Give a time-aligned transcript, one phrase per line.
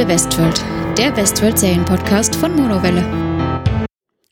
[0.00, 0.64] Monowelle Westworld,
[0.96, 3.04] der Westworld Serienpodcast von Monowelle.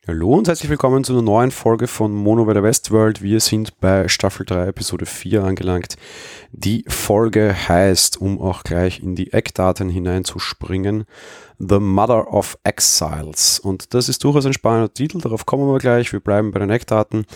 [0.07, 3.21] Hallo und herzlich willkommen zu einer neuen Folge von Monowelle Westworld.
[3.21, 5.97] Wir sind bei Staffel 3, Episode 4 angelangt.
[6.51, 11.05] Die Folge heißt, um auch gleich in die Eckdaten hineinzuspringen,
[11.59, 13.59] The Mother of Exiles.
[13.59, 16.11] Und das ist durchaus ein spannender Titel, darauf kommen wir gleich.
[16.11, 17.27] Wir bleiben bei den Eckdaten.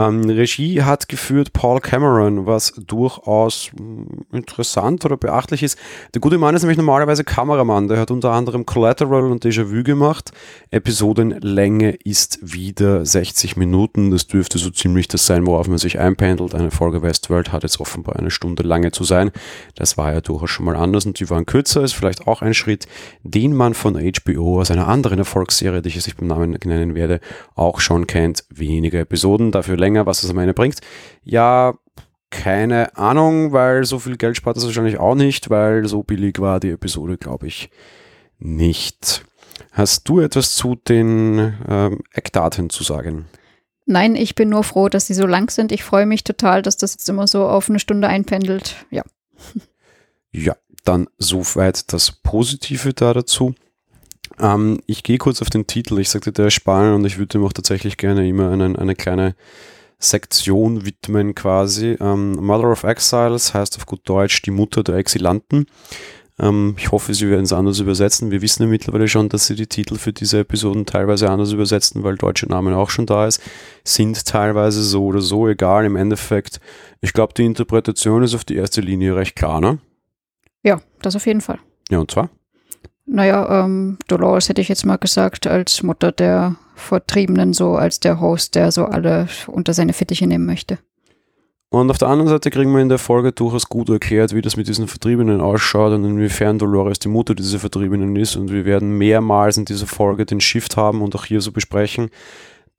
[0.00, 5.78] Ähm, Regie hat geführt Paul Cameron, was durchaus hm, interessant oder beachtlich ist.
[6.14, 7.88] Der gute Mann ist nämlich normalerweise Kameramann.
[7.88, 10.30] Der hat unter anderem Collateral und Déjà-vu gemacht.
[10.70, 14.10] Episodenlänge ist wieder 60 Minuten.
[14.10, 16.54] Das dürfte so ziemlich das sein, worauf man sich einpendelt.
[16.54, 19.30] Eine Folge Westworld hat jetzt offenbar eine Stunde lange zu sein.
[19.74, 21.82] Das war ja durchaus schon mal anders und die waren kürzer.
[21.82, 22.86] Ist vielleicht auch ein Schritt,
[23.22, 26.94] den man von HBO aus einer anderen Erfolgsserie, die ich jetzt nicht beim Namen nennen
[26.94, 27.20] werde,
[27.54, 28.44] auch schon kennt.
[28.48, 30.80] Weniger Episoden, dafür länger, was das am Ende bringt.
[31.22, 31.74] Ja,
[32.30, 36.60] keine Ahnung, weil so viel Geld spart das wahrscheinlich auch nicht, weil so billig war
[36.60, 37.70] die Episode, glaube ich,
[38.38, 39.24] nicht.
[39.72, 43.26] Hast du etwas zu den ähm, Eckdaten zu sagen?
[43.86, 45.72] Nein, ich bin nur froh, dass sie so lang sind.
[45.72, 48.86] Ich freue mich total, dass das jetzt immer so auf eine Stunde einpendelt.
[48.90, 49.02] Ja.
[50.32, 53.52] Ja, dann soweit das Positive da dazu.
[54.38, 55.98] Ähm, ich gehe kurz auf den Titel.
[55.98, 58.94] Ich sagte, der ist spannend und ich würde ihm auch tatsächlich gerne immer eine, eine
[58.94, 59.34] kleine
[60.00, 61.96] Sektion widmen quasi.
[62.00, 65.66] Ähm, Mother of Exiles heißt auf gut Deutsch die Mutter der Exilanten.
[66.40, 68.30] Ähm, ich hoffe, sie werden es anders übersetzen.
[68.30, 72.02] Wir wissen ja mittlerweile schon, dass sie die Titel für diese Episoden teilweise anders übersetzen,
[72.02, 73.42] weil deutsche Namen auch schon da ist.
[73.84, 76.60] Sind teilweise so oder so, egal im Endeffekt.
[77.02, 79.78] Ich glaube, die Interpretation ist auf die erste Linie recht klar, ne?
[80.62, 81.58] Ja, das auf jeden Fall.
[81.90, 82.30] Ja, und zwar?
[83.06, 88.20] Naja, ähm, Dolores hätte ich jetzt mal gesagt, als Mutter der Vertriebenen, so als der
[88.20, 90.78] Host, der so alle unter seine Fittiche nehmen möchte.
[91.72, 94.56] Und auf der anderen Seite kriegen wir in der Folge durchaus gut erklärt, wie das
[94.56, 98.34] mit diesen Vertriebenen ausschaut und inwiefern Dolores die Mutter dieser Vertriebenen ist.
[98.34, 102.10] Und wir werden mehrmals in dieser Folge den Shift haben und auch hier so besprechen,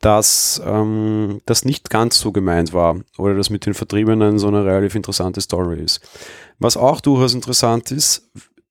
[0.02, 4.66] dass ähm, das nicht ganz so gemeint war oder dass mit den Vertriebenen so eine
[4.66, 6.02] relativ interessante Story ist.
[6.60, 8.30] Was auch durchaus interessant ist,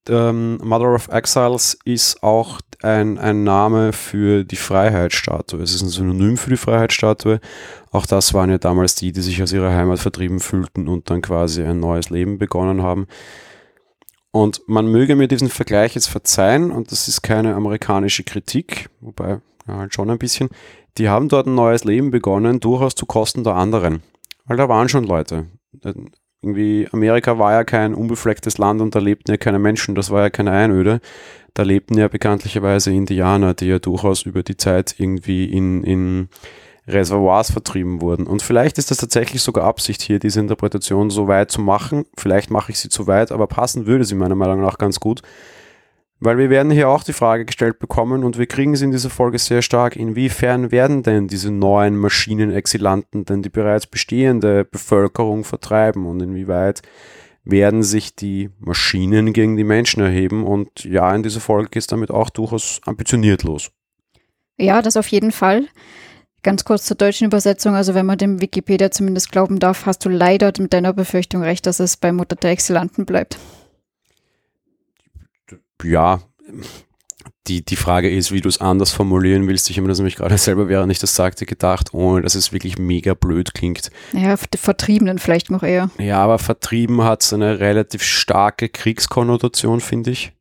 [0.09, 5.61] ähm, Mother of Exiles ist auch ein, ein Name für die Freiheitsstatue.
[5.61, 7.41] Es ist ein Synonym für die Freiheitsstatue.
[7.91, 11.21] Auch das waren ja damals die, die sich aus ihrer Heimat vertrieben fühlten und dann
[11.21, 13.07] quasi ein neues Leben begonnen haben.
[14.33, 19.41] Und man möge mir diesen Vergleich jetzt verzeihen, und das ist keine amerikanische Kritik, wobei
[19.67, 20.51] ja, halt schon ein bisschen.
[20.99, 24.03] Die haben dort ein neues Leben begonnen, durchaus zu Kosten der anderen.
[24.47, 25.47] Weil da waren schon Leute
[26.43, 30.23] irgendwie, Amerika war ja kein unbeflecktes Land und da lebten ja keine Menschen, das war
[30.23, 31.01] ja keine Einöde.
[31.55, 36.29] Da lebten ja bekanntlicherweise Indianer, die ja durchaus über die Zeit irgendwie in, in
[36.87, 38.27] Reservoirs vertrieben wurden.
[38.27, 42.07] Und vielleicht ist das tatsächlich sogar Absicht hier, diese Interpretation so weit zu machen.
[42.17, 45.23] Vielleicht mache ich sie zu weit, aber passen würde sie meiner Meinung nach ganz gut.
[46.23, 49.09] Weil wir werden hier auch die Frage gestellt bekommen und wir kriegen es in dieser
[49.09, 56.05] Folge sehr stark, inwiefern werden denn diese neuen Maschinenexilanten denn die bereits bestehende Bevölkerung vertreiben?
[56.05, 56.83] Und inwieweit
[57.45, 60.45] werden sich die Maschinen gegen die Menschen erheben?
[60.45, 63.71] Und ja, in dieser Folge ist damit auch durchaus ambitioniert los.
[64.59, 65.69] Ja, das auf jeden Fall.
[66.43, 70.11] Ganz kurz zur deutschen Übersetzung, also wenn man dem Wikipedia zumindest glauben darf, hast du
[70.11, 73.39] leider mit deiner Befürchtung recht, dass es bei Mutter der Exilanten bleibt
[75.85, 76.21] ja,
[77.47, 79.71] die, die Frage ist, wie du es anders formulieren willst.
[79.71, 82.53] Ich habe mir das nämlich gerade selber, während ich das sagte, gedacht, ohne dass es
[82.53, 83.91] wirklich mega blöd klingt.
[84.13, 85.91] Ja, Vertriebenen vielleicht noch eher.
[85.99, 90.33] Ja, aber vertrieben hat eine relativ starke Kriegskonnotation, finde ich.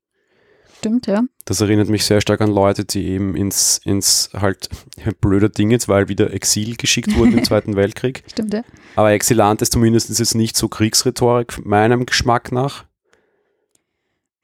[0.78, 1.24] Stimmt, ja.
[1.44, 4.70] Das erinnert mich sehr stark an Leute, die eben ins, ins halt
[5.22, 8.24] blöder Ding jetzt, weil wieder Exil geschickt wurden im Zweiten Weltkrieg.
[8.32, 8.64] Stimmt, ja.
[8.96, 12.86] Aber Exilant ist zumindest jetzt nicht so Kriegsrhetorik, meinem Geschmack nach.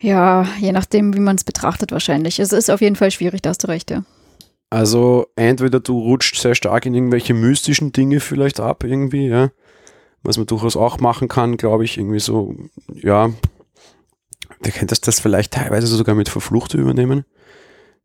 [0.01, 2.39] Ja, je nachdem, wie man es betrachtet wahrscheinlich.
[2.39, 4.03] Es ist auf jeden Fall schwierig, da hast du recht, ja.
[4.69, 9.51] Also entweder du rutscht sehr stark in irgendwelche mystischen Dinge vielleicht ab irgendwie, ja.
[10.23, 12.55] Was man durchaus auch machen kann, glaube ich, irgendwie so,
[12.93, 13.31] ja.
[14.63, 17.25] Kennt das, das vielleicht teilweise sogar mit Verfluchte übernehmen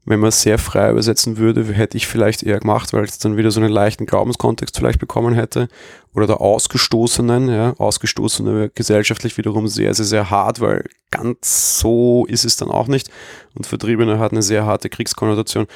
[0.05, 3.37] wenn man es sehr frei übersetzen würde, hätte ich vielleicht eher gemacht, weil es dann
[3.37, 5.69] wieder so einen leichten Glaubenskontext vielleicht bekommen hätte.
[6.15, 12.45] Oder der Ausgestoßenen, ja, Ausgestoßene gesellschaftlich wiederum sehr, sehr, sehr hart, weil ganz so ist
[12.45, 13.11] es dann auch nicht.
[13.55, 15.67] Und Vertriebene hat eine sehr harte Kriegskonnotation.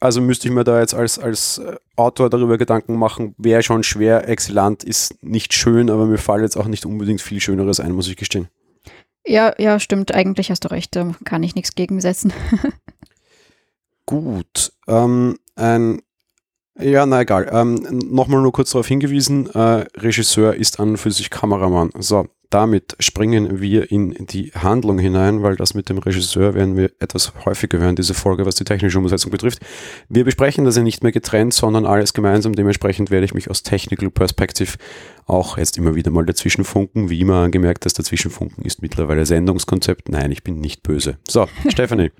[0.00, 3.82] Also müsste ich mir da jetzt als, als äh, Autor darüber Gedanken machen, wäre schon
[3.82, 4.28] schwer.
[4.28, 8.08] Exilant ist nicht schön, aber mir fällt jetzt auch nicht unbedingt viel Schöneres ein, muss
[8.08, 8.48] ich gestehen.
[9.26, 10.14] Ja, ja, stimmt.
[10.14, 10.94] Eigentlich hast du recht.
[10.94, 12.32] Da kann ich nichts gegensetzen.
[14.06, 14.72] Gut.
[14.86, 16.00] Ähm, ein,
[16.78, 17.48] ja, na egal.
[17.52, 17.74] Ähm,
[18.10, 21.90] Nochmal nur kurz darauf hingewiesen, äh, Regisseur ist an und für sich Kameramann.
[21.98, 26.90] So, damit springen wir in die Handlung hinein, weil das mit dem Regisseur werden wir
[27.00, 29.58] etwas häufiger hören, diese Folge, was die technische Umsetzung betrifft.
[30.08, 32.54] Wir besprechen das ja nicht mehr getrennt, sondern alles gemeinsam.
[32.54, 34.78] Dementsprechend werde ich mich aus Technical Perspective
[35.26, 37.10] auch jetzt immer wieder mal dazwischen funken.
[37.10, 40.08] Wie immer angemerkt, dass dazwischenfunken ist mittlerweile Sendungskonzept.
[40.08, 41.18] Nein, ich bin nicht böse.
[41.28, 42.10] So, Stephanie,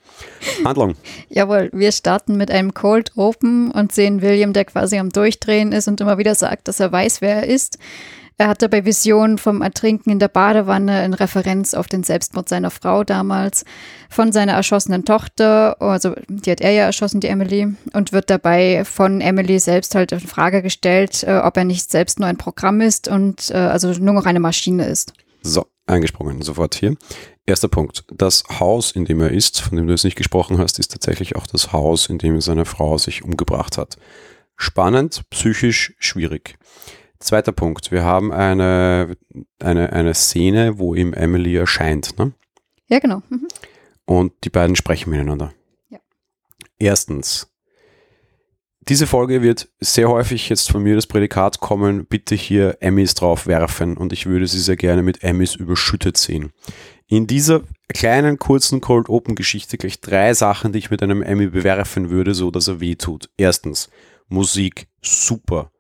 [0.67, 0.97] Handlung.
[1.31, 5.89] Jawohl, wir starten mit einem Cold Open und sehen William, der quasi am Durchdrehen ist
[5.89, 7.79] und immer wieder sagt, dass er weiß, wer er ist.
[8.39, 12.71] Er hatte bei Visionen vom Ertrinken in der Badewanne in Referenz auf den Selbstmord seiner
[12.71, 13.65] Frau damals,
[14.11, 18.85] von seiner erschossenen Tochter, also die hat er ja erschossen, die Emily, und wird dabei
[18.85, 22.83] von Emily selbst halt in Frage gestellt, äh, ob er nicht selbst nur ein Programm
[22.83, 25.15] ist und äh, also nur noch eine Maschine ist.
[25.41, 26.95] So, eingesprungen, sofort hier.
[27.47, 28.05] Erster Punkt.
[28.13, 31.37] Das Haus, in dem er ist, von dem du jetzt nicht gesprochen hast, ist tatsächlich
[31.37, 33.97] auch das Haus, in dem seine Frau sich umgebracht hat.
[34.57, 36.59] Spannend, psychisch schwierig.
[37.19, 37.91] Zweiter Punkt.
[37.93, 39.17] Wir haben eine,
[39.59, 42.19] eine, eine Szene, wo ihm Emily erscheint.
[42.19, 42.33] Ne?
[42.89, 43.23] Ja, genau.
[43.29, 43.49] Mhm.
[44.05, 45.53] Und die beiden sprechen miteinander.
[45.89, 45.99] Ja.
[46.79, 47.49] Erstens.
[48.89, 53.49] Diese Folge wird sehr häufig jetzt von mir das Prädikat kommen, bitte hier Emmys drauf
[53.49, 56.53] werfen und ich würde sie sehr gerne mit Emmys überschüttet sehen.
[57.09, 61.49] In dieser kleinen, kurzen Cold Open Geschichte gleich drei Sachen, die ich mit einem Emmy
[61.49, 63.29] bewerfen würde, so dass er weh tut.
[63.37, 63.91] Erstens,
[64.29, 65.73] Musik, super.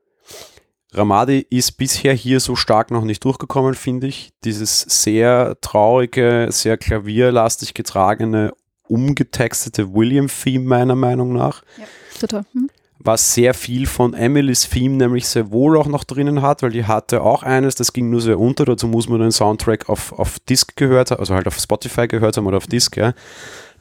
[0.96, 4.30] Ramadi ist bisher hier so stark noch nicht durchgekommen, finde ich.
[4.44, 8.52] Dieses sehr traurige, sehr klavierlastig getragene,
[8.88, 11.62] umgetextete William-Theme meiner Meinung nach.
[11.76, 11.84] Ja,
[12.18, 12.44] total.
[12.52, 12.70] Hm.
[12.98, 16.86] Was sehr viel von Emilys Theme nämlich sehr wohl auch noch drinnen hat, weil die
[16.86, 18.64] hatte auch eines, das ging nur sehr unter.
[18.64, 22.38] Dazu muss man den Soundtrack auf, auf Disc gehört haben, also halt auf Spotify gehört
[22.38, 23.12] haben oder auf Disc, ja.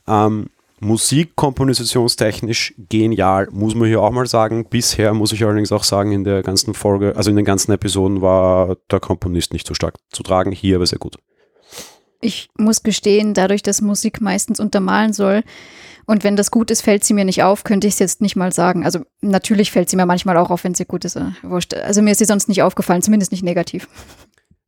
[0.06, 0.50] Ähm,
[0.80, 4.66] Musik kompositionstechnisch genial, muss man hier auch mal sagen.
[4.70, 8.22] Bisher muss ich allerdings auch sagen, in der ganzen Folge, also in den ganzen Episoden
[8.22, 11.18] war der Komponist nicht so stark zu tragen, hier aber sehr gut.
[12.22, 15.44] Ich muss gestehen, dadurch, dass Musik meistens untermalen soll
[16.06, 18.36] und wenn das gut ist, fällt sie mir nicht auf, könnte ich es jetzt nicht
[18.36, 18.86] mal sagen.
[18.86, 21.16] Also natürlich fällt sie mir manchmal auch auf, wenn sie gut ist.
[21.16, 21.32] Äh,
[21.84, 23.88] also mir ist sie sonst nicht aufgefallen, zumindest nicht negativ.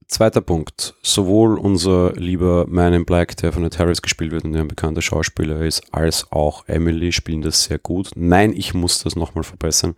[0.08, 0.96] Zweiter Punkt.
[1.02, 4.70] Sowohl unser lieber Man in Black, der von Ed Harris gespielt wird und der ein
[4.70, 8.12] bekannter Schauspieler ist, als auch Emily spielen das sehr gut.
[8.16, 9.96] Nein, ich muss das nochmal verbessern.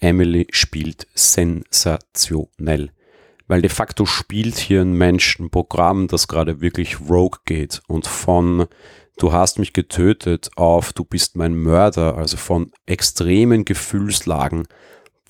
[0.00, 2.90] Emily spielt sensationell.
[3.46, 8.08] Weil de facto spielt hier ein Mensch ein Programm, das gerade wirklich rogue geht und
[8.08, 8.66] von
[9.16, 14.66] du hast mich getötet auf du bist mein Mörder, also von extremen Gefühlslagen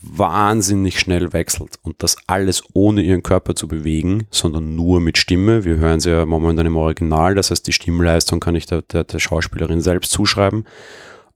[0.09, 5.65] wahnsinnig schnell wechselt und das alles ohne ihren Körper zu bewegen, sondern nur mit Stimme.
[5.65, 9.05] Wir hören sie ja momentan im Original, das heißt die Stimmleistung kann ich der, der,
[9.05, 10.65] der Schauspielerin selbst zuschreiben.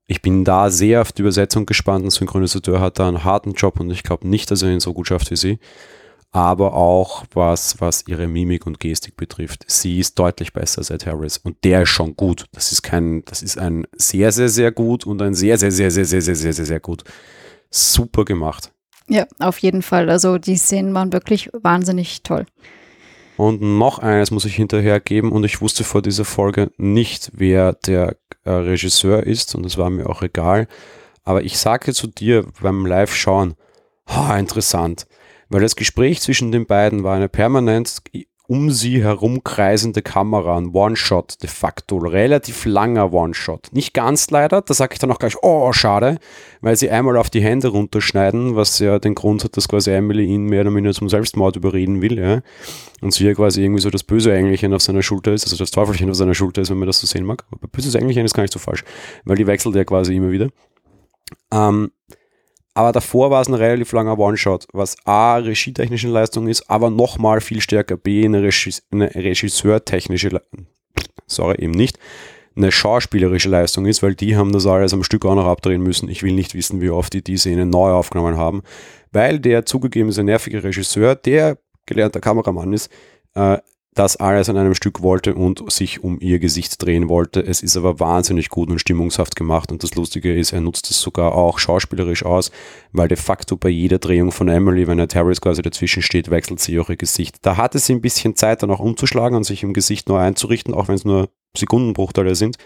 [0.06, 2.04] Ich bin da sehr auf die Übersetzung gespannt.
[2.04, 4.92] Ein Synchronisateur hat da einen harten Job und ich glaube nicht, dass er ihn so
[4.92, 5.58] gut schafft wie sie.
[6.32, 9.64] Aber auch was, was ihre Mimik und Gestik betrifft.
[9.68, 12.46] Sie ist deutlich besser als Ed Harris und der ist schon gut.
[12.52, 15.90] Das ist kein, das ist ein sehr, sehr, sehr gut und ein sehr, sehr, sehr,
[15.90, 17.04] sehr, sehr, sehr, sehr, sehr, sehr gut
[17.70, 18.72] super gemacht.
[19.08, 20.10] Ja, auf jeden Fall.
[20.10, 22.46] Also die Szenen waren wirklich wahnsinnig toll.
[23.36, 27.72] Und noch eines muss ich hinterher geben und ich wusste vor dieser Folge nicht, wer
[27.72, 30.68] der äh, Regisseur ist und es war mir auch egal.
[31.24, 33.54] Aber ich sage zu dir beim Live-Schauen,
[34.06, 35.06] oh, interessant,
[35.48, 38.02] weil das Gespräch zwischen den beiden war eine permanent
[38.50, 43.68] um sie herum kreisende Kamera, ein One-Shot de facto, relativ langer One-Shot.
[43.70, 46.18] Nicht ganz leider, da sage ich dann auch gleich, oh, schade,
[46.60, 50.24] weil sie einmal auf die Hände runterschneiden, was ja den Grund hat, dass quasi Emily
[50.24, 52.40] ihn mehr oder weniger zum Selbstmord überreden will, ja.
[53.00, 55.70] Und sie ja quasi irgendwie so das böse Engelchen auf seiner Schulter ist, also das
[55.70, 57.44] Teufelchen auf seiner Schulter ist, wenn man das so sehen mag.
[57.52, 58.82] Aber böses Engelchen ist gar nicht so falsch,
[59.24, 60.48] weil die wechselt ja quasi immer wieder.
[61.52, 61.92] Ähm,
[62.74, 67.40] aber davor war es ein relativ langer One-Shot, was A, regietechnische Leistung ist, aber nochmal
[67.40, 70.40] viel stärker B, eine, Regis eine Regisseurtechnische,
[71.26, 71.98] sorry, eben nicht,
[72.56, 76.08] eine schauspielerische Leistung ist, weil die haben das alles am Stück auch noch abdrehen müssen.
[76.08, 78.62] Ich will nicht wissen, wie oft die die Szene neu aufgenommen haben,
[79.12, 82.90] weil der zugegeben sehr nervige Regisseur, der gelernter Kameramann ist,
[83.34, 83.58] äh,
[84.00, 87.40] das alles an einem Stück wollte und sich um ihr Gesicht drehen wollte.
[87.42, 91.02] Es ist aber wahnsinnig gut und stimmungshaft gemacht und das Lustige ist, er nutzt es
[91.02, 92.50] sogar auch schauspielerisch aus,
[92.92, 96.60] weil de facto bei jeder Drehung von Emily, wenn der Terrorist quasi dazwischen steht, wechselt
[96.60, 97.40] sie auch ihr Gesicht.
[97.42, 100.72] Da hatte sie ein bisschen Zeit dann auch umzuschlagen und sich im Gesicht neu einzurichten,
[100.72, 102.56] auch wenn es nur Sekundenbruchteile sind.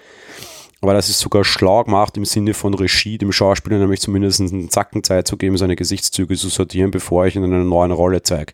[0.82, 4.70] Aber das ist sogar schlau gemacht im Sinne von Regie, dem Schauspieler nämlich zumindest einen
[4.70, 8.22] Zacken Zeit zu geben, seine Gesichtszüge zu sortieren, bevor ich ihn in einer neuen Rolle
[8.22, 8.52] zeige.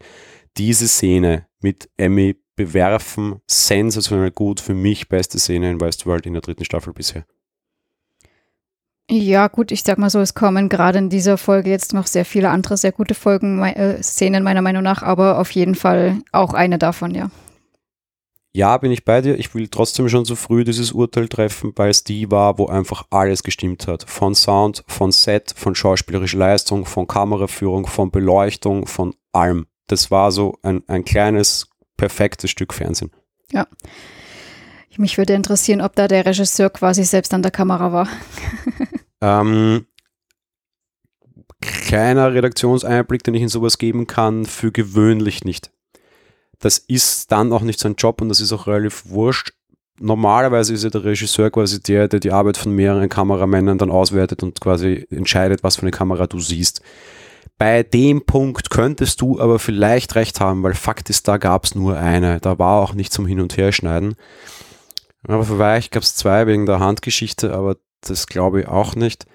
[0.56, 3.40] Diese Szene mit Emmy bewerfen.
[3.46, 4.60] Sensationell gut.
[4.60, 7.24] Für mich beste Szene in Westworld in der dritten Staffel bisher.
[9.12, 12.24] Ja, gut, ich sag mal so, es kommen gerade in dieser Folge jetzt noch sehr
[12.24, 16.54] viele andere sehr gute Folgen, äh, Szenen meiner Meinung nach, aber auf jeden Fall auch
[16.54, 17.28] eine davon, ja.
[18.52, 19.38] Ja, bin ich bei dir.
[19.38, 23.04] Ich will trotzdem schon so früh dieses Urteil treffen, weil es die war, wo einfach
[23.10, 24.04] alles gestimmt hat.
[24.08, 29.66] Von Sound, von Set, von schauspielerischer Leistung, von Kameraführung, von Beleuchtung, von allem.
[29.86, 31.69] Das war so ein, ein kleines,
[32.00, 33.10] perfektes Stück Fernsehen.
[33.52, 33.66] Ja.
[34.96, 38.08] Mich würde interessieren, ob da der Regisseur quasi selbst an der Kamera war.
[39.20, 39.86] ähm,
[41.60, 45.70] kleiner Redaktionseinblick, den ich in sowas geben kann, für gewöhnlich nicht.
[46.58, 49.52] Das ist dann auch nicht sein Job und das ist auch relativ wurscht.
[49.98, 54.42] Normalerweise ist ja der Regisseur quasi der, der die Arbeit von mehreren Kameramännern dann auswertet
[54.42, 56.80] und quasi entscheidet, was für eine Kamera du siehst.
[57.60, 61.74] Bei dem Punkt könntest du aber vielleicht recht haben, weil Fakt ist, da gab es
[61.74, 62.40] nur eine.
[62.40, 64.14] Da war auch nicht zum Hin- und Herschneiden.
[65.28, 69.26] Aber vielleicht gab es zwei wegen der Handgeschichte, aber das glaube ich auch nicht.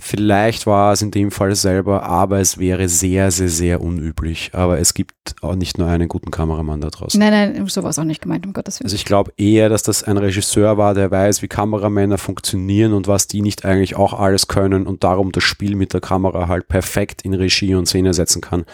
[0.00, 4.50] Vielleicht war es in dem Fall selber, aber es wäre sehr, sehr, sehr unüblich.
[4.52, 7.18] Aber es gibt auch nicht nur einen guten Kameramann da draußen.
[7.18, 8.86] Nein, nein, sowas auch nicht gemeint, um Gottes Willen.
[8.86, 13.08] Also ich glaube eher, dass das ein Regisseur war, der weiß, wie Kameramänner funktionieren und
[13.08, 16.68] was die nicht eigentlich auch alles können und darum das Spiel mit der Kamera halt
[16.68, 18.64] perfekt in Regie und Szene setzen kann.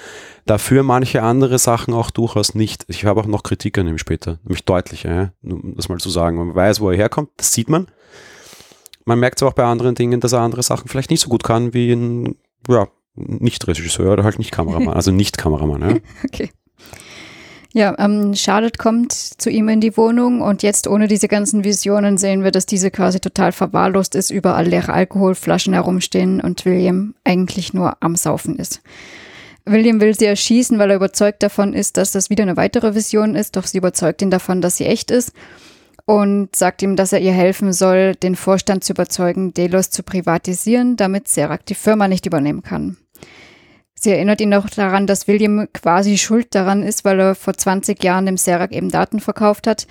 [0.44, 2.84] Dafür manche andere Sachen auch durchaus nicht.
[2.88, 5.32] Ich habe auch noch Kritik an ihm später, nämlich deutlicher, ja?
[5.42, 6.36] um das mal zu sagen.
[6.36, 7.86] Man weiß, wo er herkommt, das sieht man
[9.04, 11.44] man merkt es auch bei anderen Dingen, dass er andere Sachen vielleicht nicht so gut
[11.44, 12.36] kann wie ein
[12.68, 15.80] ja, Nicht-Regisseur oder halt nicht Kameramann, also nicht Kameramann.
[15.82, 15.96] Ja.
[16.24, 16.50] okay.
[17.76, 22.18] Ja, ähm, Charlotte kommt zu ihm in die Wohnung und jetzt ohne diese ganzen Visionen
[22.18, 27.74] sehen wir, dass diese quasi total verwahrlost ist, überall leere Alkoholflaschen herumstehen und William eigentlich
[27.74, 28.80] nur am Saufen ist.
[29.64, 33.34] William will sie erschießen, weil er überzeugt davon ist, dass das wieder eine weitere Vision
[33.34, 35.32] ist, doch sie überzeugt ihn davon, dass sie echt ist
[36.06, 40.96] und sagt ihm, dass er ihr helfen soll, den Vorstand zu überzeugen, Delos zu privatisieren,
[40.96, 42.96] damit Serac die Firma nicht übernehmen kann.
[44.04, 48.04] Sie erinnert ihn auch daran, dass William quasi schuld daran ist, weil er vor 20
[48.04, 49.86] Jahren dem Serac eben Daten verkauft hat,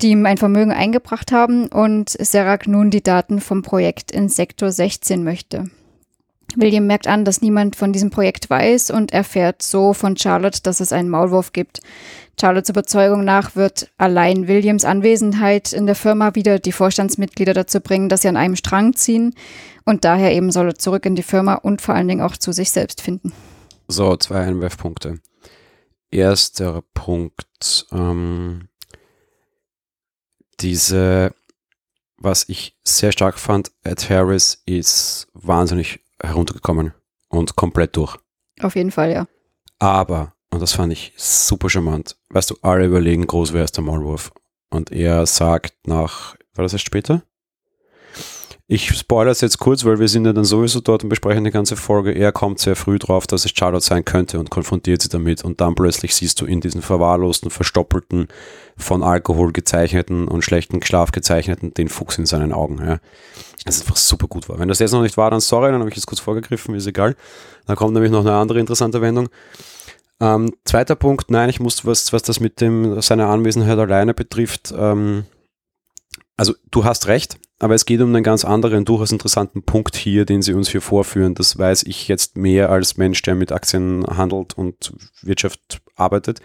[0.00, 4.72] die ihm ein Vermögen eingebracht haben und Serac nun die Daten vom Projekt in Sektor
[4.72, 5.64] 16 möchte.
[6.56, 10.80] William merkt an, dass niemand von diesem Projekt weiß und erfährt so von Charlotte, dass
[10.80, 11.80] es einen Maulwurf gibt.
[12.40, 18.08] Charlottes Überzeugung nach wird allein Williams Anwesenheit in der Firma wieder die Vorstandsmitglieder dazu bringen,
[18.08, 19.34] dass sie an einem Strang ziehen
[19.84, 22.52] und daher eben soll er zurück in die Firma und vor allen Dingen auch zu
[22.52, 23.32] sich selbst finden.
[23.88, 25.18] So, zwei Einwerfpunkte.
[26.10, 28.68] Erster Punkt, ähm,
[30.60, 31.34] diese,
[32.16, 36.94] was ich sehr stark fand, Ed Harris ist wahnsinnig heruntergekommen
[37.28, 38.16] und komplett durch.
[38.60, 39.26] Auf jeden Fall, ja.
[39.78, 43.84] Aber, und das fand ich super charmant, weißt du, alle überlegen groß, wer ist der
[43.84, 44.32] Maulwurf.
[44.70, 47.22] Und er sagt nach, war das erst später?
[48.72, 51.50] Ich spoilere es jetzt kurz, weil wir sind ja dann sowieso dort und besprechen die
[51.50, 52.12] ganze Folge.
[52.12, 55.42] Er kommt sehr früh drauf, dass es Charlotte sein könnte und konfrontiert sie damit.
[55.42, 58.28] Und dann plötzlich siehst du in diesen verwahrlosten, verstoppelten,
[58.76, 62.78] von Alkohol gezeichneten und schlechten Schlaf gezeichneten den Fuchs in seinen Augen.
[62.78, 63.00] Ja.
[63.64, 64.60] Das ist einfach super gut war.
[64.60, 66.86] Wenn das jetzt noch nicht war, dann sorry, dann habe ich jetzt kurz vorgegriffen, ist
[66.86, 67.16] egal.
[67.66, 69.30] Dann kommt nämlich noch eine andere interessante Wendung.
[70.20, 74.72] Ähm, zweiter Punkt, nein, ich muss, was, was das mit dem, seiner Anwesenheit alleine betrifft,
[74.76, 75.24] ähm,
[76.36, 80.24] also du hast recht, aber es geht um einen ganz anderen, durchaus interessanten Punkt hier,
[80.24, 81.34] den Sie uns hier vorführen.
[81.34, 86.40] Das weiß ich jetzt mehr als Mensch, der mit Aktien handelt und Wirtschaft arbeitet.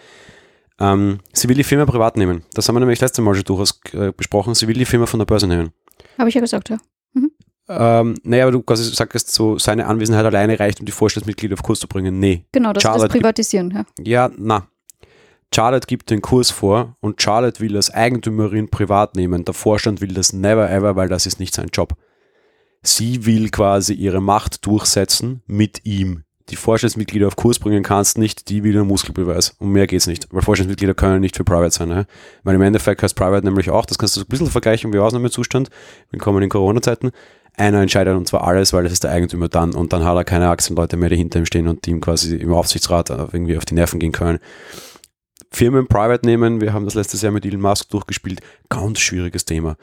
[0.78, 2.44] Ähm, sie will die Firma privat nehmen.
[2.54, 4.56] Das haben wir nämlich letzte Mal schon durchaus äh, besprochen.
[4.56, 5.72] Sie will die Firma von der Börse nehmen.
[6.18, 6.80] Habe ich ja gesagt, ja.
[7.14, 7.32] Mhm.
[7.70, 11.64] Ähm, naja, aber du quasi sagst so, seine Anwesenheit alleine reicht, um die Vorstandsmitglieder auf
[11.64, 12.20] Kurs zu bringen.
[12.20, 12.44] Nee.
[12.52, 13.86] Genau, das Charlotte ist Privatisieren, ja.
[14.04, 14.68] Ja, na,
[15.54, 19.46] Charlotte gibt den Kurs vor und Charlotte will als Eigentümerin privat nehmen.
[19.46, 21.96] Der Vorstand will das never ever, weil das ist nicht sein Job.
[22.84, 26.24] Sie will quasi ihre Macht durchsetzen mit ihm.
[26.50, 29.56] Die Vorstandsmitglieder auf Kurs bringen kannst nicht, die will einen Muskelbeweis.
[29.58, 30.28] Um mehr geht's nicht.
[30.32, 31.88] Weil Vorstandsmitglieder können nicht für Private sein.
[31.88, 32.06] Ne?
[32.44, 35.00] Weil im Endeffekt heißt Private nämlich auch, das kannst du so ein bisschen vergleichen wie
[35.00, 35.70] Ausnahmezustand.
[36.12, 37.12] Willkommen in Corona-Zeiten.
[37.58, 40.24] Einer entscheidet und zwar alles, weil das ist der Eigentümer dann und dann hat er
[40.26, 43.66] keine Aktienleute mehr, die hinter ihm stehen und die ihm quasi im Aufsichtsrat irgendwie auf
[43.66, 44.40] die Nerven gehen können.
[45.56, 49.78] Firmen private nehmen, wir haben das letztes Jahr mit Elon Musk durchgespielt, ganz schwieriges Thema.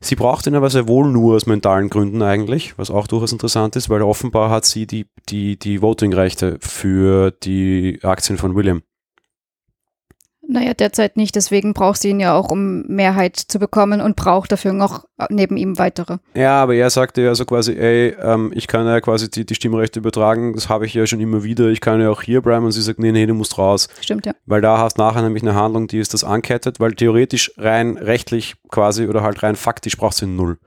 [0.00, 3.76] Sie braucht ihn aber sehr wohl nur aus mentalen Gründen eigentlich, was auch durchaus interessant
[3.76, 8.82] ist, weil offenbar hat sie die, die, die Voting-Rechte für die Aktien von William.
[10.52, 11.34] Naja, derzeit nicht.
[11.34, 15.56] Deswegen braucht sie ihn ja auch, um Mehrheit zu bekommen und braucht dafür noch neben
[15.56, 16.18] ihm weitere.
[16.34, 19.54] Ja, aber er sagte ja so quasi, ey, ähm, ich kann ja quasi die, die
[19.54, 22.66] Stimmrechte übertragen, das habe ich ja schon immer wieder, ich kann ja auch hier bleiben
[22.66, 23.88] und sie sagt, nee, nee, du musst raus.
[24.00, 24.32] Stimmt, ja.
[24.44, 28.56] Weil da hast nachher nämlich eine Handlung, die ist das ankettet, weil theoretisch rein rechtlich
[28.70, 30.58] quasi oder halt rein faktisch braucht sie null.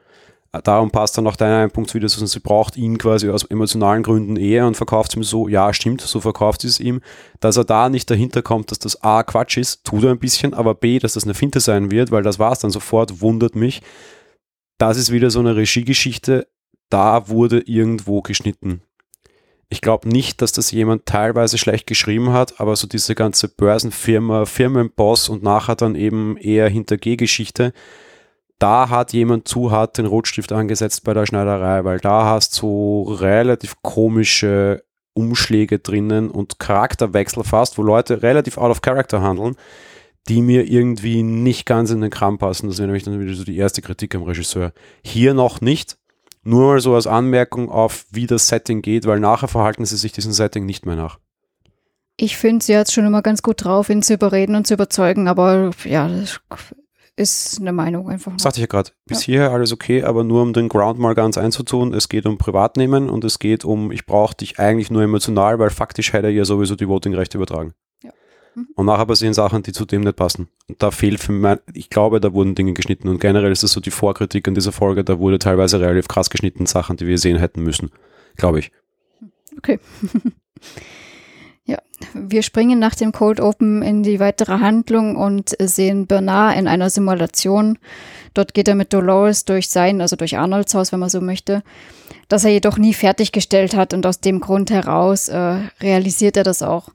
[0.61, 4.37] Darum passt dann auch dein Punkt wieder, dass sie braucht ihn quasi aus emotionalen Gründen
[4.37, 7.01] eher und verkauft es ihm so, ja, stimmt, so verkauft sie es ihm.
[7.39, 10.53] Dass er da nicht dahinter kommt, dass das A Quatsch ist, tut er ein bisschen,
[10.53, 13.55] aber B, dass das eine Finte sein wird, weil das war es dann sofort, wundert
[13.55, 13.81] mich.
[14.77, 16.47] Das ist wieder so eine Regiegeschichte,
[16.89, 18.81] da wurde irgendwo geschnitten.
[19.69, 24.45] Ich glaube nicht, dass das jemand teilweise schlecht geschrieben hat, aber so diese ganze Börsenfirma,
[24.45, 27.73] Firmenboss und nachher dann eben eher hinter G-Geschichte,
[28.59, 33.03] da hat jemand zu hart den Rotstift angesetzt bei der Schneiderei, weil da hast du
[33.03, 34.83] relativ komische
[35.13, 39.55] Umschläge drinnen und Charakterwechsel fast, wo Leute relativ out of character handeln,
[40.27, 42.67] die mir irgendwie nicht ganz in den Kram passen.
[42.67, 44.73] Das wäre nämlich dann wieder so die erste Kritik am Regisseur.
[45.03, 45.97] Hier noch nicht,
[46.43, 50.11] nur mal so als Anmerkung auf, wie das Setting geht, weil nachher verhalten sie sich
[50.11, 51.19] diesem Setting nicht mehr nach.
[52.17, 54.75] Ich finde, sie hat es schon immer ganz gut drauf, ihn zu überreden und zu
[54.75, 56.39] überzeugen, aber ja, das
[57.17, 58.31] ist eine Meinung einfach.
[58.31, 58.39] Noch.
[58.39, 58.91] Sagte ich ja gerade.
[59.05, 59.33] Bis ja.
[59.33, 61.93] hierher alles okay, aber nur um den Ground mal ganz einzutun.
[61.93, 65.69] Es geht um Privatnehmen und es geht um, ich brauche dich eigentlich nur emotional, weil
[65.69, 67.73] faktisch hätte er ja sowieso die Votingrechte übertragen.
[68.03, 68.11] Ja.
[68.55, 68.67] Mhm.
[68.75, 70.49] Und nachher passieren Sachen, die zu dem nicht passen.
[70.67, 73.07] Und da fehlt für mich, ich glaube, da wurden Dinge geschnitten.
[73.07, 76.29] Und generell ist das so die Vorkritik an dieser Folge, da wurde teilweise relativ krass
[76.29, 77.91] geschnitten, Sachen, die wir sehen hätten müssen.
[78.35, 78.71] Glaube ich.
[79.57, 79.79] Okay.
[81.65, 81.79] Ja,
[82.13, 86.91] wir springen nach dem Cold Open in die weitere Handlung und sehen Bernard in einer
[86.91, 87.79] Simulation.
[88.35, 91.63] Dort geht er mit Dolores durch sein, also durch Arnolds Haus, wenn man so möchte,
[92.27, 96.61] das er jedoch nie fertiggestellt hat und aus dem Grund heraus äh, realisiert er das
[96.61, 96.89] auch.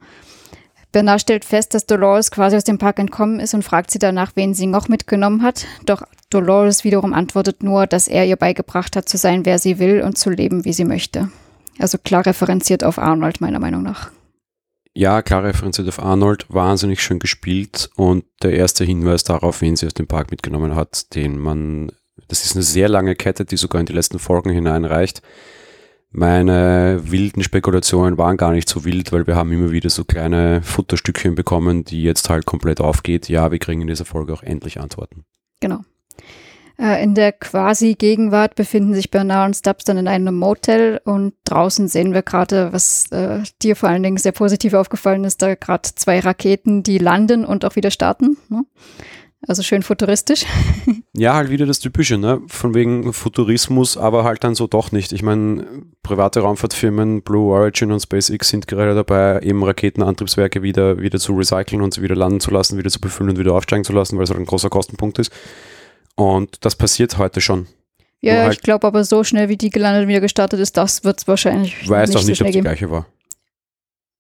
[0.92, 4.32] Bernard stellt fest, dass Dolores quasi aus dem Park entkommen ist und fragt sie danach,
[4.34, 5.66] wen sie noch mitgenommen hat.
[5.86, 10.02] Doch Dolores wiederum antwortet nur, dass er ihr beigebracht hat, zu sein, wer sie will
[10.02, 11.30] und zu leben, wie sie möchte.
[11.78, 14.10] Also klar referenziert auf Arnold, meiner Meinung nach.
[15.00, 19.86] Ja, klar referenziert auf Arnold, wahnsinnig schön gespielt und der erste Hinweis darauf, wen sie
[19.86, 21.90] aus dem Park mitgenommen hat, den man,
[22.28, 25.22] das ist eine sehr lange Kette, die sogar in die letzten Folgen hineinreicht.
[26.10, 30.60] Meine wilden Spekulationen waren gar nicht so wild, weil wir haben immer wieder so kleine
[30.60, 33.30] Futterstückchen bekommen, die jetzt halt komplett aufgeht.
[33.30, 35.24] Ja, wir kriegen in dieser Folge auch endlich Antworten.
[35.60, 35.80] Genau.
[36.80, 41.34] Äh, in der quasi Gegenwart befinden sich Bernard und Stubbs dann in einem Motel und
[41.44, 45.54] draußen sehen wir gerade, was äh, dir vor allen Dingen sehr positiv aufgefallen ist, da
[45.54, 48.38] gerade zwei Raketen, die landen und auch wieder starten.
[48.48, 48.64] Ne?
[49.46, 50.46] Also schön futuristisch.
[51.12, 52.40] Ja, halt wieder das Typische, ne?
[52.46, 55.12] Von wegen Futurismus, aber halt dann so doch nicht.
[55.12, 55.66] Ich meine,
[56.04, 61.82] private Raumfahrtfirmen, Blue Origin und SpaceX sind gerade dabei, eben Raketenantriebswerke wieder, wieder zu recyceln
[61.82, 64.24] und sie wieder landen zu lassen, wieder zu befüllen und wieder aufsteigen zu lassen, weil
[64.24, 65.32] es halt ein großer Kostenpunkt ist.
[66.20, 67.66] Und das passiert heute schon.
[68.20, 71.02] Ja, halt ich glaube aber so schnell, wie die gelandet und wieder gestartet ist, das
[71.02, 71.74] wird es wahrscheinlich.
[71.80, 73.06] Ich weiß doch nicht, so ob es die gleiche war.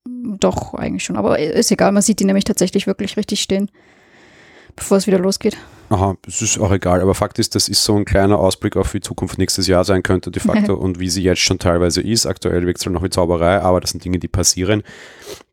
[0.06, 1.16] Doch, eigentlich schon.
[1.16, 3.70] Aber ist egal, man sieht die nämlich tatsächlich wirklich richtig stehen,
[4.76, 5.58] bevor es wieder losgeht.
[5.92, 7.00] Aha, es ist auch egal.
[7.00, 10.04] Aber Fakt ist, das ist so ein kleiner Ausblick auf wie Zukunft nächstes Jahr sein
[10.04, 12.26] könnte, de facto, und wie sie jetzt schon teilweise ist.
[12.26, 14.84] Aktuell wirkt es halt noch wie Zauberei, aber das sind Dinge, die passieren.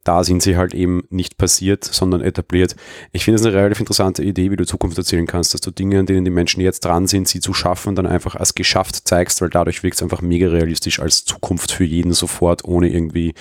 [0.03, 2.75] Da sind sie halt eben nicht passiert, sondern etabliert.
[3.13, 5.99] Ich finde es eine relativ interessante Idee, wie du Zukunft erzählen kannst, dass du Dinge,
[5.99, 9.41] an denen die Menschen jetzt dran sind, sie zu schaffen, dann einfach als geschafft zeigst,
[9.41, 13.33] weil dadurch wirkt es einfach mega realistisch als Zukunft für jeden sofort, ohne irgendwie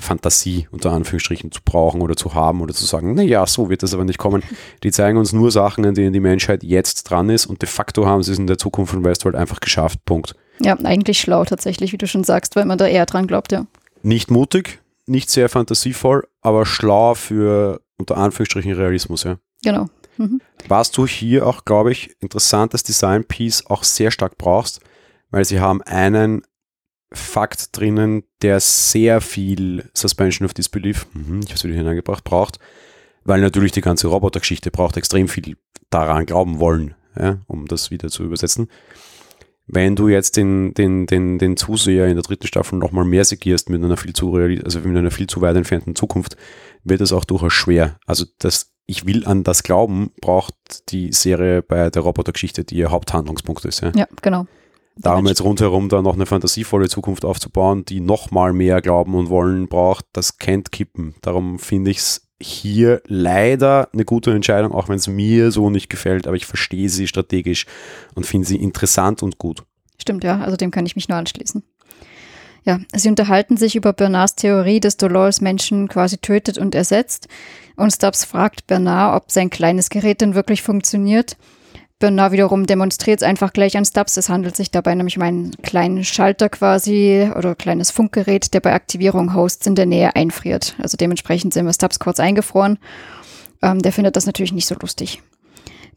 [0.00, 3.94] Fantasie unter Anführungsstrichen zu brauchen oder zu haben oder zu sagen, naja, so wird das
[3.94, 4.42] aber nicht kommen.
[4.82, 8.06] Die zeigen uns nur Sachen, an denen die Menschheit jetzt dran ist und de facto
[8.06, 10.04] haben sie es in der Zukunft von Westworld einfach geschafft.
[10.04, 10.34] Punkt.
[10.60, 13.66] Ja, eigentlich schlau tatsächlich, wie du schon sagst, weil man da eher dran glaubt, ja.
[14.02, 19.38] Nicht mutig, nicht sehr fantasievoll, aber schlau für unter Anführungsstrichen Realismus, ja.
[19.62, 19.86] Genau.
[20.16, 20.40] Mhm.
[20.68, 24.80] Was du hier auch, glaube ich, interessantes Design-Piece auch sehr stark brauchst,
[25.30, 26.42] weil sie haben einen
[27.12, 32.58] Fakt drinnen, der sehr viel Suspension of Disbelief, mhm, ich habe es wieder hineingebracht, braucht,
[33.24, 35.56] weil natürlich die ganze Robotergeschichte braucht extrem viel
[35.90, 38.68] daran glauben wollen, ja, um das wieder zu übersetzen.
[39.72, 43.70] Wenn du jetzt den, den, den, den Zuseher in der dritten Staffel nochmal mehr segierst
[43.70, 46.36] mit einer viel zu also mit einer viel zu weit entfernten Zukunft,
[46.82, 47.98] wird es auch durchaus schwer.
[48.04, 50.54] Also das Ich will an das glauben, braucht
[50.88, 53.80] die Serie bei der Robotergeschichte, die ihr Haupthandlungspunkt ist.
[53.80, 54.46] Ja, ja genau.
[55.02, 59.30] Darum jetzt rundherum da noch eine fantasievolle Zukunft aufzubauen, die noch mal mehr Glauben und
[59.30, 61.14] Wollen braucht, das kennt kippen.
[61.22, 65.88] Darum finde ich es hier leider eine gute Entscheidung, auch wenn es mir so nicht
[65.88, 67.66] gefällt, aber ich verstehe sie strategisch
[68.14, 69.62] und finde sie interessant und gut.
[70.00, 71.62] Stimmt, ja, also dem kann ich mich nur anschließen.
[72.64, 77.28] Ja, sie unterhalten sich über Bernards Theorie, dass Dolores Menschen quasi tötet und ersetzt.
[77.76, 81.36] Und Stubbs fragt Bernard, ob sein kleines Gerät denn wirklich funktioniert.
[82.00, 84.16] Bernard wiederum demonstriert es einfach gleich an Stubbs.
[84.16, 88.72] Es handelt sich dabei nämlich um einen kleinen Schalter quasi oder kleines Funkgerät, der bei
[88.72, 90.74] Aktivierung Hosts in der Nähe einfriert.
[90.78, 92.78] Also dementsprechend sind wir Stubbs kurz eingefroren.
[93.60, 95.22] Ähm, der findet das natürlich nicht so lustig.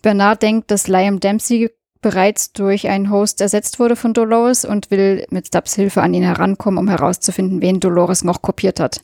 [0.01, 5.25] Bernard denkt, dass Liam Dempsey bereits durch einen Host ersetzt wurde von Dolores und will
[5.29, 9.01] mit Stubbs Hilfe an ihn herankommen, um herauszufinden, wen Dolores noch kopiert hat.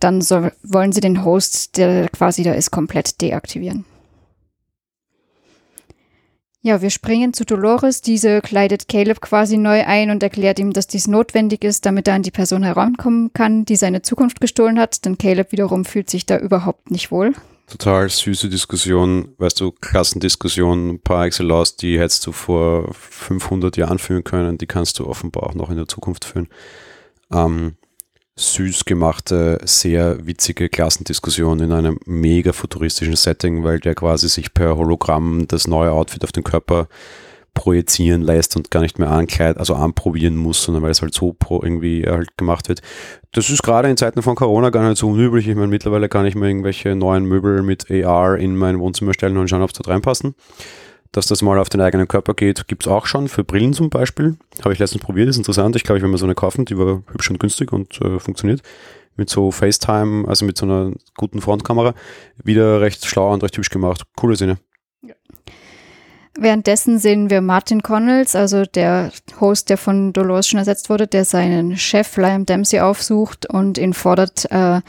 [0.00, 3.84] Dann soll, wollen sie den Host, der quasi da ist, komplett deaktivieren.
[6.66, 8.00] Ja, wir springen zu Dolores.
[8.00, 12.14] Diese kleidet Caleb quasi neu ein und erklärt ihm, dass dies notwendig ist, damit er
[12.14, 15.04] an die Person herankommen kann, die seine Zukunft gestohlen hat.
[15.04, 17.34] Denn Caleb wiederum fühlt sich da überhaupt nicht wohl.
[17.68, 24.24] Total süße Diskussion, weißt du, Klassendiskussion par excellence, die hättest du vor 500 Jahren führen
[24.24, 26.48] können, die kannst du offenbar auch noch in der Zukunft führen.
[27.32, 27.76] Ähm,
[28.38, 34.76] süß gemachte, sehr witzige Klassendiskussion in einem mega futuristischen Setting, weil der quasi sich per
[34.76, 36.88] Hologramm das neue Outfit auf den Körper
[37.54, 41.34] projizieren lässt und gar nicht mehr ankleidet, also anprobieren muss, sondern weil es halt so
[41.48, 42.82] irgendwie halt gemacht wird.
[43.32, 45.48] Das ist gerade in Zeiten von Corona gar nicht so unüblich.
[45.48, 49.38] Ich meine, mittlerweile kann ich mir irgendwelche neuen Möbel mit AR in mein Wohnzimmer stellen
[49.38, 50.34] und schauen, ob es dort reinpassen
[51.12, 53.90] dass das mal auf den eigenen Körper geht, gibt es auch schon für Brillen zum
[53.90, 54.36] Beispiel.
[54.62, 55.76] Habe ich letztens probiert, ist interessant.
[55.76, 58.18] Ich glaube, ich will mir so eine kaufen, die war hübsch und günstig und äh,
[58.18, 58.62] funktioniert.
[59.16, 61.94] Mit so FaceTime, also mit so einer guten Frontkamera.
[62.42, 64.02] Wieder recht schlau und recht hübsch gemacht.
[64.14, 64.36] Coole.
[65.02, 65.14] Ja.
[66.38, 71.24] Währenddessen sehen wir Martin Connells, also der Host, der von Dolores schon ersetzt wurde, der
[71.24, 74.82] seinen Chef Liam Dempsey aufsucht und ihn fordert, äh,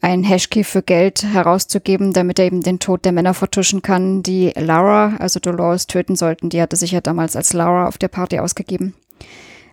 [0.00, 4.52] ein Hashkey für Geld herauszugeben, damit er eben den Tod der Männer vertuschen kann, die
[4.56, 6.48] Laura, also Dolores, töten sollten.
[6.48, 8.94] Die hatte sich ja damals als Laura auf der Party ausgegeben.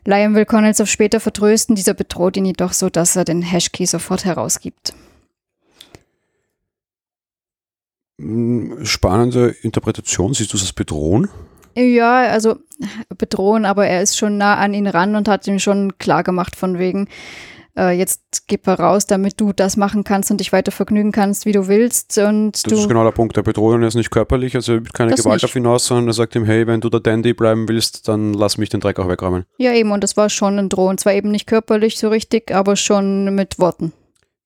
[0.06, 3.86] Liam will Connells auf später vertrösten, dieser bedroht ihn jedoch so, dass er den Hashkey
[3.86, 4.94] sofort herausgibt.
[8.20, 11.30] Hm, spannende Interpretation, siehst du das bedrohen?
[11.76, 12.58] Ja, also
[13.18, 16.56] bedrohen, aber er ist schon nah an ihn ran und hat ihm schon klar gemacht
[16.56, 17.08] von wegen,
[17.78, 21.52] äh, jetzt gib raus, damit du das machen kannst und dich weiter vergnügen kannst, wie
[21.52, 22.18] du willst.
[22.18, 23.38] Und das ist genau der Punkt.
[23.38, 25.46] Der bedroht ihn jetzt nicht körperlich, also er übt keine Gewalt nicht.
[25.46, 28.34] auf ihn aus, sondern er sagt ihm, hey, wenn du der Dandy bleiben willst, dann
[28.34, 29.46] lass mich den Dreck auch wegräumen.
[29.58, 30.98] Ja, eben, und das war schon ein Drohen.
[30.98, 33.94] Zwar eben nicht körperlich so richtig, aber schon mit Worten.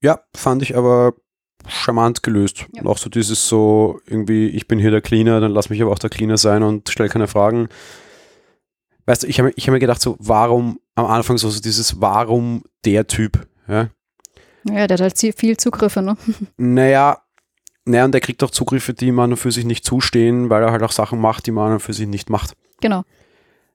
[0.01, 1.13] Ja, fand ich aber
[1.67, 2.65] charmant gelöst.
[2.73, 2.81] Ja.
[2.81, 5.91] Und auch so dieses so, irgendwie, ich bin hier der Cleaner, dann lass mich aber
[5.91, 7.69] auch der Cleaner sein und stell keine Fragen.
[9.05, 12.01] Weißt du, ich habe ich hab mir gedacht, so, warum am Anfang so, so dieses
[12.01, 13.47] Warum der Typ.
[13.67, 13.89] Ja?
[14.63, 16.17] ja, der hat halt viel Zugriffe, ne?
[16.57, 17.21] Naja,
[17.85, 20.83] naja, und der kriegt auch Zugriffe, die man für sich nicht zustehen, weil er halt
[20.83, 22.53] auch Sachen macht, die man für sich nicht macht.
[22.79, 23.03] Genau.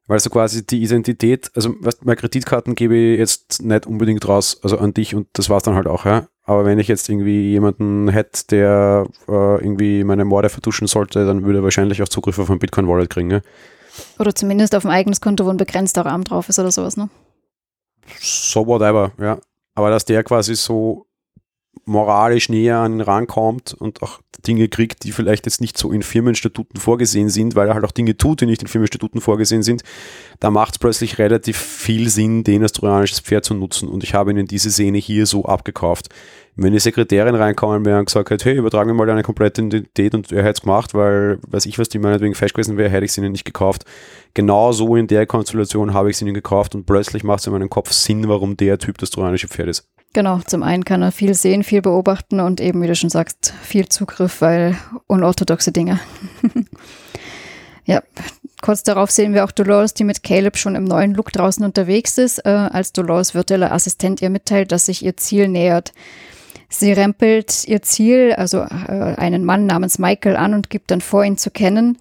[0.07, 4.61] Weil so quasi die Identität, also weißt, meine Kreditkarten gebe ich jetzt nicht unbedingt raus,
[4.63, 6.29] also an dich und das war es dann halt auch, ja.
[6.45, 11.45] Aber wenn ich jetzt irgendwie jemanden hätte, der äh, irgendwie meine Morde vertuschen sollte, dann
[11.45, 13.41] würde er wahrscheinlich auch Zugriff auf ein Bitcoin-Wallet kriegen, ja.
[14.19, 17.09] Oder zumindest auf ein eigenes Konto, wo ein begrenzter Rahmen drauf ist oder sowas, ne?
[18.21, 19.39] So whatever, ja.
[19.75, 21.06] Aber dass der quasi so
[21.87, 26.03] moralisch näher an ihn rankommt und auch Dinge kriegt, die vielleicht jetzt nicht so in
[26.03, 29.83] Firmenstatuten vorgesehen sind, weil er halt auch Dinge tut, die nicht in Firmenstatuten vorgesehen sind,
[30.41, 33.89] da macht es plötzlich relativ viel Sinn, den als trojanisches Pferd zu nutzen.
[33.89, 36.09] Und ich habe ihnen diese Szene hier so abgekauft.
[36.57, 40.15] Wenn die Sekretärin reinkommen wäre und gesagt hätte, hey, übertragen wir mal deine komplette Identität
[40.15, 43.05] und er hätte es gemacht, weil, weiß ich was, die meinetwegen falsch gewesen wäre, hätte
[43.05, 43.85] ich sie ihnen nicht gekauft.
[44.35, 47.53] Genau so in der Konstellation habe ich sie ihnen gekauft und plötzlich macht es in
[47.53, 49.89] meinem Kopf Sinn, warum der Typ das trojanische Pferd ist.
[50.17, 53.53] Genau, zum einen kann er viel sehen, viel beobachten und eben, wie du schon sagst,
[53.61, 54.75] viel Zugriff, weil
[55.09, 56.01] unorthodoxe Dinge.
[57.85, 58.03] ja,
[58.63, 62.17] kurz darauf sehen wir auch Dolores, die mit Caleb schon im neuen Look draußen unterwegs
[62.17, 65.93] ist, äh, als Dolores virtueller Assistent ihr mitteilt, dass sich ihr Ziel nähert.
[66.71, 71.25] Sie rempelt ihr Ziel, also äh, einen Mann namens Michael, an und gibt dann vor,
[71.25, 71.99] ihn zu kennen,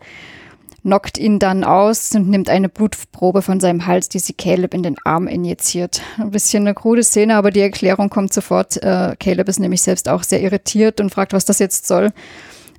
[0.86, 4.84] knockt ihn dann aus und nimmt eine Blutprobe von seinem Hals, die sie Caleb in
[4.84, 6.04] den Arm injiziert.
[6.20, 8.78] Ein bisschen eine krude Szene, aber die Erklärung kommt sofort.
[8.84, 12.12] Äh, Caleb ist nämlich selbst auch sehr irritiert und fragt, was das jetzt soll.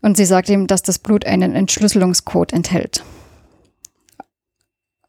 [0.03, 3.03] Und sie sagt ihm, dass das Blut einen Entschlüsselungscode enthält.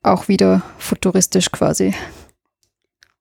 [0.02, 1.94] Auch wieder futuristisch quasi.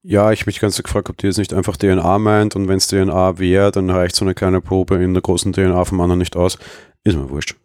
[0.02, 2.86] Ja, ich mich ganz gefragt, ob die jetzt nicht einfach DNA meint und wenn es
[2.86, 6.34] DNA wäre, dann reicht so eine kleine Probe in der großen DNA vom anderen nicht
[6.34, 6.56] aus.
[7.04, 7.56] Ist mir wurscht.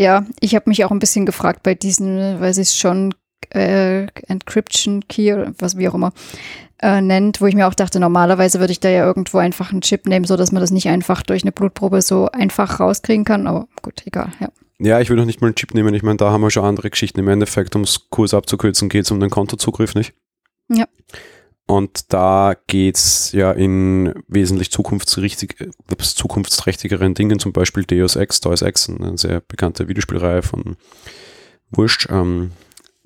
[0.00, 3.14] Ja, ich habe mich auch ein bisschen gefragt bei diesen, weil sie es schon
[3.52, 6.14] äh, Encryption Key oder was wie auch immer
[6.80, 9.82] äh, nennt, wo ich mir auch dachte, normalerweise würde ich da ja irgendwo einfach einen
[9.82, 13.68] Chip nehmen, sodass man das nicht einfach durch eine Blutprobe so einfach rauskriegen kann, aber
[13.82, 14.48] gut, egal, ja.
[14.78, 15.92] Ja, ich würde noch nicht mal einen Chip nehmen.
[15.92, 17.20] Ich meine, da haben wir schon andere Geschichten.
[17.20, 20.14] Im Endeffekt, um es kurz abzukürzen, geht es um den Kontozugriff, nicht?
[20.68, 20.86] Ja.
[21.70, 28.90] Und da geht es ja in wesentlich zukunftsträchtigeren Dingen, zum Beispiel Deus Ex, Deus Ex,
[28.90, 30.76] eine sehr bekannte Videospielreihe von
[31.70, 32.08] Wurscht.
[32.10, 32.50] Ähm,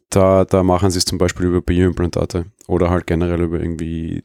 [0.09, 4.24] da, da machen sie es zum Beispiel über Bioimplantate oder halt generell über irgendwie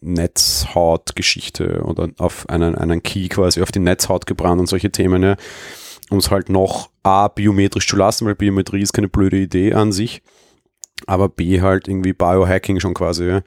[0.00, 5.22] Netzhautgeschichte oder auf einen, einen Key quasi auf die Netzhaut gebrannt und solche Themen.
[5.22, 5.36] Ja.
[6.10, 9.92] um es halt noch A, biometrisch zu lassen, weil Biometrie ist keine blöde Idee an
[9.92, 10.22] sich,
[11.06, 13.26] aber B, halt irgendwie Biohacking schon quasi.
[13.26, 13.42] Ja.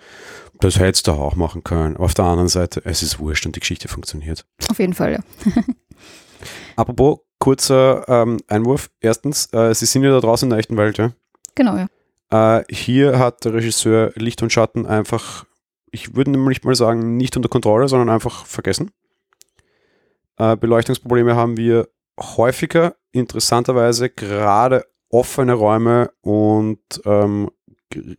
[0.60, 1.98] Das hättest du auch machen können.
[1.98, 4.46] Auf der anderen Seite, es ist wurscht und die Geschichte funktioniert.
[4.70, 5.20] Auf jeden Fall, ja.
[6.76, 8.90] Apropos, kurzer ähm, Einwurf.
[9.02, 11.12] Erstens, äh, Sie sind ja da draußen in der echten Welt, ja?
[11.56, 11.88] Genau, ja.
[12.60, 15.46] Äh, hier hat der Regisseur Licht und Schatten einfach,
[15.92, 18.92] ich würde nämlich mal sagen, nicht unter Kontrolle, sondern einfach vergessen.
[20.38, 21.90] Äh, Beleuchtungsprobleme haben wir
[22.20, 27.50] häufiger, interessanterweise gerade offene Räume und ähm,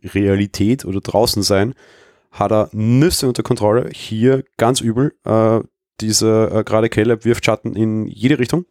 [0.03, 1.73] Realität oder draußen sein,
[2.31, 3.89] hat er Nüsse unter Kontrolle.
[3.93, 5.13] Hier ganz übel.
[5.25, 5.59] Äh,
[6.01, 8.65] diese äh, gerade Caleb wirft Schatten in jede Richtung.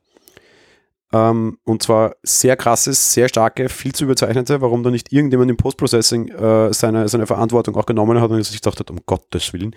[1.12, 5.56] Ähm, und zwar sehr krasses, sehr starke, viel zu überzeichnete, warum da nicht irgendjemand im
[5.56, 9.76] Postprocessing äh, seine, seine Verantwortung auch genommen hat und sich gedacht hat, um Gottes Willen.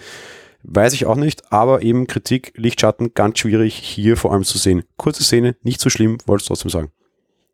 [0.63, 4.83] Weiß ich auch nicht, aber eben Kritik, Lichtschatten, ganz schwierig hier vor allem zu sehen.
[4.97, 6.91] Kurze Szene, nicht so schlimm, wollte es trotzdem sagen.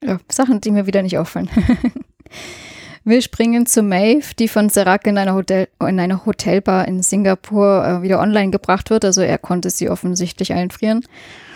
[0.06, 1.50] Ja, Sachen, die mir wieder nicht auffallen.
[3.06, 7.86] Wir springen zu Maeve, die von Serac in einer, Hotel, in einer Hotelbar in Singapur
[7.86, 9.04] äh, wieder online gebracht wird.
[9.04, 11.06] Also er konnte sie offensichtlich einfrieren.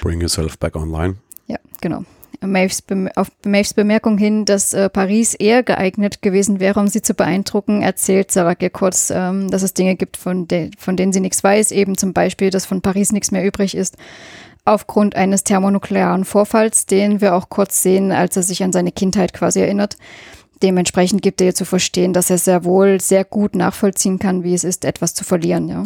[0.02, 1.16] Bring yourself back online.
[1.48, 2.04] Ja, genau.
[2.42, 2.84] Maves
[3.16, 7.82] auf Maves Bemerkung hin, dass äh, Paris eher geeignet gewesen wäre, um sie zu beeindrucken,
[7.82, 11.44] erzählt Sarah ihr kurz, ähm, dass es Dinge gibt, von, de von denen sie nichts
[11.44, 13.98] weiß, eben zum Beispiel, dass von Paris nichts mehr übrig ist,
[14.67, 19.34] aufgrund eines thermonuklearen Vorfalls, den wir auch kurz sehen, als er sich an seine Kindheit
[19.34, 19.97] quasi erinnert.
[20.63, 24.53] Dementsprechend gibt er ihr zu verstehen, dass er sehr wohl sehr gut nachvollziehen kann, wie
[24.53, 25.69] es ist, etwas zu verlieren.
[25.69, 25.86] Ja.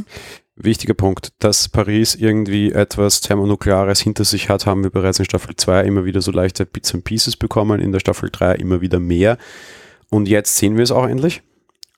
[0.55, 5.55] Wichtiger Punkt, dass Paris irgendwie etwas Thermonukleares hinter sich hat, haben wir bereits in Staffel
[5.55, 8.99] 2 immer wieder so leichte Bits and Pieces bekommen, in der Staffel 3 immer wieder
[8.99, 9.37] mehr.
[10.09, 11.41] Und jetzt sehen wir es auch endlich.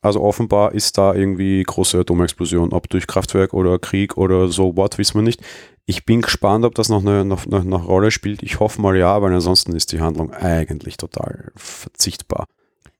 [0.02, 4.98] Also offenbar ist da irgendwie große Atomexplosion, ob durch Kraftwerk oder Krieg oder so what,
[4.98, 5.42] wissen wir nicht.
[5.86, 8.42] Ich bin gespannt, ob das noch eine, noch, noch eine Rolle spielt.
[8.42, 12.48] Ich hoffe mal ja, weil ansonsten ist die Handlung eigentlich total verzichtbar.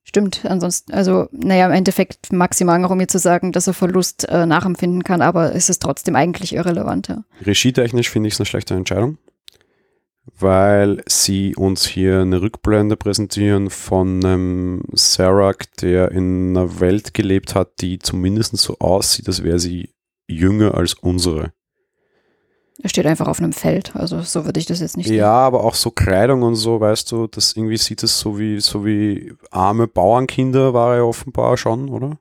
[0.04, 4.46] Stimmt, ansonsten, also, naja, im Endeffekt maximal um mir zu sagen, dass er Verlust äh,
[4.46, 7.08] nachempfinden kann, aber es ist trotzdem eigentlich irrelevant.
[7.08, 7.24] Ja.
[7.42, 9.18] Regietechnisch finde ich es eine schlechte Entscheidung,
[10.38, 17.56] weil sie uns hier eine Rückblende präsentieren von einem Serac, der in einer Welt gelebt
[17.56, 19.94] hat, die zumindest so aussieht, als wäre sie
[20.28, 21.54] jünger als unsere.
[22.82, 25.64] Er steht einfach auf einem Feld, also so würde ich das jetzt nicht Ja, aber
[25.64, 29.34] auch so Kleidung und so, weißt du, das irgendwie sieht es so wie, so wie
[29.52, 32.18] arme Bauernkinder war er offenbar schon, oder?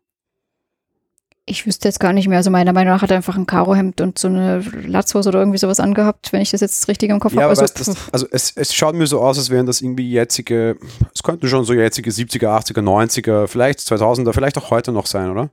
[1.45, 2.39] Ich wüsste jetzt gar nicht mehr.
[2.39, 5.59] Also meiner Meinung nach hat er einfach ein Karohemd und so eine Latzhose oder irgendwie
[5.59, 7.51] sowas angehabt, wenn ich das jetzt richtig im Kopf ja, habe.
[7.51, 10.77] Also, das, also es, es schaut mir so aus, als wären das irgendwie jetzige,
[11.13, 15.31] es könnten schon so jetzige 70er, 80er, 90er, vielleicht 2000er, vielleicht auch heute noch sein,
[15.31, 15.51] oder?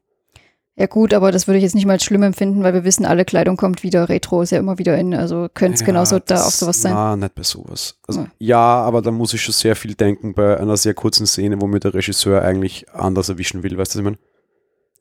[0.79, 3.05] Ja gut, aber das würde ich jetzt nicht mal als schlimm empfinden, weil wir wissen,
[3.05, 6.19] alle Kleidung kommt wieder, Retro ist ja immer wieder in, also könnte es ja, genauso
[6.19, 6.93] da auf sowas sein.
[6.93, 7.99] Na, nicht bei sowas.
[8.07, 8.27] Also, ja.
[8.39, 8.57] ja.
[8.57, 11.81] aber da muss ich schon sehr viel denken bei einer sehr kurzen Szene, wo mir
[11.81, 14.17] der Regisseur eigentlich anders erwischen will, weißt du, was ich meine?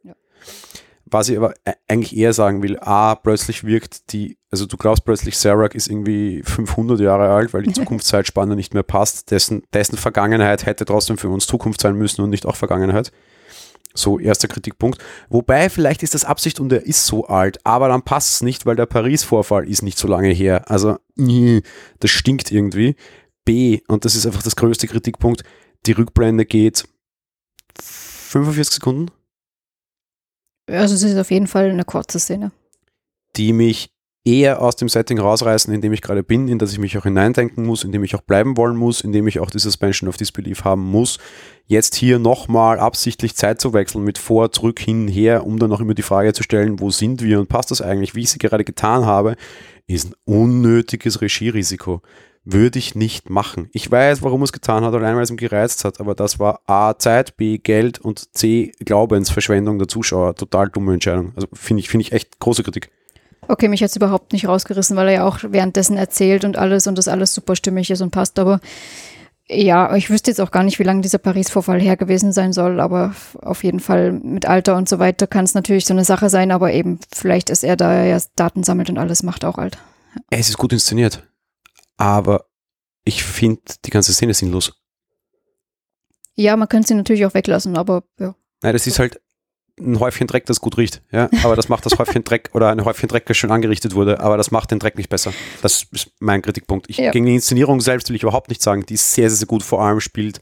[0.03, 0.15] Ja.
[1.07, 1.55] Was ich aber
[1.87, 6.43] eigentlich eher sagen will, A, plötzlich wirkt die, also du glaubst plötzlich, Serac ist irgendwie
[6.43, 11.29] 500 Jahre alt, weil die Zukunftszeitspanne nicht mehr passt, dessen, dessen Vergangenheit hätte trotzdem für
[11.29, 13.13] uns Zukunft sein müssen und nicht auch Vergangenheit.
[13.99, 15.03] So, erster Kritikpunkt.
[15.29, 18.65] Wobei, vielleicht ist das Absicht und er ist so alt, aber dann passt es nicht,
[18.65, 20.71] weil der Paris-Vorfall ist nicht so lange her.
[20.71, 22.97] Also, das stinkt irgendwie.
[23.45, 25.43] B, und das ist einfach das größte Kritikpunkt,
[25.87, 26.89] die Rückblende geht
[27.81, 29.11] 45 Sekunden.
[30.67, 32.53] Also es ist auf jeden Fall eine kurze Szene.
[33.37, 33.91] Die mich
[34.25, 37.05] eher aus dem Setting rausreißen, in dem ich gerade bin, in das ich mich auch
[37.05, 40.09] hineindenken muss, in dem ich auch bleiben wollen muss, in dem ich auch die Suspension
[40.09, 41.19] of Disbelief haben muss.
[41.67, 45.81] Jetzt hier nochmal absichtlich Zeit zu wechseln mit vor, zurück, hin, her, um dann auch
[45.81, 48.39] immer die Frage zu stellen, wo sind wir und passt das eigentlich, wie ich sie
[48.39, 49.37] gerade getan habe,
[49.87, 52.03] ist ein unnötiges Regierisiko.
[52.45, 53.69] Würde ich nicht machen.
[53.73, 56.61] Ich weiß, warum es getan hat, allein weil es ihm gereizt hat, aber das war
[56.67, 60.35] A, Zeit, B, Geld und C, Glaubensverschwendung der Zuschauer.
[60.35, 61.33] Total dumme Entscheidung.
[61.35, 62.91] Also finde ich, finde ich echt große Kritik.
[63.49, 66.87] Okay, mich hat es überhaupt nicht rausgerissen, weil er ja auch währenddessen erzählt und alles
[66.87, 68.39] und das alles super stimmig ist und passt.
[68.39, 68.61] Aber
[69.49, 72.81] ja, ich wüsste jetzt auch gar nicht, wie lange dieser Paris-Vorfall her gewesen sein soll,
[72.81, 76.29] aber auf jeden Fall mit Alter und so weiter kann es natürlich so eine Sache
[76.29, 79.57] sein, aber eben vielleicht ist er, da er ja Daten sammelt und alles macht, auch
[79.57, 79.79] alt.
[80.29, 81.27] Es ist gut inszeniert,
[81.97, 82.45] aber
[83.05, 84.75] ich finde die ganze Szene sinnlos.
[86.35, 88.35] Ja, man könnte sie natürlich auch weglassen, aber ja.
[88.63, 89.21] Nein, das ist halt,
[89.81, 91.03] ein Häufchen Dreck, das gut riecht.
[91.11, 91.29] Ja?
[91.43, 94.37] Aber das macht das Häufchen Dreck oder ein Häufchen Dreck, das schön angerichtet wurde, aber
[94.37, 95.33] das macht den Dreck nicht besser.
[95.63, 96.89] Das ist mein Kritikpunkt.
[96.89, 97.11] Ich, ja.
[97.11, 98.85] Gegen die Inszenierung selbst will ich überhaupt nicht sagen.
[98.87, 99.63] Die ist sehr, sehr, sehr gut.
[99.63, 100.41] Vor allem spielt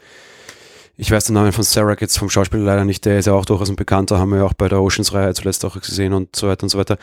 [0.99, 3.45] ich weiß den Namen von Sarah jetzt vom Schauspieler leider nicht, der ist ja auch
[3.45, 6.49] durchaus ein Bekannter, haben wir ja auch bei der Oceans-Reihe zuletzt auch gesehen und so
[6.49, 6.97] weiter und so weiter.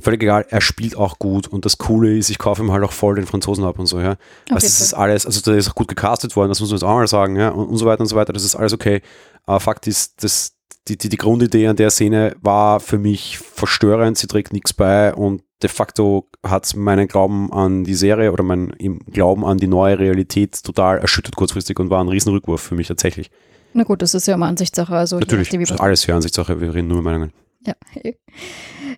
[0.00, 2.92] Völlig egal, er spielt auch gut und das Coole ist, ich kaufe ihm halt auch
[2.92, 4.16] voll den Franzosen ab und so, ja.
[4.50, 6.84] Also es ist alles, also der ist auch gut gecastet worden, das muss man jetzt
[6.84, 9.02] auch mal sagen, ja, und, und so weiter und so weiter, das ist alles okay.
[9.44, 10.52] Aber Fakt ist, das,
[10.88, 15.14] die, die, die Grundidee an der Szene war für mich verstörend, sie trägt nichts bei
[15.14, 18.72] und de facto hat meinen Glauben an die Serie oder mein
[19.10, 23.30] Glauben an die neue Realität total erschüttert kurzfristig und war ein Riesenrückwurf für mich tatsächlich.
[23.72, 24.94] Na gut, das ist ja immer Ansichtssache.
[24.94, 27.32] Also Natürlich, das ist alles ja Ansichtssache, wir reden nur Meinungen.
[27.64, 27.74] Ja.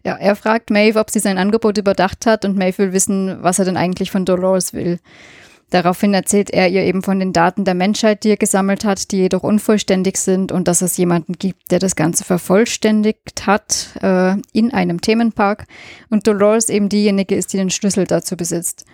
[0.05, 3.59] ja, er fragt Maeve, ob sie sein Angebot überdacht hat und Maeve will wissen, was
[3.59, 5.01] er denn eigentlich von Dolores will.
[5.75, 9.17] Daraufhin erzählt er ihr eben von den Daten der Menschheit, die er gesammelt hat, die
[9.17, 14.73] jedoch unvollständig sind und dass es jemanden gibt, der das Ganze vervollständigt hat äh, in
[14.73, 15.67] einem Themenpark
[16.11, 18.85] und Dolores eben diejenige ist, die den Schlüssel dazu besitzt.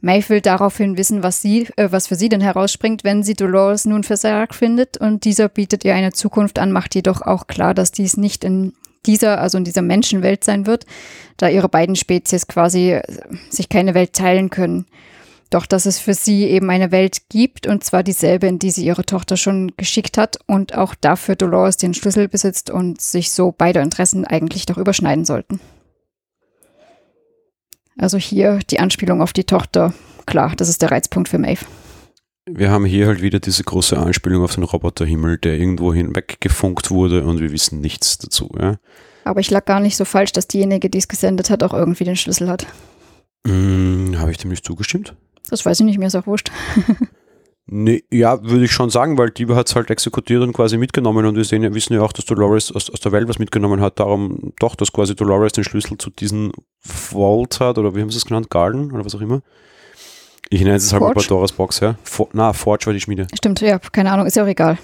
[0.00, 3.84] Maeve will daraufhin wissen, was, sie, äh, was für sie denn herausspringt, wenn sie Dolores
[3.84, 7.92] nun versagt findet und dieser bietet ihr eine Zukunft an, macht jedoch auch klar, dass
[7.92, 8.72] dies nicht in
[9.04, 10.86] dieser, also in dieser Menschenwelt sein wird,
[11.36, 13.02] da ihre beiden Spezies quasi äh,
[13.50, 14.86] sich keine Welt teilen können.
[15.50, 18.84] Doch dass es für sie eben eine Welt gibt, und zwar dieselbe, in die sie
[18.84, 23.52] ihre Tochter schon geschickt hat und auch dafür Dolores den Schlüssel besitzt und sich so
[23.56, 25.60] beide Interessen eigentlich doch überschneiden sollten.
[27.98, 29.92] Also hier die Anspielung auf die Tochter,
[30.24, 31.66] klar, das ist der Reizpunkt für Maeve.
[32.48, 37.24] Wir haben hier halt wieder diese große Anspielung auf den Roboterhimmel, der irgendwo hinweggefunkt wurde
[37.24, 38.50] und wir wissen nichts dazu.
[38.58, 38.78] Ja?
[39.24, 42.04] Aber ich lag gar nicht so falsch, dass diejenige, die es gesendet hat, auch irgendwie
[42.04, 42.66] den Schlüssel hat.
[43.46, 45.14] Hm, Habe ich dem nicht zugestimmt?
[45.48, 46.50] Das weiß ich nicht mehr, ist auch wurscht.
[47.66, 51.24] nee, ja, würde ich schon sagen, weil die hat es halt exekutiert und quasi mitgenommen
[51.26, 53.98] und wir sehen, wissen ja auch, dass Dolores aus, aus der Welt was mitgenommen hat.
[53.98, 58.18] Darum doch, dass quasi Dolores den Schlüssel zu diesem Vault hat oder wie haben sie
[58.18, 58.50] es genannt?
[58.50, 59.42] Garden oder was auch immer.
[60.48, 61.94] Ich nenne es halt mal Pandoras Box, ja.
[62.02, 63.28] For, na, Forge war die Schmiede.
[63.34, 64.78] Stimmt, ja, keine Ahnung, ist ja auch egal.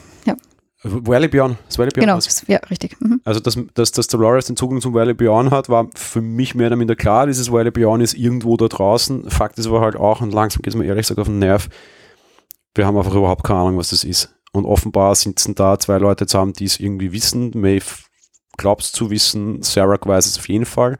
[0.82, 1.56] Valley Beyond.
[1.66, 3.00] Das Valley Beyond genau, ja, richtig.
[3.00, 3.20] Mhm.
[3.24, 6.68] Also, dass, dass, dass Dolores den Zugang zum Valley Beyond hat, war für mich mehr
[6.68, 7.26] oder minder klar.
[7.26, 9.30] Dieses Valley Beyond ist irgendwo da draußen.
[9.30, 11.68] Fakt ist aber halt auch, und langsam geht es mir ehrlich gesagt auf den Nerv,
[12.74, 14.34] wir haben einfach überhaupt keine Ahnung, was das ist.
[14.52, 17.52] Und offenbar sitzen da zwei Leute zusammen, die es irgendwie wissen.
[17.54, 17.86] Maeve
[18.56, 20.98] glaubt es zu wissen, Sarah weiß es auf jeden Fall.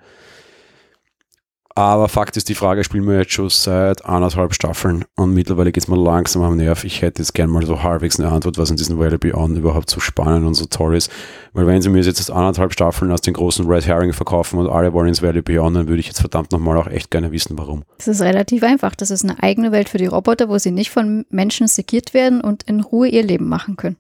[1.79, 5.83] Aber Fakt ist, die Frage spielen wir jetzt schon seit anderthalb Staffeln und mittlerweile geht
[5.83, 6.85] es mir langsam am Nerv.
[6.85, 9.91] Ich hätte jetzt gerne mal so halbwegs eine Antwort, was in diesem Valley Beyond überhaupt
[9.91, 11.13] so spannend und so toll ist.
[11.53, 14.95] Weil wenn sie mir jetzt anderthalb Staffeln aus den großen Red Herring verkaufen und alle
[14.95, 17.83] wollen ins Valley Beyond, dann würde ich jetzt verdammt nochmal auch echt gerne wissen, warum.
[17.99, 18.95] Das ist relativ einfach.
[18.95, 22.41] Das ist eine eigene Welt für die Roboter, wo sie nicht von Menschen segiert werden
[22.41, 23.97] und in Ruhe ihr Leben machen können.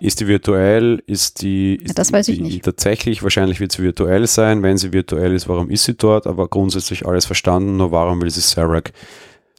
[0.00, 1.02] Ist die virtuell?
[1.06, 2.64] Ist die, ist ja, das weiß die, ich nicht.
[2.64, 3.22] tatsächlich?
[3.22, 4.62] Wahrscheinlich wird sie virtuell sein.
[4.62, 6.26] Wenn sie virtuell ist, warum ist sie dort?
[6.26, 7.76] Aber grundsätzlich alles verstanden.
[7.76, 8.92] Nur warum will sie Serac?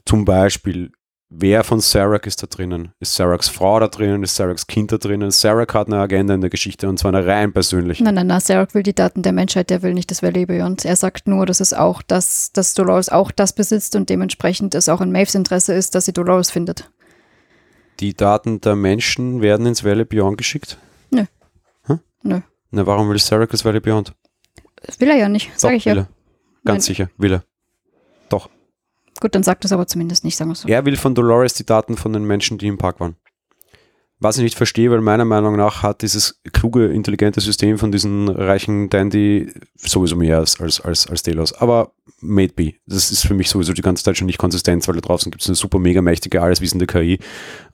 [0.05, 0.91] Zum Beispiel,
[1.29, 2.93] wer von Serac ist da drinnen?
[2.99, 4.23] Ist Seracs Frau da drinnen?
[4.23, 5.31] Ist Seracs Kind da drinnen?
[5.31, 8.03] Serac hat eine Agenda in der Geschichte und zwar eine rein persönliche.
[8.03, 8.39] Nein, nein, nein.
[8.39, 10.85] Serac will die Daten der Menschheit, der will nicht das Valley Beyond.
[10.85, 14.87] Er sagt nur, dass es auch das, dass Dolores auch das besitzt und dementsprechend es
[14.87, 16.89] auch in Maves Interesse ist, dass sie Dolores findet.
[17.99, 20.77] Die Daten der Menschen werden ins Valley Beyond geschickt?
[21.09, 21.25] Nö.
[21.83, 21.99] Hm?
[22.21, 22.41] Nö.
[22.71, 24.13] Na, warum will Sarek das Valley Beyond?
[24.83, 26.01] Das will er ja nicht, sage ich will ja.
[26.01, 26.09] Er.
[26.63, 26.95] Ganz Nein.
[26.95, 27.43] sicher, will er.
[28.29, 28.49] Doch.
[29.19, 30.67] Gut, dann sagt es aber zumindest nicht, sagen wir so.
[30.67, 33.15] Er will von Dolores die Daten von den Menschen, die im Park waren.
[34.19, 38.29] Was ich nicht verstehe, weil meiner Meinung nach hat dieses kluge, intelligente System von diesen
[38.29, 41.53] reichen Dandy sowieso mehr als, als, als, als Delos.
[41.53, 42.73] Aber made be.
[42.87, 45.43] Das ist für mich sowieso die ganze Zeit schon nicht konsistent, weil da draußen gibt
[45.43, 47.19] es eine super mega mächtige, alleswissende KI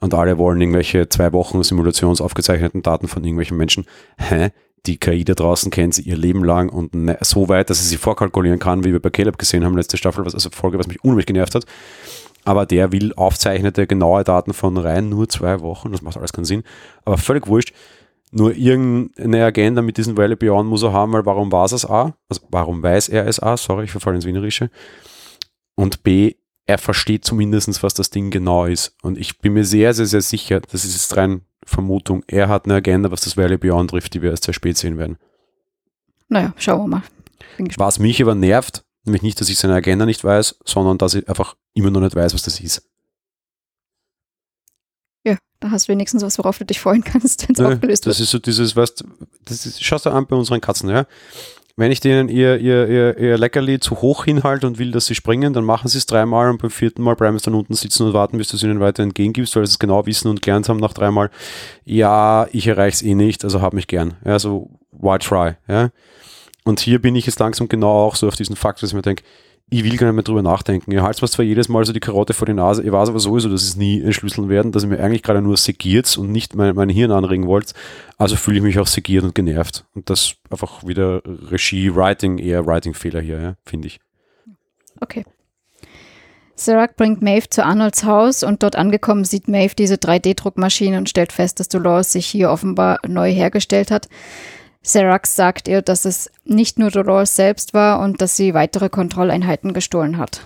[0.02, 3.86] und alle wollen irgendwelche zwei Wochen simulationsaufgezeichneten Daten von irgendwelchen Menschen.
[4.18, 4.50] Hä?
[4.86, 7.88] Die KI da draußen kennt sie ihr Leben lang und ne, so weit, dass sie
[7.88, 10.88] sie vorkalkulieren kann, wie wir bei Caleb gesehen haben, letzte Staffel, was, also Folge, was
[10.88, 11.66] mich unheimlich genervt hat
[12.46, 16.46] aber der will aufzeichnete genaue Daten von rein nur zwei Wochen, das macht alles keinen
[16.46, 16.64] Sinn,
[17.06, 17.74] aber völlig wurscht.
[18.32, 22.16] Nur irgendeine Agenda mit diesem Valley Beyond muss er haben, weil warum war es A?
[22.28, 23.58] Also warum weiß er es A?
[23.58, 24.72] Sorry, ich verfalle ins Wienerische.
[25.76, 26.34] Und B,
[26.66, 28.96] er versteht zumindest, was das Ding genau ist.
[29.04, 32.66] Und ich bin mir sehr, sehr, sehr sicher, das ist jetzt rein Vermutung, er hat
[32.66, 35.18] eine Agenda, was das Valley Beyond trifft, die wir erst sehr spät sehen werden.
[36.28, 37.04] Naja, schauen wir mal.
[37.78, 41.28] Was mich aber nervt, Nämlich nicht, dass ich seine Agenda nicht weiß, sondern dass ich
[41.28, 42.88] einfach immer noch nicht weiß, was das ist.
[45.26, 48.16] Ja, da hast du wenigstens was, worauf du dich freuen kannst, wenn es aufgelöst wird.
[48.16, 49.04] Das ist so dieses, weißt
[49.46, 51.06] das ist, schaust du an bei unseren Katzen, ja.
[51.76, 55.16] Wenn ich denen ihr, ihr, ihr, ihr Leckerli zu hoch hinhalte und will, dass sie
[55.16, 58.06] springen, dann machen sie es dreimal und beim vierten Mal bleiben sie dann unten sitzen
[58.06, 60.70] und warten, bis du es ihnen weiter entgegengibst, weil sie es genau wissen und gelernt
[60.70, 61.32] haben nach dreimal,
[61.84, 64.14] ja, ich erreiche es eh nicht, also hab mich gern.
[64.24, 65.54] Ja, so, why try?
[65.68, 65.90] Ja.
[66.64, 69.02] Und hier bin ich jetzt langsam genau auch so auf diesen Fakt, dass ich mir
[69.02, 69.24] denke,
[69.70, 70.92] ich will gar nicht mehr drüber nachdenken.
[70.92, 73.20] Ihr haltet mir zwar jedes Mal so die Karotte vor die Nase, ich weiß aber
[73.20, 76.56] sowieso, dass es nie entschlüsseln werden, dass ihr mir eigentlich gerade nur segiert und nicht
[76.56, 77.74] mein, mein Hirn anregen wollt.
[78.18, 79.86] Also fühle ich mich auch segiert und genervt.
[79.96, 84.00] Und das einfach wieder Regie, Writing, eher Writing-Fehler hier, ja, finde ich.
[85.02, 85.26] Okay.
[86.56, 91.32] Serac bringt Maeve zu Arnolds Haus und dort angekommen sieht Maeve diese 3D-Druckmaschine und stellt
[91.32, 94.08] fest, dass Dolores sich hier offenbar neu hergestellt hat.
[94.84, 99.74] Serac sagt ihr, dass es nicht nur Dolores selbst war und dass sie weitere Kontrolleinheiten
[99.74, 100.46] gestohlen hat.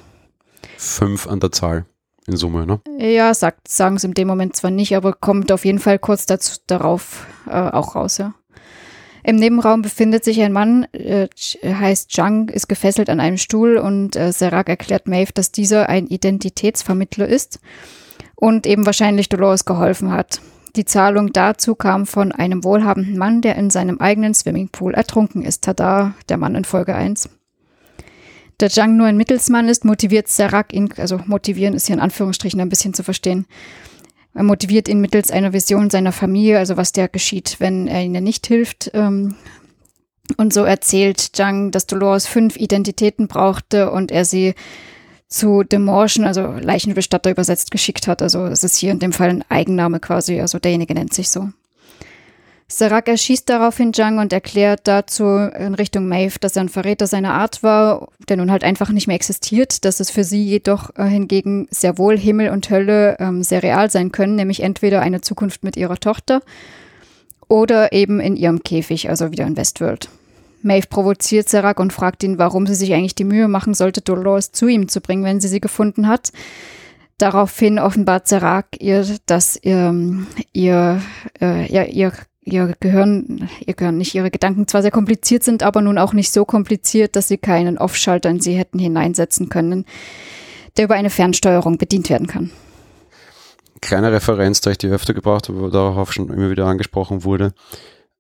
[0.78, 1.86] Fünf an der Zahl
[2.28, 2.80] in Summe, ne?
[3.00, 6.26] Ja, sagt, sagen sie in dem Moment zwar nicht, aber kommt auf jeden Fall kurz
[6.26, 8.34] dazu, darauf äh, auch raus, ja.
[9.24, 11.28] Im Nebenraum befindet sich ein Mann, äh,
[11.64, 16.08] heißt Zhang, ist gefesselt an einem Stuhl und äh, Serac erklärt Maeve, dass dieser ein
[16.08, 17.60] Identitätsvermittler ist
[18.36, 20.40] und eben wahrscheinlich Dolores geholfen hat.
[20.78, 25.64] Die Zahlung dazu kam von einem wohlhabenden Mann, der in seinem eigenen Swimmingpool ertrunken ist.
[25.64, 27.30] Tada, der Mann in Folge 1.
[28.60, 32.62] Der Zhang nur ein Mittelsmann ist, motiviert Serac ihn, also motivieren ist hier in Anführungsstrichen
[32.62, 33.48] ein bisschen zu verstehen,
[34.36, 38.24] er motiviert ihn mittels einer Vision seiner Familie, also was der geschieht, wenn er ihnen
[38.24, 38.92] nicht hilft.
[38.94, 39.34] Ähm,
[40.38, 44.54] und so erzählt Zhang, dass Dolores fünf Identitäten brauchte und er sie
[45.28, 48.22] zu Demorschen, also Leichenbestatter übersetzt, geschickt hat.
[48.22, 51.50] Also es ist hier in dem Fall ein Eigenname quasi, also derjenige nennt sich so.
[52.70, 57.34] Serac erschießt daraufhin Zhang und erklärt dazu in Richtung Maeve, dass er ein Verräter seiner
[57.34, 61.06] Art war, der nun halt einfach nicht mehr existiert, dass es für sie jedoch äh,
[61.06, 65.64] hingegen sehr wohl Himmel und Hölle ähm, sehr real sein können, nämlich entweder eine Zukunft
[65.64, 66.42] mit ihrer Tochter
[67.48, 70.10] oder eben in ihrem Käfig, also wieder in Westworld.
[70.68, 74.52] Maeve provoziert Serac und fragt ihn, warum sie sich eigentlich die Mühe machen sollte, Dolores
[74.52, 76.32] zu ihm zu bringen, wenn sie sie gefunden hat.
[77.18, 81.02] Daraufhin offenbart Serac ihr, dass ähm, ihr,
[81.42, 82.12] äh, ihr, ihr
[82.48, 86.32] ihr Gehirn, ihr Gehirn, nicht ihre Gedanken zwar sehr kompliziert sind, aber nun auch nicht
[86.32, 89.86] so kompliziert, dass sie keinen Off-Schalter in sie hätten hineinsetzen können,
[90.78, 92.52] der über eine Fernsteuerung bedient werden kann.
[93.82, 97.54] Kleine Referenz, da ich die öfter gebraucht habe, aber darauf schon immer wieder angesprochen wurde.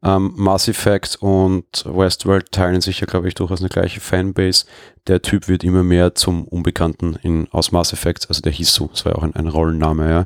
[0.04, 4.66] Ähm, Mass Effect und Westworld teilen sich ja, glaube ich, durchaus eine gleiche Fanbase.
[5.08, 8.88] Der Typ wird immer mehr zum Unbekannten in, aus Mass Effect, also der hieß so,
[8.88, 10.26] das war ja auch ein, ein Rollenname, ja.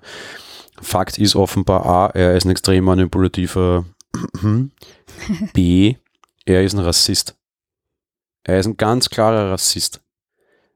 [0.82, 3.86] Fakt ist offenbar A, er ist ein extrem manipulativer
[5.54, 5.96] B,
[6.46, 7.36] er ist ein Rassist.
[8.44, 10.02] Er ist ein ganz klarer Rassist.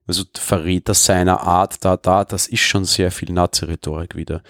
[0.08, 4.44] Also Verräter seiner Art, da, da, das ist schon sehr viel Nazi-Rhetorik wieder.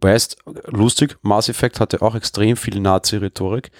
[0.00, 0.36] Weißt,
[0.66, 3.70] lustig, Mass Effect hatte auch extrem viel Nazi-Rhetorik.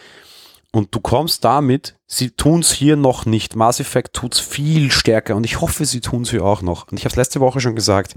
[0.74, 3.54] Und du kommst damit, sie tun es hier noch nicht.
[3.54, 6.90] Mass Effect tut es viel stärker und ich hoffe, sie tun es hier auch noch.
[6.90, 8.16] Und ich habe es letzte Woche schon gesagt,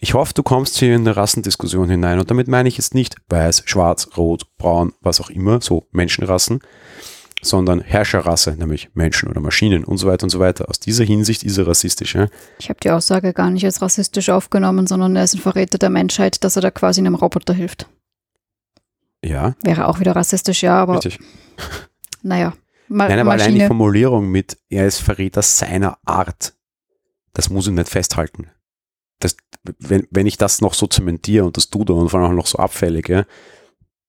[0.00, 2.18] ich hoffe, du kommst hier in eine Rassendiskussion hinein.
[2.18, 6.60] Und damit meine ich jetzt nicht weiß, schwarz, rot, braun, was auch immer, so Menschenrassen,
[7.44, 10.68] sondern Herrscherrasse, nämlich Menschen oder Maschinen und so weiter und so weiter.
[10.68, 12.14] Aus dieser Hinsicht ist er rassistisch.
[12.14, 12.28] Ja?
[12.58, 15.90] Ich habe die Aussage gar nicht als rassistisch aufgenommen, sondern er ist ein Verräter der
[15.90, 17.88] Menschheit, dass er da quasi einem Roboter hilft.
[19.24, 19.54] Ja.
[19.62, 20.94] Wäre auch wieder rassistisch, ja, aber.
[20.94, 21.18] Richtig.
[22.26, 22.54] Naja.
[22.88, 23.44] Ma Nein, aber Maschine.
[23.44, 26.54] allein die Formulierung mit, er ist Verräter seiner Art,
[27.34, 28.48] das muss ich nicht festhalten.
[29.20, 29.36] Das,
[29.78, 32.46] wenn, wenn ich das noch so zementiere und das tue und vor allem auch noch
[32.46, 33.26] so abfällig, ja,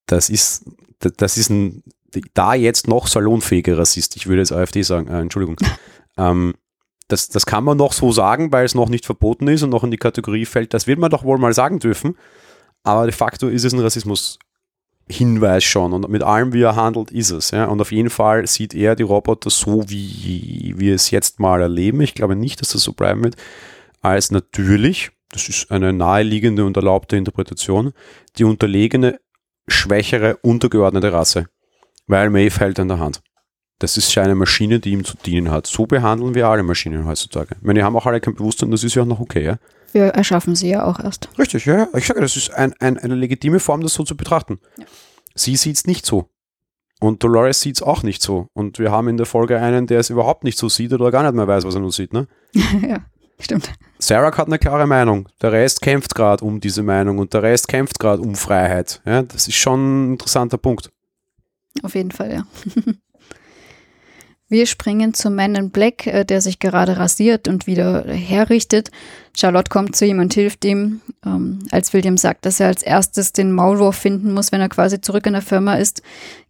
[0.05, 0.63] das ist,
[0.99, 1.83] das ist ein,
[2.33, 5.57] da jetzt noch salonfähiger Rassist, ich würde jetzt AfD sagen, äh, Entschuldigung,
[6.17, 6.53] ähm,
[7.07, 9.83] das, das kann man noch so sagen, weil es noch nicht verboten ist und noch
[9.83, 12.17] in die Kategorie fällt, das wird man doch wohl mal sagen dürfen,
[12.83, 14.39] aber de facto ist es ein Rassismus
[15.07, 17.51] Hinweis schon und mit allem, wie er handelt, ist es.
[17.51, 17.65] Ja?
[17.65, 22.01] Und auf jeden Fall sieht er die Roboter so, wie wir es jetzt mal erleben.
[22.01, 23.35] Ich glaube nicht, dass das so bleiben wird,
[24.01, 27.93] als natürlich, das ist eine naheliegende und erlaubte Interpretation,
[28.37, 29.19] die unterlegene,
[29.67, 31.49] schwächere, untergeordnete Rasse.
[32.07, 33.21] Weil Maeve hält in der Hand.
[33.79, 35.67] Das ist eine Maschine, die ihm zu dienen hat.
[35.67, 37.55] So behandeln wir alle Maschinen heutzutage.
[37.59, 39.57] Ich meine, die haben auch alle kein Bewusstsein, das ist ja auch noch okay, ja?
[39.91, 41.29] Wir erschaffen sie ja auch erst.
[41.37, 41.87] Richtig, ja.
[41.95, 44.59] Ich sage, das ist ein, ein, eine legitime Form, das so zu betrachten.
[44.77, 44.85] Ja.
[45.35, 46.29] Sie sieht es nicht so.
[47.01, 48.47] Und Dolores sieht es auch nicht so.
[48.53, 51.23] Und wir haben in der Folge einen, der es überhaupt nicht so sieht oder gar
[51.23, 52.27] nicht mehr weiß, was er nun sieht, ne?
[52.53, 52.99] ja,
[53.39, 53.71] stimmt.
[53.99, 55.27] Sarah hat eine klare Meinung.
[55.41, 59.01] Der Rest kämpft gerade um diese Meinung und der Rest kämpft gerade um Freiheit.
[59.05, 59.79] Ja, das ist schon
[60.09, 60.91] ein interessanter Punkt.
[61.83, 62.47] Auf jeden Fall, ja.
[64.47, 68.91] Wir springen zum Man in Black, äh, der sich gerade rasiert und wieder herrichtet.
[69.35, 73.33] Charlotte kommt zu ihm und hilft ihm, ähm, als William sagt, dass er als erstes
[73.33, 76.03] den Maulwurf finden muss, wenn er quasi zurück in der Firma ist,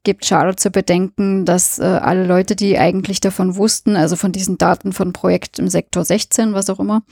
[0.03, 4.57] gibt Charlotte zu bedenken, dass äh, alle Leute, die eigentlich davon wussten, also von diesen
[4.57, 7.03] Daten von Projekt im Sektor 16, was auch immer,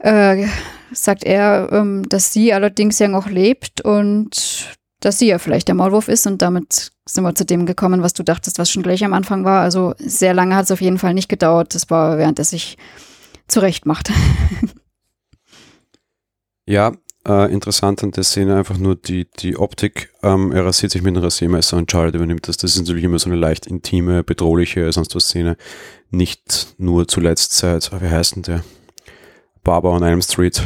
[0.00, 0.48] äh,
[0.92, 5.74] sagt er, ähm, dass sie allerdings ja noch lebt und dass sie ja vielleicht der
[5.74, 9.04] Maulwurf ist und damit sind wir zu dem gekommen, was du dachtest, was schon gleich
[9.04, 9.62] am Anfang war.
[9.62, 11.74] Also sehr lange hat es auf jeden Fall nicht gedauert.
[11.74, 12.76] Das war, während er sich
[13.48, 14.10] zurecht macht.
[16.66, 16.92] Ja,
[17.26, 20.12] äh, interessant an der Szene einfach nur die, die Optik.
[20.22, 22.58] Ähm, er rasiert sich mit einem Rasiermesser und Charlotte übernimmt das.
[22.58, 25.56] Das ist natürlich immer so eine leicht intime, bedrohliche, sonst was Szene.
[26.10, 28.64] Nicht nur zuletzt seit, wie heißt denn der?
[29.64, 30.62] Barber on Elm Street.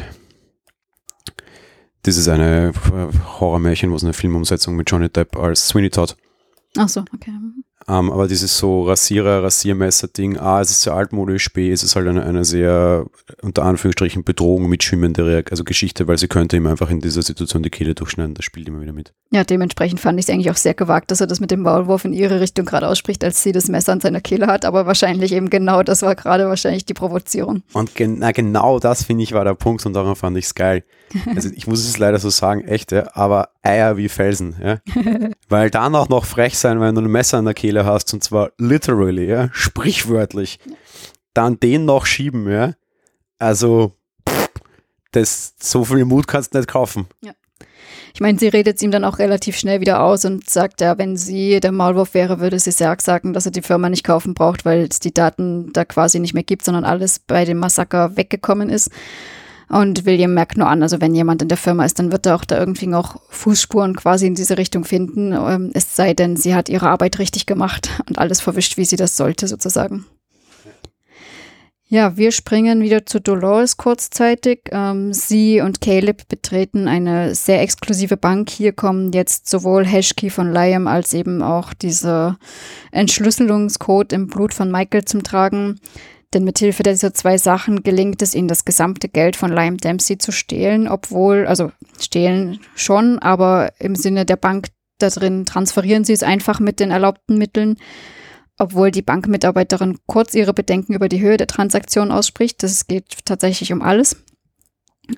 [2.05, 6.17] Das ist eine äh, Horrormärchen, wo es eine Filmumsetzung mit Johnny Depp als Sweeney Todd.
[6.77, 7.33] Ach so, okay.
[7.89, 12.09] Ähm, aber dieses so Rasierer, Rasiermesser-Ding, A, es ist sehr altmodisch, B, es ist halt
[12.09, 13.07] eine, eine sehr,
[13.43, 17.63] unter Anführungsstrichen, Bedrohung mitschwimmende Reak also Geschichte, weil sie könnte ihm einfach in dieser Situation
[17.63, 18.35] die Kehle durchschneiden.
[18.35, 19.13] Das spielt immer wieder mit.
[19.31, 22.05] Ja, dementsprechend fand ich es eigentlich auch sehr gewagt, dass er das mit dem Maulwurf
[22.05, 25.33] in ihre Richtung gerade ausspricht, als sie das Messer an seiner Kehle hat, aber wahrscheinlich
[25.33, 27.63] eben genau, das war gerade wahrscheinlich die Provozierung.
[27.73, 30.55] Und gen na, genau das, finde ich, war der Punkt und daran fand ich es
[30.55, 30.85] geil.
[31.35, 34.79] Also ich muss es leider so sagen, echte, aber Eier wie Felsen, ja.
[35.49, 38.23] weil dann auch noch frech sein, wenn du ein Messer an der Kehle hast, und
[38.23, 40.59] zwar literally, ja, sprichwörtlich,
[41.33, 42.75] dann den noch schieben, ja.
[43.39, 43.93] Also,
[45.13, 47.07] das, so viel Mut kannst du nicht kaufen.
[47.23, 47.33] Ja.
[48.15, 50.99] Ich meine, sie redet es ihm dann auch relativ schnell wieder aus und sagt ja,
[50.99, 54.35] wenn sie der Maulwurf wäre, würde sie Serg sagen, dass er die Firma nicht kaufen
[54.35, 58.17] braucht, weil es die Daten da quasi nicht mehr gibt, sondern alles bei dem Massaker
[58.17, 58.91] weggekommen ist.
[59.69, 62.37] Und William merkt nur an, also wenn jemand in der Firma ist, dann wird er
[62.37, 65.33] auch da irgendwie noch Fußspuren quasi in diese Richtung finden.
[65.33, 68.97] Ähm, es sei denn, sie hat ihre Arbeit richtig gemacht und alles verwischt, wie sie
[68.97, 70.05] das sollte, sozusagen.
[71.87, 74.63] Ja, wir springen wieder zu Dolores kurzzeitig.
[74.73, 78.51] Ähm, sie und Caleb betreten eine sehr exklusive Bank.
[78.51, 82.39] Hier kommen jetzt sowohl Hashkey von Liam als eben auch dieser
[82.91, 85.79] Entschlüsselungscode im Blut von Michael zum Tragen.
[86.35, 90.33] Denn mithilfe dieser zwei Sachen gelingt es ihnen, das gesamte Geld von Lime Dempsey zu
[90.33, 91.71] stehlen, obwohl, also
[92.01, 94.69] stehlen schon, aber im Sinne der Bank
[94.99, 97.77] da drin transferieren sie es einfach mit den erlaubten Mitteln,
[98.59, 102.63] obwohl die Bankmitarbeiterin kurz ihre Bedenken über die Höhe der Transaktion ausspricht.
[102.65, 104.17] Das geht tatsächlich um alles.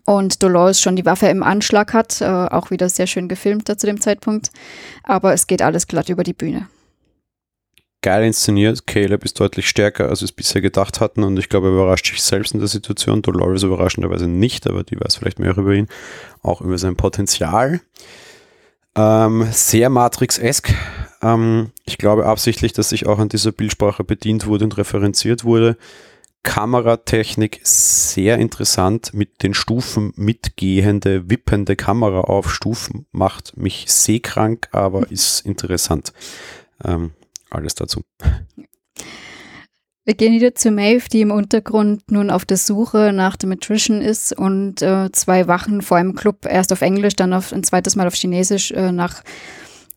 [0.05, 3.79] Und Dolores schon die Waffe im Anschlag hat, äh, auch wieder sehr schön gefilmt da
[3.79, 4.51] zu dem Zeitpunkt.
[5.03, 6.67] Aber es geht alles glatt über die Bühne
[8.07, 8.87] geil inszeniert.
[8.87, 12.07] Caleb ist deutlich stärker, als wir es bisher gedacht hatten und ich glaube, er überrascht
[12.07, 13.21] sich selbst in der Situation.
[13.21, 15.89] Dolores überraschenderweise nicht, aber die weiß vielleicht mehr über ihn,
[16.41, 17.81] auch über sein Potenzial.
[18.95, 20.73] Ähm, sehr Matrix-esque.
[21.21, 25.77] Ähm, ich glaube absichtlich, dass sich auch an dieser Bildsprache bedient wurde und referenziert wurde.
[26.45, 35.07] Kameratechnik sehr interessant mit den Stufen mitgehende, wippende Kamera auf Stufen macht mich seekrank, aber
[35.11, 36.13] ist interessant.
[36.85, 37.11] Ähm,
[37.57, 38.03] alles dazu.
[40.07, 44.01] Wir gehen wieder zu Maeve, die im Untergrund nun auf der Suche nach dem Matrician
[44.01, 47.97] ist und äh, zwei Wachen vor einem Club, erst auf Englisch, dann auf, ein zweites
[47.97, 49.25] Mal auf Chinesisch, äh, nach,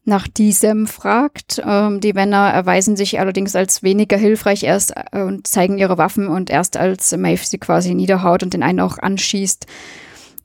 [0.05, 1.62] nach diesem fragt.
[1.64, 6.28] Ähm, die Männer erweisen sich allerdings als weniger hilfreich erst äh, und zeigen ihre Waffen
[6.28, 9.68] und erst als Maeve sie quasi niederhaut und den einen auch anschießt,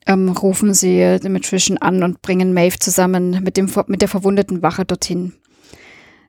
[0.05, 4.61] ähm, rufen sie den Matrician an und bringen Maeve zusammen mit, dem, mit der verwundeten
[4.61, 5.33] Wache dorthin.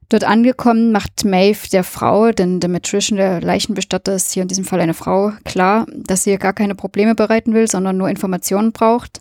[0.09, 4.65] Dort angekommen macht Maeve der Frau, denn der Matrician, der Leichenbestatter, ist hier in diesem
[4.65, 8.73] Fall eine Frau, klar, dass sie ihr gar keine Probleme bereiten will, sondern nur Informationen
[8.73, 9.21] braucht.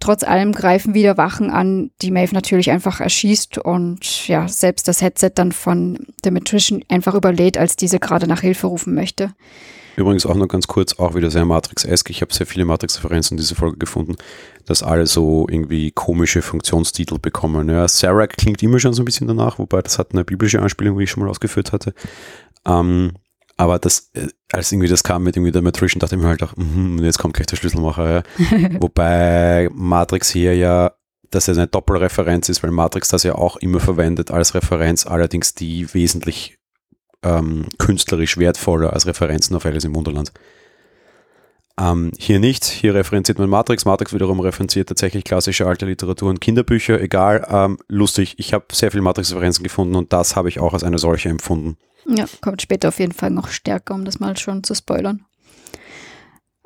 [0.00, 5.00] Trotz allem greifen wieder Wachen an, die Maeve natürlich einfach erschießt und ja, selbst das
[5.00, 9.32] Headset dann von der Matrician einfach überlädt, als diese gerade nach Hilfe rufen möchte.
[9.96, 12.10] Übrigens auch noch ganz kurz, auch wieder sehr Matrix-esque.
[12.10, 14.16] Ich habe sehr viele Matrix-Referenzen in dieser Folge gefunden,
[14.66, 17.68] dass alle so irgendwie komische Funktionstitel bekommen.
[17.68, 20.98] Ja, Sarah klingt immer schon so ein bisschen danach, wobei das hat eine biblische Anspielung,
[20.98, 21.94] wie ich schon mal ausgeführt hatte.
[22.66, 23.12] Ähm,
[23.56, 26.42] aber das, äh, als irgendwie das kam mit irgendwie der Matrician, dachte ich mir halt
[26.42, 28.22] auch, mm, jetzt kommt gleich der Schlüsselmacher.
[28.22, 28.22] Ja.
[28.80, 30.92] wobei Matrix hier ja
[31.30, 35.54] dass es eine Doppelreferenz ist, weil Matrix das ja auch immer verwendet als Referenz, allerdings
[35.54, 36.58] die wesentlich
[37.22, 40.32] ähm, künstlerisch wertvoller als Referenzen auf Alice im Wunderland.
[41.78, 43.84] Ähm, hier nicht, hier referenziert man Matrix.
[43.84, 47.00] Matrix wiederum referenziert tatsächlich klassische alte Literatur und Kinderbücher.
[47.00, 48.34] Egal, ähm, lustig.
[48.38, 51.76] Ich habe sehr viele Matrix-Referenzen gefunden und das habe ich auch als eine solche empfunden.
[52.08, 55.24] Ja, kommt später auf jeden Fall noch stärker, um das mal schon zu spoilern.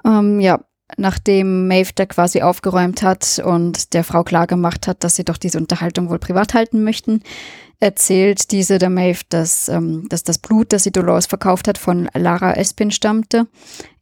[0.05, 0.61] Ähm, ja,
[0.97, 5.59] nachdem Maeve da quasi aufgeräumt hat und der Frau klargemacht hat, dass sie doch diese
[5.59, 7.23] Unterhaltung wohl privat halten möchten,
[7.81, 12.09] erzählt diese der Maeve, dass, ähm, dass das Blut, das sie Dolores verkauft hat, von
[12.15, 13.47] Lara Espin stammte.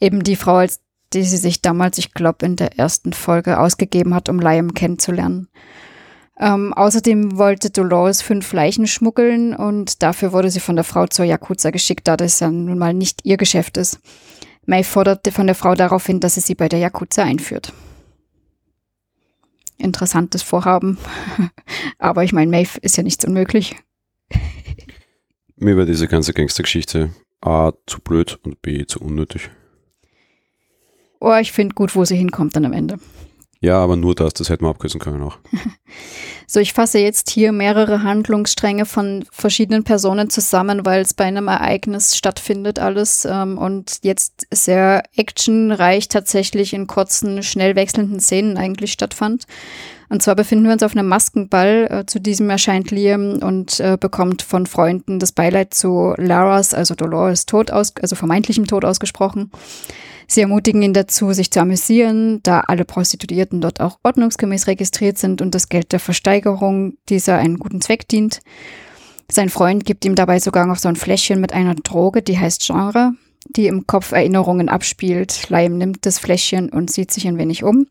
[0.01, 0.81] Eben die Frau, als
[1.15, 5.49] die sie sich damals, ich glaube, in der ersten Folge ausgegeben hat, um Liam kennenzulernen.
[6.39, 11.25] Ähm, außerdem wollte Dolores fünf Leichen schmuggeln und dafür wurde sie von der Frau zur
[11.25, 14.01] Yakuza geschickt, da das ja nun mal nicht ihr Geschäft ist.
[14.67, 17.73] May forderte von der Frau darauf hin, dass sie sie bei der Yakuza einführt
[19.79, 20.99] interessantes Vorhaben.
[21.99, 23.77] Aber ich meine, Maeve ist ja nichts unmöglich.
[25.57, 27.11] Mir war diese ganze Gangstergeschichte
[27.41, 29.51] A zu blöd und B zu unnötig.
[31.21, 32.99] Oh, ich finde gut, wo sie hinkommt dann am Ende.
[33.61, 35.39] Ja, aber nur das, das hätten wir abkürzen können auch.
[36.51, 41.47] So, ich fasse jetzt hier mehrere Handlungsstränge von verschiedenen Personen zusammen, weil es bei einem
[41.47, 48.93] Ereignis stattfindet alles ähm, und jetzt sehr actionreich tatsächlich in kurzen, schnell wechselnden Szenen eigentlich
[48.93, 49.45] stattfand.
[50.09, 51.87] Und zwar befinden wir uns auf einem Maskenball.
[51.91, 56.95] Äh, zu diesem erscheint Liam und äh, bekommt von Freunden das Beileid zu Laras, also
[56.95, 59.51] Dolores Tod aus, also vermeintlichem Tod ausgesprochen.
[60.31, 65.41] Sie ermutigen ihn dazu, sich zu amüsieren, da alle Prostituierten dort auch ordnungsgemäß registriert sind
[65.41, 68.41] und das Geld der Versteigerung dieser einen guten Zweck dient.
[69.31, 72.67] Sein Freund gibt ihm dabei sogar noch so ein Fläschchen mit einer Droge, die heißt
[72.67, 73.13] Genre,
[73.49, 75.49] die im Kopf Erinnerungen abspielt.
[75.49, 77.87] Liam nimmt das Fläschchen und sieht sich ein wenig um.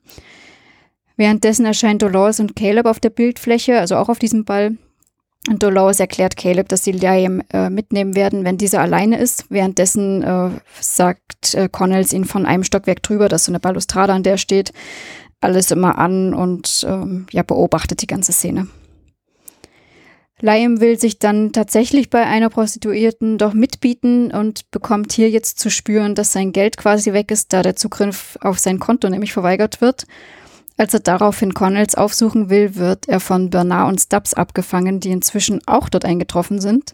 [1.15, 4.77] Währenddessen erscheint Dolores und Caleb auf der Bildfläche, also auch auf diesem Ball.
[5.47, 9.45] Und Dolores erklärt Caleb, dass sie Liam äh, mitnehmen werden, wenn dieser alleine ist.
[9.49, 10.49] Währenddessen äh,
[10.81, 14.73] sagt äh, Connells ihn von einem Stockwerk drüber, dass so eine Balustrade an der steht,
[15.39, 18.67] alles immer an und ähm, ja, beobachtet die ganze Szene.
[20.39, 25.71] Liam will sich dann tatsächlich bei einer Prostituierten doch mitbieten und bekommt hier jetzt zu
[25.71, 29.81] spüren, dass sein Geld quasi weg ist, da der Zugriff auf sein Konto nämlich verweigert
[29.81, 30.05] wird.
[30.77, 35.59] Als er daraufhin Connells aufsuchen will, wird er von Bernard und Stubbs abgefangen, die inzwischen
[35.65, 36.93] auch dort eingetroffen sind.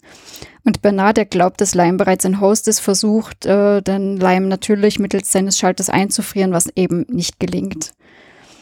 [0.63, 4.99] Und Bernard, der glaubt, dass Lime bereits ein Host ist, versucht, äh, den Lime natürlich
[4.99, 7.93] mittels seines Schalters einzufrieren, was eben nicht gelingt.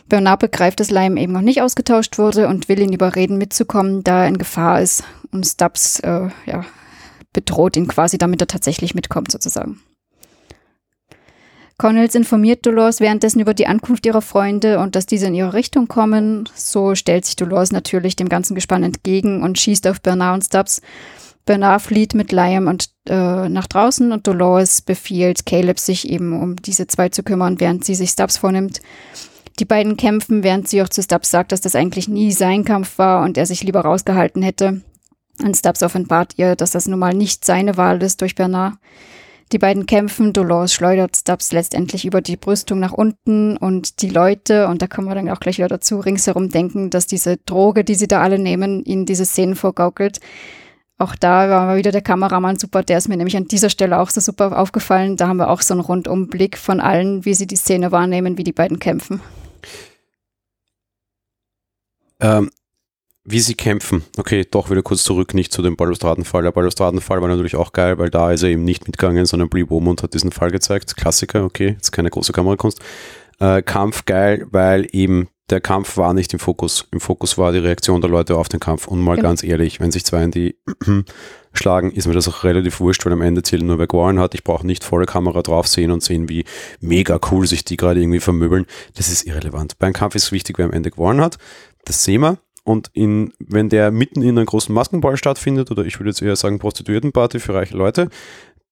[0.09, 4.24] Bernard begreift, dass Lime eben noch nicht ausgetauscht wurde und will ihn überreden, mitzukommen, da
[4.24, 5.03] er in Gefahr ist.
[5.32, 6.65] Und Stubbs äh, ja,
[7.32, 9.80] bedroht ihn quasi, damit er tatsächlich mitkommt, sozusagen.
[11.82, 15.88] Connells informiert Dolores währenddessen über die Ankunft ihrer Freunde und dass diese in ihre Richtung
[15.88, 16.47] kommen.
[16.53, 20.84] So stellt sich Dolores natürlich dem ganzen Gespann entgegen und schießt auf Bernard und Stubbs.
[21.47, 26.55] Bernard flieht mit Liam und äh, nach draußen und Dolores befiehlt Caleb, sich eben um
[26.55, 28.79] diese zwei zu kümmern, während sie sich Stubbs vornimmt.
[29.57, 32.99] Die beiden kämpfen, während sie auch zu Stubbs sagt, dass das eigentlich nie sein Kampf
[32.99, 34.82] war und er sich lieber rausgehalten hätte.
[35.43, 38.75] Und Stubbs offenbart ihr, dass das nun mal nicht seine Wahl ist durch Bernard.
[39.52, 44.68] Die beiden kämpfen, Dolores schleudert Stubbs letztendlich über die Brüstung nach unten und die Leute,
[44.68, 47.95] und da kommen wir dann auch gleich wieder dazu, ringsherum denken, dass diese Droge, die
[47.95, 50.22] sie da alle nehmen, ihnen diese Szenen vorgaukelt.
[50.97, 54.10] Auch da war wieder der Kameramann super, der ist mir nämlich an dieser Stelle auch
[54.10, 55.18] so super aufgefallen.
[55.18, 58.43] Da haben wir auch so einen Rundumblick von allen, wie sie die Szene wahrnehmen, wie
[58.43, 59.20] die beiden kämpfen.
[62.22, 62.52] Ähm,
[63.24, 64.03] wie sie kämpfen.
[64.17, 66.43] Okay, doch wieder kurz zurück, nicht zu dem Balustradenfall.
[66.43, 69.69] Der Balustradenfall war natürlich auch geil, weil da ist er eben nicht mitgegangen, sondern blieb
[69.72, 70.97] oben und hat diesen Fall gezeigt.
[70.97, 72.80] Klassiker, okay, jetzt keine große Kamerakunst.
[73.39, 76.88] Äh, Kampf geil, weil eben der Kampf war nicht im Fokus.
[76.91, 78.88] Im Fokus war die Reaktion der Leute auf den Kampf.
[78.88, 79.30] Und mal genau.
[79.30, 80.55] ganz ehrlich, wenn sich zwei in die
[81.53, 84.34] schlagen, ist mir das auch relativ wurscht, weil am Ende zählt nur, wer gewonnen hat.
[84.34, 86.45] Ich brauche nicht volle Kamera drauf sehen und sehen, wie
[86.80, 88.65] mega cool sich die gerade irgendwie vermöbeln.
[88.95, 89.78] Das ist irrelevant.
[89.78, 91.38] Beim Kampf ist wichtig, wer am Ende gewonnen hat.
[91.84, 92.38] Das sehen wir.
[92.64, 96.36] Und in, wenn der mitten in einem großen Maskenball stattfindet, oder ich würde jetzt eher
[96.36, 98.09] sagen Prostituiertenparty für reiche Leute,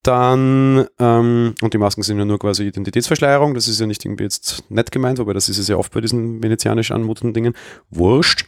[0.04, 4.24] dann, ähm, und die Masken sind ja nur quasi Identitätsverschleierung, das ist ja nicht irgendwie
[4.24, 7.54] jetzt nett gemeint, wobei das ist es ja oft bei diesen venezianisch anmutenden Dingen,
[7.90, 8.46] wurscht.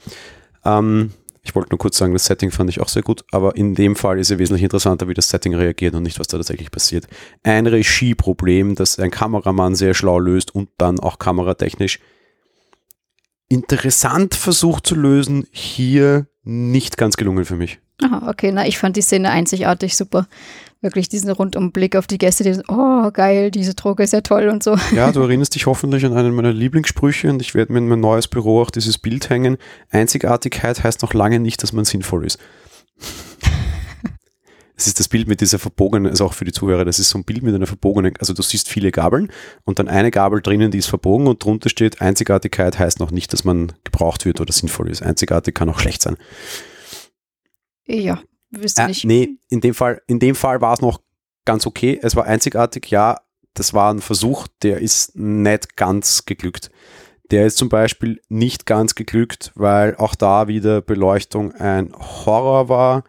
[0.64, 1.12] Ähm,
[1.44, 3.96] ich wollte nur kurz sagen, das Setting fand ich auch sehr gut, aber in dem
[3.96, 7.08] Fall ist ja wesentlich interessanter, wie das Setting reagiert und nicht, was da tatsächlich passiert.
[7.44, 12.00] Ein Regieproblem, das ein Kameramann sehr schlau löst und dann auch kameratechnisch
[13.52, 17.80] interessant versucht zu lösen, hier nicht ganz gelungen für mich.
[18.02, 20.28] Aha, okay, na, ich fand die Szene einzigartig super.
[20.80, 24.48] Wirklich diesen Rundumblick auf die Gäste, die so, oh, geil, diese Droge ist ja toll
[24.48, 24.76] und so.
[24.96, 28.00] Ja, du erinnerst dich hoffentlich an einen meiner Lieblingssprüche und ich werde mir in mein
[28.00, 29.58] neues Büro auch dieses Bild hängen.
[29.92, 32.40] Einzigartigkeit heißt noch lange nicht, dass man sinnvoll ist.
[34.82, 37.20] Das ist das Bild mit dieser verbogenen, also auch für die Zuhörer, das ist so
[37.20, 39.32] ein Bild mit einer verbogenen, also du siehst viele Gabeln
[39.64, 43.32] und dann eine Gabel drinnen, die ist verbogen und drunter steht, Einzigartigkeit heißt noch nicht,
[43.32, 45.04] dass man gebraucht wird oder sinnvoll ist.
[45.04, 46.18] Einzigartig kann auch schlecht sein.
[47.86, 49.06] Ja, wüsste äh, nicht.
[49.06, 51.00] Nee, in dem Fall, in dem Fall war es noch
[51.46, 52.00] ganz okay.
[52.02, 53.20] Es war einzigartig, ja,
[53.54, 56.72] das war ein Versuch, der ist nicht ganz geglückt.
[57.30, 63.04] Der ist zum Beispiel nicht ganz geglückt, weil auch da wieder Beleuchtung ein Horror war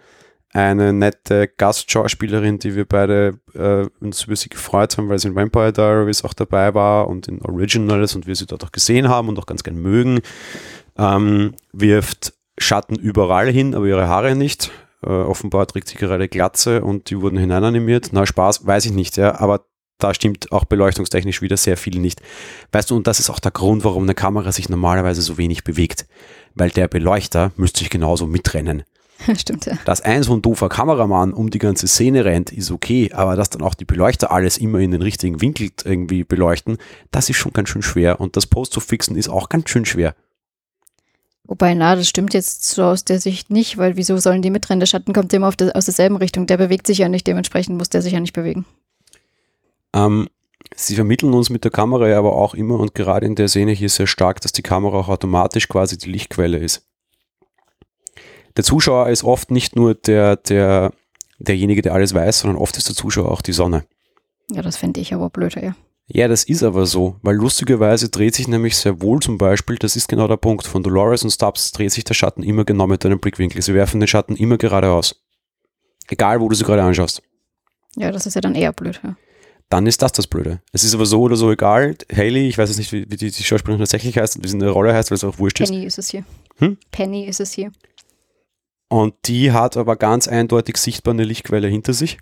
[0.53, 5.35] eine nette Gastschauspielerin, die wir beide äh, uns über sie gefreut haben, weil sie in
[5.35, 9.29] Vampire Diaries auch dabei war und in Originals und wir sie dort auch gesehen haben
[9.29, 10.21] und auch ganz gern mögen,
[10.99, 14.71] ähm, wirft Schatten überall hin, aber ihre Haare nicht.
[15.03, 18.11] Äh, offenbar trägt sie gerade Glatze und die wurden hineinanimiert.
[18.13, 19.65] Na, Spaß, weiß ich nicht, ja, aber
[19.99, 22.21] da stimmt auch beleuchtungstechnisch wieder sehr viel nicht.
[22.73, 25.65] Weißt du, und das ist auch der Grund, warum eine Kamera sich normalerweise so wenig
[25.65, 26.07] bewegt.
[26.55, 28.83] Weil der Beleuchter müsste sich genauso mitrennen.
[29.37, 29.79] Stimmt, ja.
[29.85, 33.51] Dass ein so ein doofer Kameramann um die ganze Szene rennt, ist okay, aber dass
[33.51, 36.79] dann auch die Beleuchter alles immer in den richtigen Winkel irgendwie beleuchten,
[37.11, 39.85] das ist schon ganz schön schwer und das Post zu fixen ist auch ganz schön
[39.85, 40.15] schwer.
[41.45, 44.81] Wobei, na, das stimmt jetzt so aus der Sicht nicht, weil wieso sollen die mitrennen?
[44.81, 46.47] Der Schatten kommt immer der, aus derselben Richtung.
[46.47, 48.65] Der bewegt sich ja nicht, dementsprechend muss der sich ja nicht bewegen.
[49.93, 50.29] Ähm,
[50.75, 53.73] sie vermitteln uns mit der Kamera ja aber auch immer und gerade in der Szene
[53.73, 56.87] hier sehr stark, dass die Kamera auch automatisch quasi die Lichtquelle ist.
[58.57, 60.93] Der Zuschauer ist oft nicht nur der, der,
[61.39, 63.85] derjenige, der alles weiß, sondern oft ist der Zuschauer auch die Sonne.
[64.51, 65.75] Ja, das fände ich aber blöder, ja.
[66.09, 69.97] Ja, das ist aber so, weil lustigerweise dreht sich nämlich sehr wohl zum Beispiel, das
[69.97, 73.05] ist genau der Punkt, von Dolores und Stubbs dreht sich der Schatten immer genau mit
[73.05, 73.63] deinem Blickwinkel.
[73.63, 75.23] Sie werfen den Schatten immer geradeaus.
[76.09, 77.23] Egal, wo du sie gerade anschaust.
[77.97, 79.17] Ja, das ist ja dann eher blöd, ja.
[79.69, 80.61] Dann ist das das Blöde.
[80.73, 81.97] Es ist aber so oder so egal.
[82.15, 84.61] Haley, ich weiß jetzt nicht, wie, wie die, die Schauspielerin tatsächlich heißt, wie sie in
[84.61, 85.71] der Rolle heißt, weil es auch wurscht ist.
[85.71, 86.25] Penny ist es hier.
[86.59, 86.77] Hm?
[86.91, 87.73] Penny ist es hier.
[88.93, 92.19] Und die hat aber ganz eindeutig sichtbar eine Lichtquelle hinter sich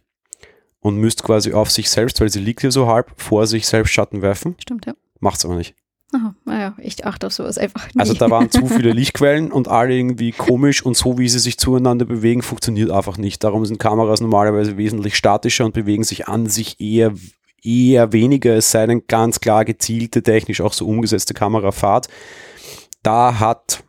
[0.79, 3.91] und müsste quasi auf sich selbst, weil sie liegt hier so halb, vor sich selbst
[3.91, 4.55] Schatten werfen.
[4.61, 4.93] Stimmt, ja.
[5.19, 5.75] Macht's aber nicht.
[6.13, 7.99] Aha, naja, ich achte auf sowas einfach nie.
[7.99, 11.59] Also da waren zu viele Lichtquellen und alle irgendwie komisch und so wie sie sich
[11.59, 13.43] zueinander bewegen, funktioniert einfach nicht.
[13.43, 17.13] Darum sind Kameras normalerweise wesentlich statischer und bewegen sich an sich eher,
[17.65, 22.07] eher weniger, es sei denn ganz klar gezielte, technisch auch so umgesetzte Kamerafahrt.
[23.03, 23.83] Da hat,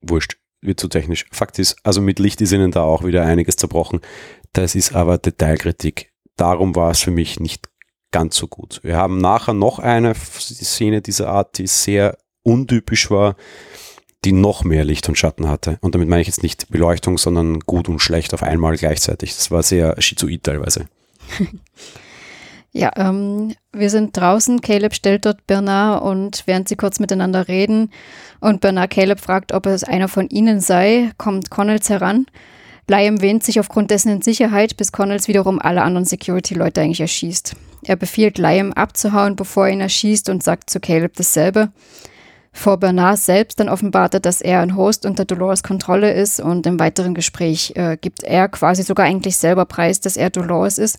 [0.00, 1.26] wurscht, wird zu technisch.
[1.30, 4.00] Fakt ist, also mit Licht ist ihnen da auch wieder einiges zerbrochen.
[4.52, 6.12] Das ist aber Detailkritik.
[6.36, 7.68] Darum war es für mich nicht
[8.10, 8.80] ganz so gut.
[8.82, 13.36] Wir haben nachher noch eine Szene dieser Art, die sehr untypisch war,
[14.24, 15.78] die noch mehr Licht und Schatten hatte.
[15.80, 19.34] Und damit meine ich jetzt nicht Beleuchtung, sondern gut und schlecht auf einmal gleichzeitig.
[19.34, 20.88] Das war sehr schizoid teilweise.
[22.72, 24.60] Ja, ähm, wir sind draußen.
[24.60, 27.90] Caleb stellt dort Bernard und während sie kurz miteinander reden
[28.40, 32.26] und Bernard Caleb fragt, ob es einer von ihnen sei, kommt Connells heran.
[32.86, 37.54] Liam wähnt sich aufgrund dessen in Sicherheit, bis Connells wiederum alle anderen Security-Leute eigentlich erschießt.
[37.84, 41.70] Er befiehlt Liam abzuhauen, bevor er ihn erschießt und sagt zu Caleb dasselbe.
[42.52, 46.66] Vor Bernard selbst dann offenbart er, dass er ein Host unter Dolores Kontrolle ist und
[46.66, 50.98] im weiteren Gespräch äh, gibt er quasi sogar eigentlich selber preis, dass er Dolores ist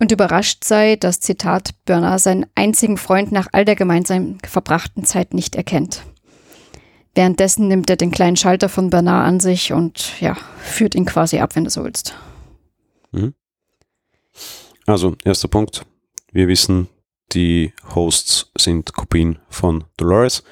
[0.00, 5.34] und überrascht sei, dass Zitat Bernard seinen einzigen Freund nach all der gemeinsam verbrachten Zeit
[5.34, 6.02] nicht erkennt.
[7.14, 11.38] Währenddessen nimmt er den kleinen Schalter von Bernard an sich und ja, führt ihn quasi
[11.38, 12.14] ab, wenn du so willst.
[13.12, 13.34] Mhm.
[14.86, 15.86] Also, erster Punkt.
[16.32, 16.88] Wir wissen,
[17.32, 20.42] die Hosts sind Kopien von Dolores.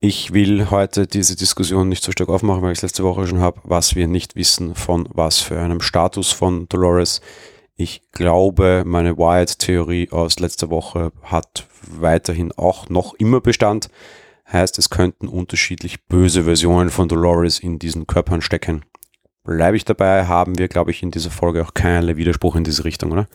[0.00, 3.40] Ich will heute diese Diskussion nicht so stark aufmachen, weil ich es letzte Woche schon
[3.40, 7.20] habe, was wir nicht wissen von was für einem Status von Dolores.
[7.80, 13.88] Ich glaube, meine Wired-Theorie aus letzter Woche hat weiterhin auch noch immer Bestand.
[14.52, 18.84] Heißt, es könnten unterschiedlich böse Versionen von Dolores in diesen Körpern stecken.
[19.44, 22.84] Bleibe ich dabei, haben wir, glaube ich, in dieser Folge auch keinerlei Widerspruch in diese
[22.84, 23.28] Richtung, oder?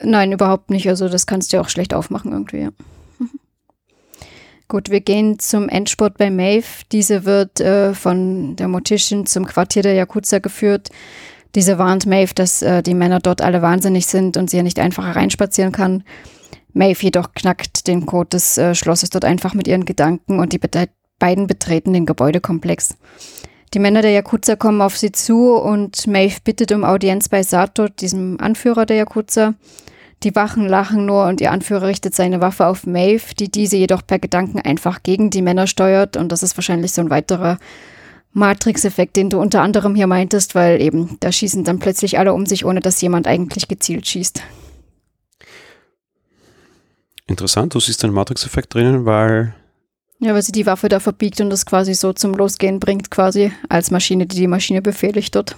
[0.00, 0.88] Nein, überhaupt nicht.
[0.88, 2.70] Also das kannst du ja auch schlecht aufmachen irgendwie, ja.
[3.18, 3.30] Mhm.
[4.68, 6.84] Gut, wir gehen zum Endspurt bei Maeve.
[6.92, 10.90] Diese wird äh, von der Mortician zum Quartier der Yakuza geführt.
[11.54, 14.78] Diese warnt Maeve, dass äh, die Männer dort alle wahnsinnig sind und sie ja nicht
[14.78, 16.04] einfach hereinspazieren kann.
[16.72, 20.58] Maeve jedoch knackt den Code des äh, Schlosses dort einfach mit ihren Gedanken und die
[20.58, 20.68] be
[21.18, 22.96] beiden betreten den Gebäudekomplex.
[23.74, 27.88] Die Männer der Yakuza kommen auf sie zu und Maeve bittet um Audienz bei Sato,
[27.88, 29.54] diesem Anführer der Yakuza.
[30.22, 34.06] Die Wachen lachen nur und ihr Anführer richtet seine Waffe auf Maeve, die diese jedoch
[34.06, 37.58] per Gedanken einfach gegen die Männer steuert und das ist wahrscheinlich so ein weiterer
[38.32, 42.46] Matrix-Effekt, den du unter anderem hier meintest, weil eben da schießen dann plötzlich alle um
[42.46, 44.42] sich, ohne dass jemand eigentlich gezielt schießt.
[47.26, 49.54] Interessant, du siehst einen Matrix-Effekt drinnen, weil.
[50.18, 53.52] Ja, weil sie die Waffe da verbiegt und das quasi so zum Losgehen bringt, quasi
[53.68, 55.56] als Maschine, die die Maschine befehligt dort.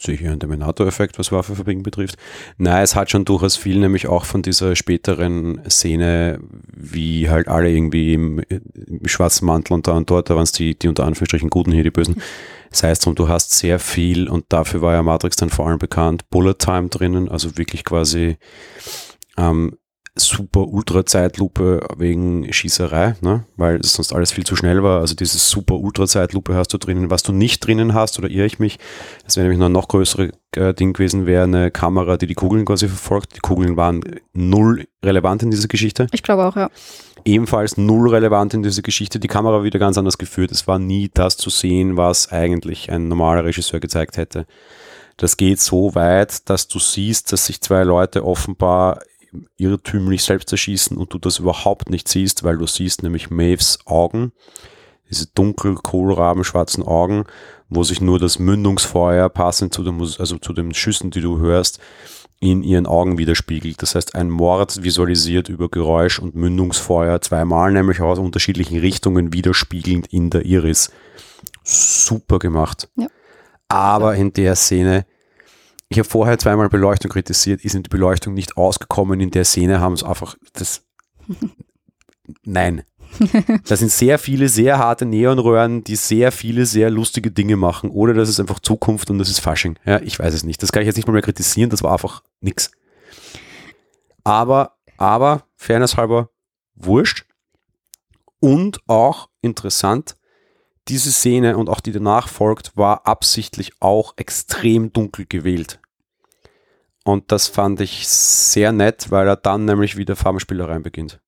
[0.00, 2.16] Sicher ein Terminator-Effekt, was Waffe verbiegen betrifft.
[2.56, 6.40] Nein, es hat schon durchaus viel, nämlich auch von dieser späteren Szene,
[6.74, 10.52] wie halt alle irgendwie im, im schwarzen Mantel und da und dort, da waren es
[10.52, 12.22] die, die unter Anführungsstrichen Guten hier, die Bösen.
[12.70, 15.78] Das heißt, und du hast sehr viel, und dafür war ja Matrix dann vor allem
[15.78, 18.36] bekannt, Bullet Time drinnen, also wirklich quasi
[19.36, 19.76] ähm,
[20.18, 23.44] super Ultra-Zeitlupe wegen Schießerei, ne?
[23.56, 25.00] weil sonst alles viel zu schnell war.
[25.00, 27.10] Also dieses super Ultra-Zeitlupe hast du drinnen.
[27.10, 28.78] Was du nicht drinnen hast, oder irre ich mich,
[29.24, 32.34] das wäre nämlich noch ein noch größere äh, Ding gewesen, wäre eine Kamera, die die
[32.34, 33.36] Kugeln quasi verfolgt.
[33.36, 34.02] Die Kugeln waren
[34.32, 36.06] null relevant in dieser Geschichte.
[36.12, 36.70] Ich glaube auch, ja.
[37.24, 39.18] Ebenfalls null relevant in dieser Geschichte.
[39.18, 40.50] Die Kamera wieder ganz anders geführt.
[40.50, 44.46] Es war nie das zu sehen, was eigentlich ein normaler Regisseur gezeigt hätte.
[45.16, 49.00] Das geht so weit, dass du siehst, dass sich zwei Leute offenbar
[49.56, 54.32] irrtümlich selbst erschießen und du das überhaupt nicht siehst, weil du siehst nämlich Maves Augen,
[55.10, 57.24] diese dunkel kohlrabenschwarzen Augen
[57.68, 61.78] wo sich nur das Mündungsfeuer passend zu, dem, also zu den Schüssen, die du hörst,
[62.40, 63.82] in ihren Augen widerspiegelt.
[63.82, 70.06] Das heißt, ein Mord visualisiert über Geräusch und Mündungsfeuer zweimal, nämlich aus unterschiedlichen Richtungen widerspiegelnd
[70.12, 70.90] in der Iris.
[71.64, 72.88] Super gemacht.
[72.96, 73.08] Ja.
[73.66, 75.04] Aber in der Szene,
[75.88, 79.20] ich habe vorher zweimal Beleuchtung kritisiert, ist in die Beleuchtung nicht ausgekommen.
[79.20, 80.84] In der Szene haben es einfach das.
[82.44, 82.82] Nein.
[83.64, 87.88] Da sind sehr viele sehr harte Neonröhren, die sehr viele sehr lustige Dinge machen.
[87.88, 89.78] Oder das ist einfach Zukunft und das ist Fasching.
[89.86, 90.62] Ja, ich weiß es nicht.
[90.62, 91.70] Das kann ich jetzt nicht mal mehr kritisieren.
[91.70, 92.70] Das war einfach nix.
[94.24, 96.28] Aber, aber, Fairness halber,
[96.74, 97.24] wurscht.
[98.40, 100.17] Und auch interessant,
[100.88, 105.80] diese Szene und auch die danach folgt, war absichtlich auch extrem dunkel gewählt.
[107.04, 111.20] Und das fand ich sehr nett, weil er dann nämlich wieder Farbenspielereien beginnt.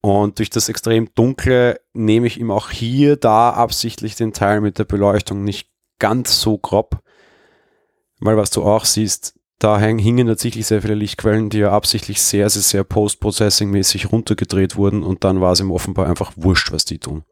[0.00, 4.78] Und durch das extrem Dunkle nehme ich ihm auch hier da absichtlich den Teil mit
[4.78, 5.68] der Beleuchtung nicht
[5.98, 7.02] ganz so grob.
[8.20, 12.48] Weil was du auch siehst, da hingen tatsächlich sehr viele Lichtquellen, die ja absichtlich sehr,
[12.50, 16.98] sehr, sehr post-processing-mäßig runtergedreht wurden und dann war es ihm offenbar einfach wurscht, was die
[16.98, 17.24] tun.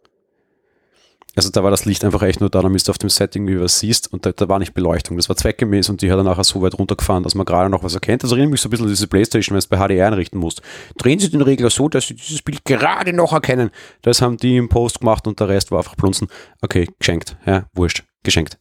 [1.36, 3.60] Also da war das Licht einfach echt nur da, damit du auf dem Setting wie
[3.60, 5.16] was siehst und da, da, war nicht Beleuchtung.
[5.16, 7.82] Das war zweckgemäß und die hat dann nachher so weit runtergefahren, dass man gerade noch
[7.82, 8.22] was erkennt.
[8.22, 10.62] Das erinnert mich so ein bisschen an diese Playstation, wenn es bei HDR einrichten musst.
[10.98, 13.70] Drehen Sie den Regler so, dass Sie dieses Bild gerade noch erkennen.
[14.02, 16.28] Das haben die im Post gemacht und der Rest war einfach plunzen.
[16.62, 17.36] Okay, geschenkt.
[17.46, 18.04] Ja, wurscht.
[18.22, 18.58] Geschenkt.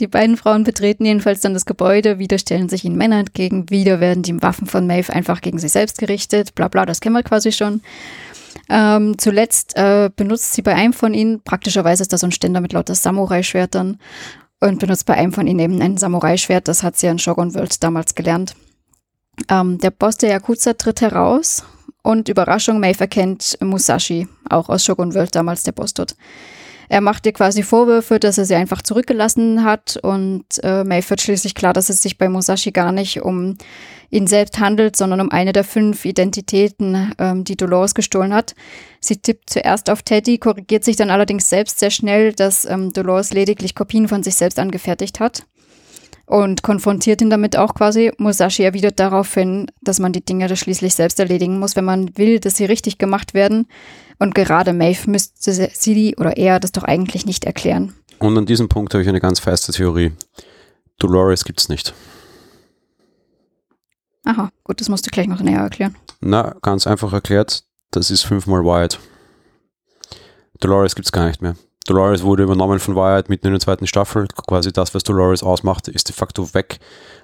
[0.00, 4.00] Die beiden Frauen betreten jedenfalls dann das Gebäude, wieder stellen sich ihnen Männer entgegen, wieder
[4.00, 7.22] werden die Waffen von Maeve einfach gegen sich selbst gerichtet, bla bla, das kennen wir
[7.22, 7.82] quasi schon.
[8.68, 12.60] Ähm, zuletzt äh, benutzt sie bei einem von ihnen, praktischerweise ist da so ein Ständer
[12.60, 13.98] mit lauter Samurai-Schwertern
[14.60, 17.82] und benutzt bei einem von ihnen eben ein Samurai-Schwert, das hat sie in Shogun World
[17.82, 18.54] damals gelernt.
[19.48, 21.64] Ähm, der Boss der Yakuza tritt heraus
[22.02, 26.16] und Überraschung, Maeve erkennt Musashi, auch aus Shogun World damals der Boss dort.
[26.90, 31.20] Er macht ihr quasi Vorwürfe, dass er sie einfach zurückgelassen hat und äh, Maeve wird
[31.20, 33.56] schließlich klar, dass es sich bei Musashi gar nicht um
[34.10, 38.56] ihn selbst handelt, sondern um eine der fünf Identitäten, ähm, die Dolores gestohlen hat.
[38.98, 43.32] Sie tippt zuerst auf Teddy, korrigiert sich dann allerdings selbst sehr schnell, dass ähm, Dolores
[43.32, 45.44] lediglich Kopien von sich selbst angefertigt hat
[46.30, 48.12] und konfrontiert ihn damit auch quasi.
[48.18, 52.56] Musashi erwidert daraufhin, dass man die Dinge schließlich selbst erledigen muss, wenn man will, dass
[52.56, 53.66] sie richtig gemacht werden.
[54.20, 57.94] Und gerade Maeve müsste sie oder er das doch eigentlich nicht erklären.
[58.20, 60.12] Und an diesem Punkt habe ich eine ganz feste Theorie.
[61.00, 61.94] Dolores gibt es nicht.
[64.24, 65.96] Aha, gut, das musst du gleich noch näher erklären.
[66.20, 69.00] Na, ganz einfach erklärt, das ist fünfmal Wyatt.
[70.60, 71.56] Dolores gibt es gar nicht mehr.
[71.90, 74.28] Dolores wurde übernommen von Wyatt mitten in der zweiten Staffel.
[74.46, 76.78] Quasi das, was Dolores ausmacht, ist de facto weg.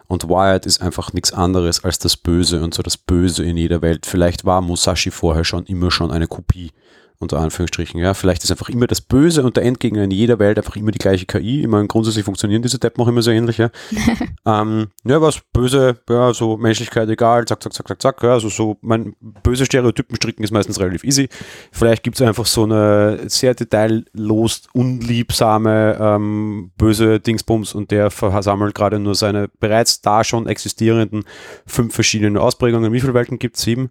[0.09, 3.81] Und Wyatt ist einfach nichts anderes als das Böse und so das Böse in jeder
[3.81, 4.07] Welt.
[4.07, 6.73] Vielleicht war Musashi vorher schon immer schon eine Kopie
[7.19, 8.01] unter Anführungsstrichen.
[8.01, 10.91] Ja, vielleicht ist einfach immer das Böse und der Endgegner in jeder Welt einfach immer
[10.91, 11.63] die gleiche KI.
[11.63, 13.59] Ich meine, grundsätzlich funktionieren diese Deppen auch immer so ähnlich.
[13.59, 13.71] Ja,
[14.47, 18.23] ähm, ja was Böse, ja, so Menschlichkeit egal, zack, zack, zack, zack, zack.
[18.23, 21.29] Ja, also so, mein böse Stereotypen stricken ist meistens relativ easy.
[21.73, 28.75] Vielleicht gibt es einfach so eine sehr detaillos, unliebsame, ähm, böse Dingsbums und der versammelt
[28.75, 31.25] gerade nur seine bereits da schon existierenden
[31.67, 32.93] fünf verschiedene Ausprägungen.
[32.93, 33.63] Wie viele Welten gibt es?
[33.63, 33.91] Sieben?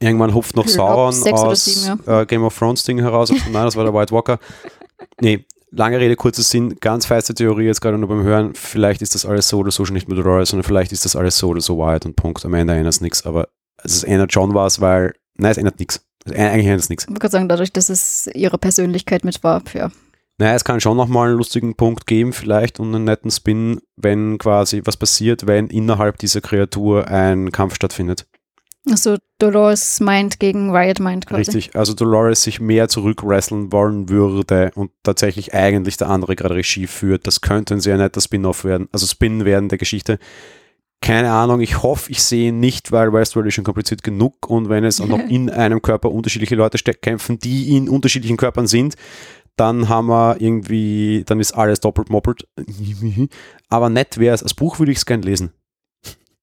[0.00, 2.20] Irgendwann hupft noch Sauron aus sieben, ja.
[2.20, 3.30] äh, Game of Thrones Ding heraus.
[3.30, 4.38] Nein, das war der White Walker.
[5.20, 8.54] Nee, lange Rede, kurzer Sinn, ganz feste Theorie jetzt gerade nur beim Hören.
[8.54, 11.16] Vielleicht ist das alles so oder so schon nicht mit Dolores, sondern vielleicht ist das
[11.16, 12.44] alles so oder so White und Punkt.
[12.44, 13.24] Am Ende ändert es nichts.
[13.24, 13.48] Aber
[13.82, 16.04] es ändert schon was, weil, nein, es ändert nichts.
[16.26, 17.04] Eigentlich ändert es nichts.
[17.04, 19.90] Ich würde sagen, dadurch, dass es ihre Persönlichkeit mit war, ja.
[20.38, 24.36] Naja, es kann schon nochmal einen lustigen Punkt geben, vielleicht und einen netten Spin, wenn
[24.36, 28.26] quasi was passiert, wenn innerhalb dieser Kreatur ein Kampf stattfindet.
[28.88, 31.50] Also Dolores meint gegen Riot meint quasi.
[31.50, 36.86] Richtig, also Dolores sich mehr zurückwresteln wollen würde und tatsächlich eigentlich der andere gerade Regie
[36.86, 37.26] führt.
[37.26, 40.18] Das könnte ein sehr netter Spin-off werden, also Spin werden der Geschichte.
[41.02, 44.68] Keine Ahnung, ich hoffe, ich sehe ihn nicht, weil Westworld ist schon kompliziert genug und
[44.68, 48.94] wenn es auch noch in einem Körper unterschiedliche Leute kämpfen, die in unterschiedlichen Körpern sind,
[49.56, 52.46] dann haben wir irgendwie, dann ist alles doppelt moppelt.
[53.68, 55.52] Aber nett wäre es, als Buch würde ich es gern lesen.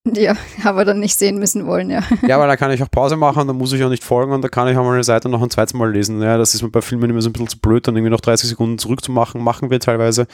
[0.16, 2.02] Ja, aber dann nicht sehen müssen wollen, ja.
[2.28, 4.42] Ja, aber da kann ich auch Pause machen, da muss ich auch nicht folgen und
[4.42, 6.22] da kann ich auch mal eine Seite noch ein zweites Mal lesen.
[6.22, 8.20] Ja, das ist mir bei Filmen immer so ein bisschen zu blöd, dann irgendwie noch
[8.20, 10.28] 30 Sekunden zurückzumachen, machen wir teilweise.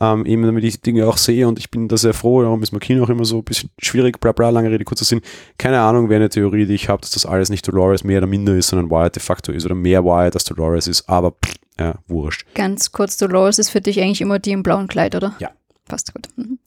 [0.00, 2.60] Ähm, eben damit ich die Dinge auch sehe und ich bin da sehr froh, darum
[2.64, 5.20] ist mein Kino auch immer so ein bisschen schwierig, bla bla, lange Rede, kurzer Sinn.
[5.56, 8.26] Keine Ahnung, wer eine Theorie, die ich habe, dass das alles nicht Dolores mehr oder
[8.26, 11.54] minder ist, sondern Wyatt de facto ist oder mehr Wyatt als Dolores ist, aber pff,
[11.78, 12.44] ja, wurscht.
[12.54, 15.36] Ganz kurz, Dolores ist für dich eigentlich immer die im blauen Kleid, oder?
[15.38, 15.50] Ja.
[15.86, 16.28] Passt gut.
[16.36, 16.58] Mhm.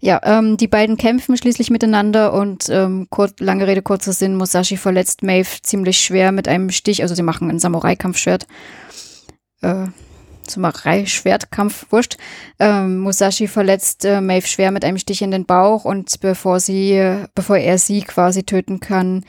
[0.00, 4.78] Ja, ähm, die beiden kämpfen schließlich miteinander und ähm, kurz, lange Rede, kurzer Sinn, Musashi
[4.78, 8.46] verletzt Maeve ziemlich schwer mit einem Stich, also sie machen ein Samurai-Kampfschwert.
[9.60, 9.86] äh,
[10.48, 12.16] Samurai-Schwertkampf, wurscht.
[12.58, 17.24] Ähm, Musashi verletzt äh, Maeve schwer mit einem Stich in den Bauch und bevor sie,
[17.34, 19.24] bevor er sie quasi töten kann,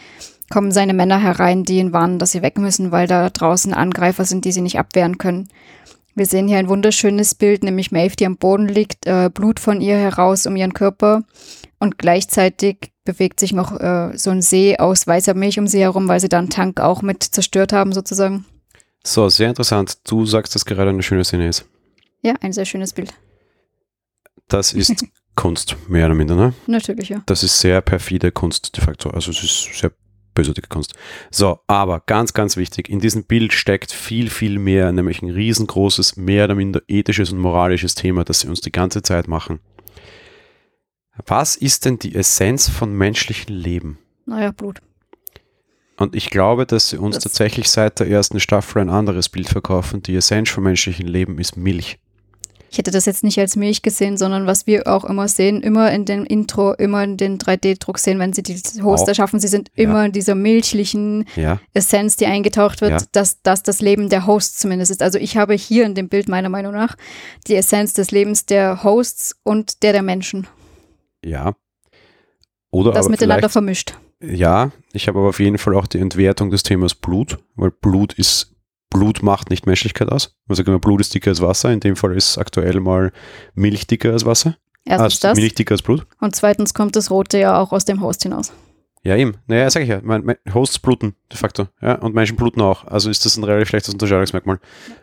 [0.49, 4.25] kommen seine Männer herein, die ihn warnen, dass sie weg müssen, weil da draußen Angreifer
[4.25, 5.47] sind, die sie nicht abwehren können.
[6.15, 9.81] Wir sehen hier ein wunderschönes Bild, nämlich Maeve, die am Boden liegt, äh, Blut von
[9.81, 11.23] ihr heraus um ihren Körper
[11.79, 16.07] und gleichzeitig bewegt sich noch äh, so ein See aus weißer Milch um sie herum,
[16.07, 18.45] weil sie da einen Tank auch mit zerstört haben sozusagen.
[19.03, 19.97] So, sehr interessant.
[20.09, 21.65] Du sagst, dass gerade eine schöne Szene ist.
[22.21, 23.13] Ja, ein sehr schönes Bild.
[24.47, 25.05] Das ist
[25.35, 26.53] Kunst, mehr oder minder, ne?
[26.67, 27.23] Natürlich, ja.
[27.25, 29.09] Das ist sehr perfide Kunst de facto.
[29.09, 29.91] Also es ist sehr
[30.33, 30.93] bösartige Kunst.
[31.29, 36.17] So, aber ganz, ganz wichtig, in diesem Bild steckt viel, viel mehr, nämlich ein riesengroßes,
[36.17, 39.59] mehr oder minder ethisches und moralisches Thema, das sie uns die ganze Zeit machen.
[41.25, 43.99] Was ist denn die Essenz von menschlichem Leben?
[44.25, 44.79] Naja, Blut.
[45.97, 49.49] Und ich glaube, dass sie uns Das- tatsächlich seit der ersten Staffel ein anderes Bild
[49.49, 50.01] verkaufen.
[50.01, 51.99] Die Essenz vom menschlichen Leben ist Milch.
[52.71, 55.91] Ich hätte das jetzt nicht als Milch gesehen, sondern was wir auch immer sehen, immer
[55.91, 59.07] in dem Intro, immer in den 3D-Druck sehen, wenn sie die Host Auch.
[59.09, 59.83] erschaffen, sie sind Ja.
[59.83, 63.01] immer in dieser milchlichen Ja, Essenz, die eingetaucht wird, Ja.
[63.11, 65.03] dass das das Leben der Hosts zumindest ist.
[65.03, 66.95] Also ich habe hier in dem Bild meiner Meinung nach
[67.47, 70.47] die Essenz des Lebens der Hosts und der der Menschen.
[71.23, 71.53] ja.
[72.73, 73.95] Oder Das miteinander vermischt.
[74.23, 78.13] ja, ich habe aber auf jeden Fall auch die Entwertung des Themas Blut, weil Blut
[78.13, 78.53] ist,
[78.91, 80.35] Blut macht nicht Menschlichkeit aus.
[80.45, 81.71] Man sagt immer, Blut ist dicker als Wasser.
[81.71, 83.11] In dem Fall ist aktuell mal
[83.55, 84.57] Milch dicker als Wasser.
[84.85, 85.37] Erstens Also das.
[85.37, 86.05] Milch dicker als Blut.
[86.19, 88.51] Und zweitens kommt das Rote ja auch aus dem Host hinaus.
[89.03, 89.37] Ja, eben.
[89.47, 89.99] Naja, sag ich ja.
[90.03, 91.67] Mein, mein Hosts bluten, de facto.
[91.81, 92.85] Ja, und Menschen bluten auch.
[92.85, 94.59] Also ist das ein relativ schlechtes Unterscheidungsmerkmal.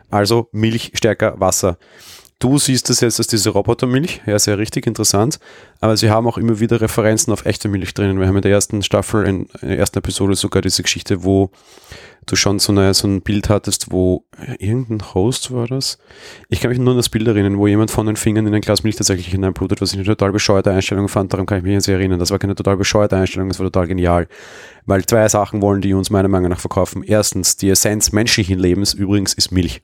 [0.09, 1.77] Also Milch stärker Wasser.
[2.39, 4.21] Du siehst das jetzt als diese Robotermilch.
[4.25, 5.39] Ja, sehr richtig, interessant.
[5.81, 8.17] Aber sie haben auch immer wieder Referenzen auf echte Milch drinnen.
[8.17, 11.51] Wir haben in der ersten Staffel, in, in der ersten Episode sogar diese Geschichte, wo
[12.27, 15.97] du schon so, eine, so ein Bild hattest, wo äh, irgendein Host war das.
[16.47, 18.61] Ich kann mich nur an das Bild erinnern, wo jemand von den Fingern in ein
[18.61, 21.33] Glas Milch tatsächlich hineinblutet, was ich eine total bescheuerte Einstellung fand.
[21.33, 22.19] Daran kann ich mich jetzt erinnern.
[22.19, 24.29] Das war keine total bescheuerte Einstellung, das war total genial.
[24.85, 27.03] Weil zwei Sachen wollen die uns meiner Meinung nach verkaufen.
[27.03, 29.81] Erstens, die Essenz menschlichen Lebens übrigens ist Milch.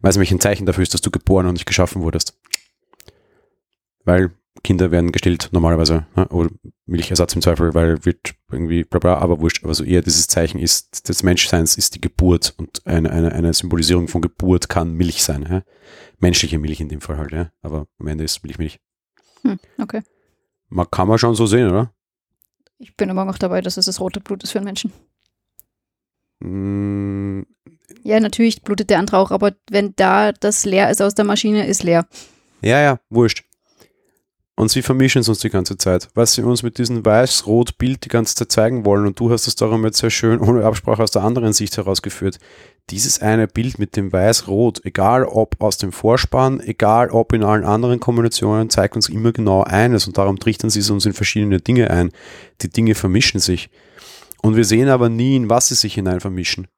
[0.00, 2.38] Weil es nämlich ein Zeichen dafür ist, dass du geboren und nicht geschaffen wurdest.
[4.04, 6.06] Weil Kinder werden gestillt normalerweise.
[6.16, 6.28] Ne?
[6.28, 6.50] Oder
[6.86, 9.64] Milchersatz im Zweifel, weil wird irgendwie bla bla, aber wurscht.
[9.64, 13.54] Aber so eher dieses Zeichen ist, des Menschseins ist die Geburt und eine, eine, eine
[13.54, 15.46] Symbolisierung von Geburt kann Milch sein.
[15.48, 15.62] Ja?
[16.18, 17.50] Menschliche Milch in dem Fall halt, ja.
[17.62, 18.80] Aber am Ende ist Milch Milch.
[19.42, 20.02] Hm, okay.
[20.68, 21.94] Man kann man schon so sehen, oder?
[22.78, 24.92] Ich bin aber noch dabei, dass es das rote Blut ist für einen Menschen.
[26.40, 27.42] Mm,
[28.02, 31.66] Ja, natürlich blutet der andere auch, aber wenn da das leer ist aus der Maschine,
[31.66, 32.06] ist leer.
[32.62, 33.44] Ja, ja, wurscht.
[34.60, 38.10] Und sie vermischen es uns die ganze Zeit, was sie uns mit diesem weiß-rot-Bild die
[38.10, 39.06] ganze Zeit zeigen wollen.
[39.06, 42.38] Und du hast es darum jetzt sehr schön ohne Absprache aus der anderen Sicht herausgeführt.
[42.90, 47.64] Dieses eine Bild mit dem weiß-rot, egal ob aus dem Vorspann, egal ob in allen
[47.64, 50.06] anderen Kombinationen, zeigt uns immer genau eines.
[50.06, 52.10] Und darum trichtern sie es uns in verschiedene Dinge ein.
[52.60, 53.70] Die Dinge vermischen sich.
[54.42, 56.68] Und wir sehen aber nie, in was sie sich hinein vermischen.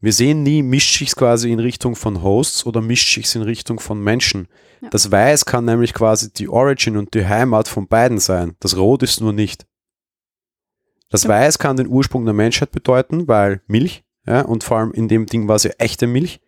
[0.00, 3.78] Wir sehen nie, mischt sich's quasi in Richtung von Hosts oder mischt sich's in Richtung
[3.78, 4.48] von Menschen.
[4.80, 4.90] Ja.
[4.90, 8.56] Das Weiß kann nämlich quasi die Origin und die Heimat von beiden sein.
[8.58, 9.64] Das Rot ist nur nicht.
[11.08, 11.30] Das Ja.
[11.30, 15.26] Weiß kann den Ursprung der Menschheit bedeuten, weil Milch, ja, und vor allem in dem
[15.26, 16.40] Ding war es ja echte Milch,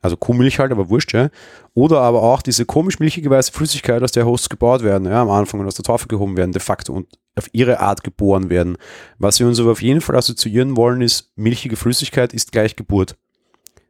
[0.00, 1.30] also Kuhmilch halt, aber wurscht, ja.
[1.74, 5.30] Oder aber auch diese komisch milchige weiße Flüssigkeit, aus der Hosts gebaut werden, ja, am
[5.30, 8.76] Anfang und aus der Taufe gehoben werden, de facto und auf ihre Art geboren werden.
[9.18, 13.16] Was wir uns aber auf jeden Fall assoziieren wollen, ist, milchige Flüssigkeit ist gleich Geburt.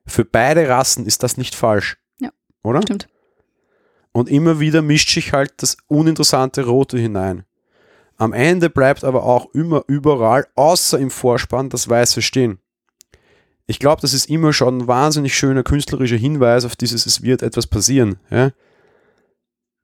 [0.06, 1.98] Für beide Rassen ist das nicht falsch.
[2.20, 2.30] Ja.
[2.62, 2.82] Oder?
[2.82, 3.08] Stimmt.
[4.12, 7.44] Und immer wieder mischt sich halt das uninteressante Rote hinein.
[8.18, 12.58] Am Ende bleibt aber auch immer überall, außer im Vorspann, das Weiße stehen.
[13.66, 17.42] Ich glaube, das ist immer schon ein wahnsinnig schöner künstlerischer Hinweis auf dieses, es wird
[17.42, 18.16] etwas passieren.
[18.30, 18.52] Ja?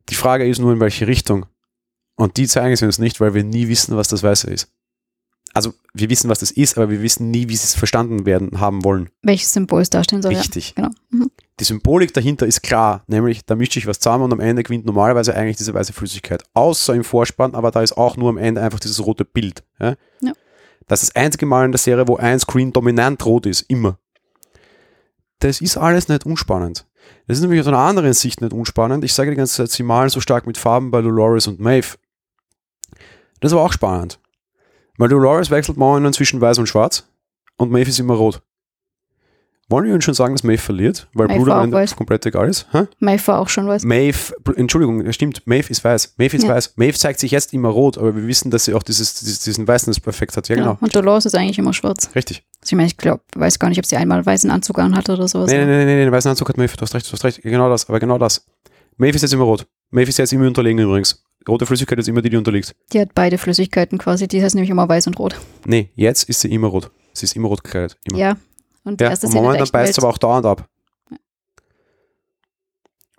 [0.08, 1.46] Die Frage ist nur, in welche Richtung.
[2.18, 4.68] Und die zeigen sie uns nicht, weil wir nie wissen, was das Weiße ist.
[5.54, 8.60] Also wir wissen, was das ist, aber wir wissen nie, wie sie es verstanden werden
[8.60, 9.08] haben wollen.
[9.22, 10.34] Welches Symbol es darstellen soll.
[10.34, 10.74] Richtig.
[10.76, 10.94] Ja, genau.
[11.10, 11.30] Mhm.
[11.60, 14.84] Die Symbolik dahinter ist klar, nämlich da mischt sich was zusammen und am Ende gewinnt
[14.84, 16.42] normalerweise eigentlich diese weiße Flüssigkeit.
[16.54, 19.64] Außer im Vorspann, aber da ist auch nur am Ende einfach dieses rote Bild.
[19.80, 19.94] Ja?
[20.20, 20.32] Ja.
[20.86, 23.98] Das ist das einzige Mal in der Serie, wo ein Screen dominant rot ist, immer.
[25.40, 26.86] Das ist alles nicht unspannend.
[27.26, 29.04] Das ist nämlich aus einer anderen Sicht nicht unspannend.
[29.04, 31.96] Ich sage die ganze Zeit, sie malen so stark mit Farben bei Dolores und Maeve.
[33.40, 34.18] Das war auch spannend.
[34.96, 37.08] Weil Dolores wechselt momentan zwischen weiß und schwarz
[37.56, 38.42] und Maeve ist immer rot.
[39.70, 41.08] Wollen wir uns schon sagen, dass Maeve verliert?
[41.12, 41.94] Weil Maeve Bruder auch am Ende weiß.
[41.94, 42.66] komplett egal ist?
[42.72, 42.86] Hä?
[43.00, 43.82] Maeve war auch schon was.
[43.84, 46.14] Maeve, Entschuldigung, ja, stimmt, Maeve ist weiß.
[46.16, 46.48] Maeve ist Ja.
[46.54, 46.78] weiß.
[46.78, 49.68] Maeve zeigt sich jetzt immer rot, aber wir wissen, dass sie auch dieses, dieses, diesen
[49.68, 50.48] Weißness-Perfekt hat.
[50.48, 50.78] Ja, genau.
[50.80, 52.08] Und Dolores ist eigentlich immer schwarz.
[52.14, 52.44] Richtig.
[52.62, 55.12] Also ich meine, ich glaube, weiß gar nicht, ob sie einmal einen weißen Anzug anhatte
[55.12, 55.50] oder sowas.
[55.50, 57.42] Nee, nee, nee, nee, den weißen Anzug hat Maeve, du hast recht, du hast recht.
[57.42, 58.46] Genau das, aber genau das.
[58.96, 59.66] Maeve ist jetzt immer rot.
[59.90, 61.22] Maeve ist jetzt immer unterlegen übrigens.
[61.48, 62.74] Rote Flüssigkeit ist immer die, die unterliegt.
[62.92, 64.28] Die hat beide Flüssigkeiten quasi.
[64.28, 65.40] Die heißt nämlich immer weiß und rot.
[65.64, 66.90] Nee, jetzt ist sie immer rot.
[67.12, 67.96] Sie ist immer rot gekleidet.
[68.04, 68.18] Immer.
[68.18, 68.36] Ja.
[68.84, 70.68] Und Ja, und der momentan echten beißt es aber auch dauernd ab.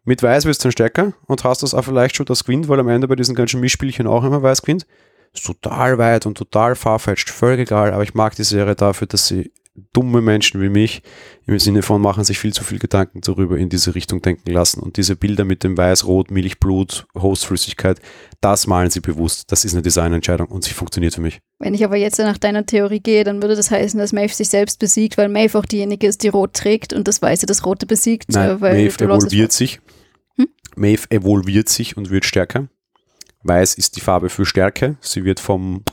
[0.04, 2.80] Mit Weiß wirst du dann stärker und hast das auch vielleicht schon das gewinnt, weil
[2.80, 4.88] am Ende bei diesen ganzen Mischspielchen auch immer Weiß gewinnt.
[5.34, 9.28] Ist total weit und total farfetched, völlig egal, aber ich mag die Serie dafür, dass
[9.28, 9.52] sie
[9.94, 11.02] dumme Menschen wie mich
[11.46, 14.82] im Sinne von machen sich viel zu viel Gedanken darüber in diese Richtung denken lassen
[14.82, 18.00] und diese Bilder mit dem Weiß, Rot, Milchblut, Hostflüssigkeit,
[18.42, 19.52] das malen sie bewusst.
[19.52, 21.40] Das ist eine Designentscheidung und sie funktioniert für mich.
[21.60, 24.50] Wenn ich aber jetzt nach deiner Theorie gehe, dann würde das heißen, dass Maeve sich
[24.50, 27.86] selbst besiegt, weil Maeve auch diejenige ist, die rot trägt und das Weiße das Rote
[27.86, 28.32] besiegt.
[28.32, 29.80] Nein, äh, weil Maeve evolviert sich.
[30.38, 30.48] Hm?
[30.76, 32.70] Maeve evolviert sich und wird stärker.
[33.44, 34.98] Weiß ist die Farbe für Stärke.
[35.02, 35.84] Sie wird vom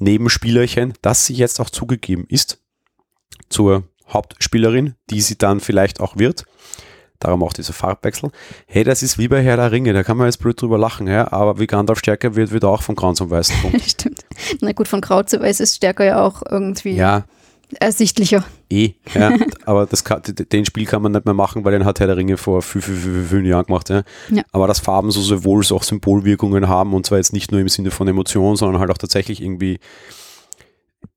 [0.00, 2.62] Nebenspielerchen, das sie jetzt auch zugegeben ist,
[3.48, 6.44] zur Hauptspielerin, die sie dann vielleicht auch wird.
[7.20, 8.30] Darum auch dieser Farbwechsel.
[8.66, 11.08] Hey, das ist wie bei Herr der Ringe, da kann man jetzt blöd drüber lachen,
[11.08, 13.56] ja, aber wie Gandalf stärker wird, wird er auch von Grauen zum Weißen.
[13.86, 14.24] Stimmt.
[14.60, 17.24] Na gut, von Grau zu Weiß ist Stärker ja auch irgendwie ja,
[17.80, 18.44] ersichtlicher.
[18.70, 19.32] eh, ja,
[19.66, 22.16] aber das kann, den Spiel kann man nicht mehr machen, weil den hat Herr der
[22.16, 23.88] Ringe vor fünf, fünf, fünf, fünf Jahren gemacht.
[23.90, 24.02] Ja.
[24.30, 24.44] Ja.
[24.52, 27.68] Aber dass Farben so sowohl so auch Symbolwirkungen haben und zwar jetzt nicht nur im
[27.68, 29.80] Sinne von Emotionen, sondern halt auch tatsächlich irgendwie,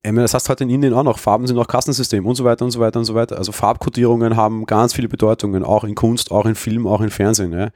[0.03, 2.43] ich meine, das heißt halt in Indien auch noch, Farben sind auch Kassensystem und so
[2.43, 3.37] weiter und so weiter und so weiter.
[3.37, 7.53] Also Farbkodierungen haben ganz viele Bedeutungen, auch in Kunst, auch in Film, auch in Fernsehen.
[7.53, 7.69] Ja.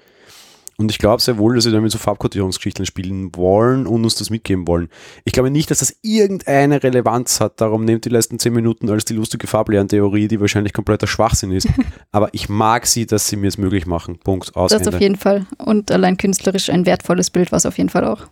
[0.77, 4.29] Und ich glaube sehr wohl, dass sie damit so Farbkodierungsgeschichten spielen wollen und uns das
[4.29, 4.89] mitgeben wollen.
[5.23, 7.61] Ich glaube nicht, dass das irgendeine Relevanz hat.
[7.61, 11.69] Darum nehmt die letzten zehn Minuten als die lustige Farblerntheorie, die wahrscheinlich kompletter Schwachsinn ist.
[12.11, 14.17] Aber ich mag sie, dass sie mir es möglich machen.
[14.17, 14.55] Punkt.
[14.55, 14.71] Aus.
[14.71, 15.05] Das auf Ende.
[15.05, 15.45] jeden Fall.
[15.59, 18.27] Und allein künstlerisch ein wertvolles Bild, was auf jeden Fall auch.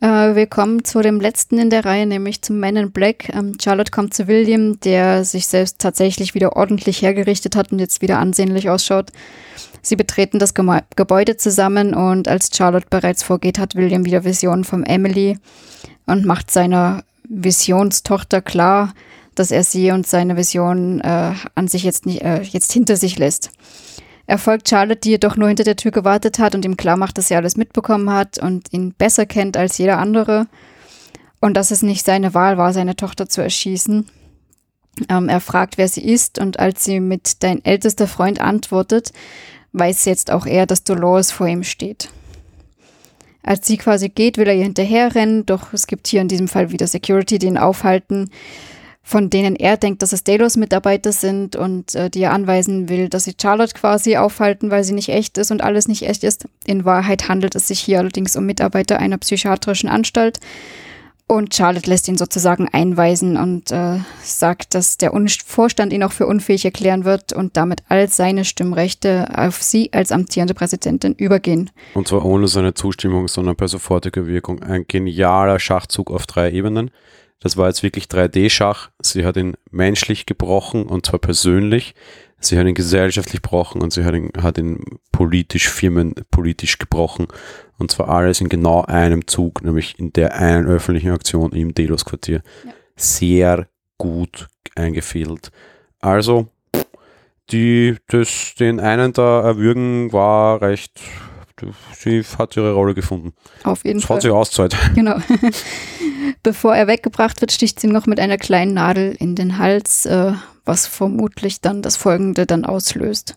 [0.00, 3.28] Äh, wir kommen zu dem letzten in der Reihe, nämlich zum Man in Black.
[3.30, 8.00] Ähm, Charlotte kommt zu William, der sich selbst tatsächlich wieder ordentlich hergerichtet hat und jetzt
[8.00, 9.10] wieder ansehnlich ausschaut.
[9.82, 14.84] Sie betreten das Gebäude zusammen und als Charlotte bereits vorgeht, hat William wieder Visionen von
[14.84, 15.38] Emily
[16.06, 18.94] und macht seiner Visionstochter klar,
[19.34, 23.18] dass er sie und seine Vision äh, an sich jetzt, nicht, äh, jetzt hinter sich
[23.18, 23.50] lässt.
[24.28, 27.16] Er folgt Charlotte, die jedoch nur hinter der Tür gewartet hat und ihm klar macht,
[27.16, 30.48] dass er alles mitbekommen hat und ihn besser kennt als jeder andere.
[31.40, 34.06] Und dass es nicht seine Wahl war, seine Tochter zu erschießen.
[35.08, 39.12] Ähm, er fragt, wer sie ist, und als sie mit dein ältester Freund antwortet,
[39.72, 42.10] weiß jetzt auch er, dass Dolores vor ihm steht.
[43.42, 46.70] Als sie quasi geht, will er ihr hinterherrennen, doch es gibt hier in diesem Fall
[46.70, 48.30] wieder Security, die ihn aufhalten,
[49.08, 53.24] von denen er denkt, dass es Delos-Mitarbeiter sind und äh, die er anweisen will, dass
[53.24, 56.46] sie Charlotte quasi aufhalten, weil sie nicht echt ist und alles nicht echt ist.
[56.66, 60.40] In Wahrheit handelt es sich hier allerdings um Mitarbeiter einer psychiatrischen Anstalt.
[61.26, 66.12] Und Charlotte lässt ihn sozusagen einweisen und äh, sagt, dass der Un Vorstand ihn auch
[66.12, 71.70] für unfähig erklären wird und damit all seine Stimmrechte auf sie als amtierende Präsidentin übergehen.
[71.94, 74.62] Und zwar ohne seine Zustimmung, sondern per sofortiger Wirkung.
[74.62, 76.90] Ein genialer Schachzug auf drei Ebenen.
[77.40, 78.90] Das war jetzt wirklich 3D-Schach.
[79.00, 81.94] Sie hat ihn menschlich gebrochen und zwar persönlich.
[82.40, 87.26] Sie hat ihn gesellschaftlich gebrochen und sie hat ihn, hat ihn politisch, firmenpolitisch gebrochen.
[87.78, 92.42] Und zwar alles in genau einem Zug, nämlich in der einen öffentlichen Aktion im Delos-Quartier.
[92.64, 92.72] Ja.
[92.96, 93.68] Sehr
[93.98, 95.50] gut eingefädelt.
[96.00, 96.48] Also,
[97.50, 101.00] die, das, den einen da erwürgen war recht,
[101.92, 103.32] sie hat ihre Rolle gefunden.
[103.64, 104.16] Auf jeden Das Fall.
[104.16, 104.76] hat sich auszahlt.
[104.94, 105.16] Genau.
[106.42, 110.06] Bevor er weggebracht wird, sticht sie ihm noch mit einer kleinen Nadel in den Hals,
[110.06, 110.32] äh,
[110.64, 113.36] was vermutlich dann das Folgende dann auslöst.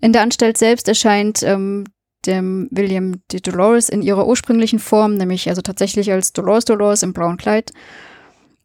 [0.00, 1.84] In der Anstalt selbst erscheint ähm,
[2.26, 7.12] dem William die Dolores in ihrer ursprünglichen Form, nämlich also tatsächlich als Dolores Dolores im
[7.12, 7.72] blauen Kleid.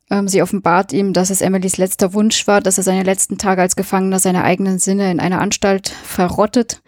[0.09, 3.61] Ähm, sie offenbart ihm, dass es Emilys letzter Wunsch war, dass er seine letzten Tage
[3.61, 6.81] als Gefangener seiner eigenen Sinne in einer Anstalt verrottet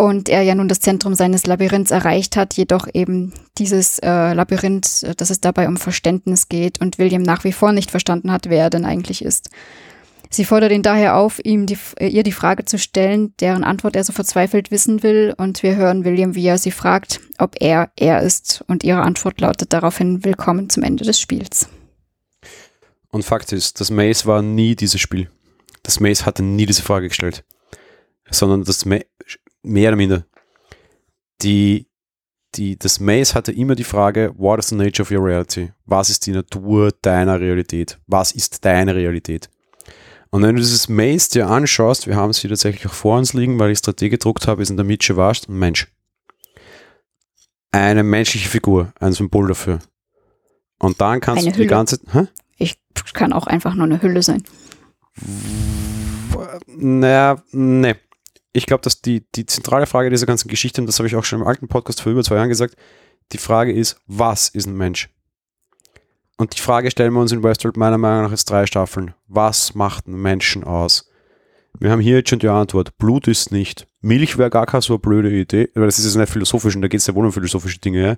[0.00, 5.20] und er ja nun das Zentrum seines Labyrinths erreicht hat, jedoch eben dieses äh, Labyrinth,
[5.20, 8.62] dass es dabei um Verständnis geht und William nach wie vor nicht verstanden hat, wer
[8.62, 9.50] er denn eigentlich ist.
[10.30, 13.94] Sie fordert ihn daher auf, ihm die, äh, ihr die Frage zu stellen, deren Antwort
[13.94, 17.90] er so verzweifelt wissen will und wir hören William, wie er sie fragt, ob er
[17.94, 21.68] er ist und ihre Antwort lautet daraufhin Willkommen zum Ende des Spiels.
[23.10, 25.28] Und Fakt ist, das Maze war nie dieses Spiel.
[25.82, 27.44] Das Maze hatte nie diese Frage gestellt.
[28.30, 28.96] Sondern das Ma
[29.62, 30.24] mehr oder minder.
[31.42, 31.86] Die,
[32.54, 35.70] die, das Maze hatte immer die Frage, what is the nature of your reality?
[35.86, 37.98] Was ist die Natur deiner Realität?
[38.06, 39.48] Was ist deine Realität?
[40.30, 43.32] Und wenn du dieses Maze dir anschaust, wir haben es hier tatsächlich auch vor uns
[43.32, 45.88] liegen, weil ich es 3D gedruckt habe, ist in der Mitte wascht ein Mensch.
[47.72, 49.80] Eine menschliche Figur, ein Symbol dafür.
[50.78, 51.68] Und dann kannst Eine du die Hülle.
[51.68, 52.00] ganze.
[52.12, 52.26] Hä?
[52.56, 52.78] Ich
[53.12, 54.42] kann auch einfach nur eine Hülle sein.
[56.66, 57.96] Naja, ne.
[58.52, 61.24] Ich glaube, dass die, die zentrale Frage dieser ganzen Geschichte, und das habe ich auch
[61.24, 62.76] schon im alten Podcast vor über zwei Jahren gesagt,
[63.32, 65.08] die Frage ist, was ist ein Mensch?
[66.36, 69.14] Und die Frage stellen wir uns in Westworld meiner Meinung nach jetzt drei Staffeln.
[69.28, 71.08] Was macht einen Menschen aus?
[71.78, 72.96] Wir haben hier jetzt schon die Antwort.
[72.98, 73.86] Blut ist nicht.
[74.00, 76.82] Milch wäre gar keine so eine blöde Idee, weil das ist jetzt nicht philosophisch und
[76.82, 78.16] da geht es ja wohl um philosophische Dinge, ja.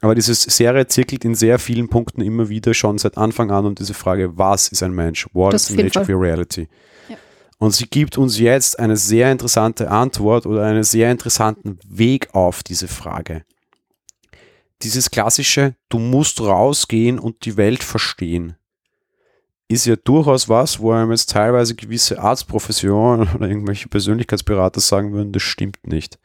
[0.00, 3.74] Aber diese Serie zirkelt in sehr vielen Punkten immer wieder schon seit Anfang an um
[3.74, 5.26] diese Frage, was ist ein Mensch?
[5.34, 6.68] What Das is the nature of your reality?
[7.08, 7.16] Ja.
[7.60, 12.62] Und sie gibt uns jetzt eine sehr interessante Antwort oder einen sehr interessanten Weg auf
[12.62, 13.44] diese Frage.
[14.80, 18.56] Dieses klassische, du musst rausgehen und die Welt verstehen,
[19.68, 25.32] ist ja durchaus was, wo einem jetzt teilweise gewisse Arztprofessionen oder irgendwelche Persönlichkeitsberater sagen würden,
[25.32, 26.18] das stimmt nicht.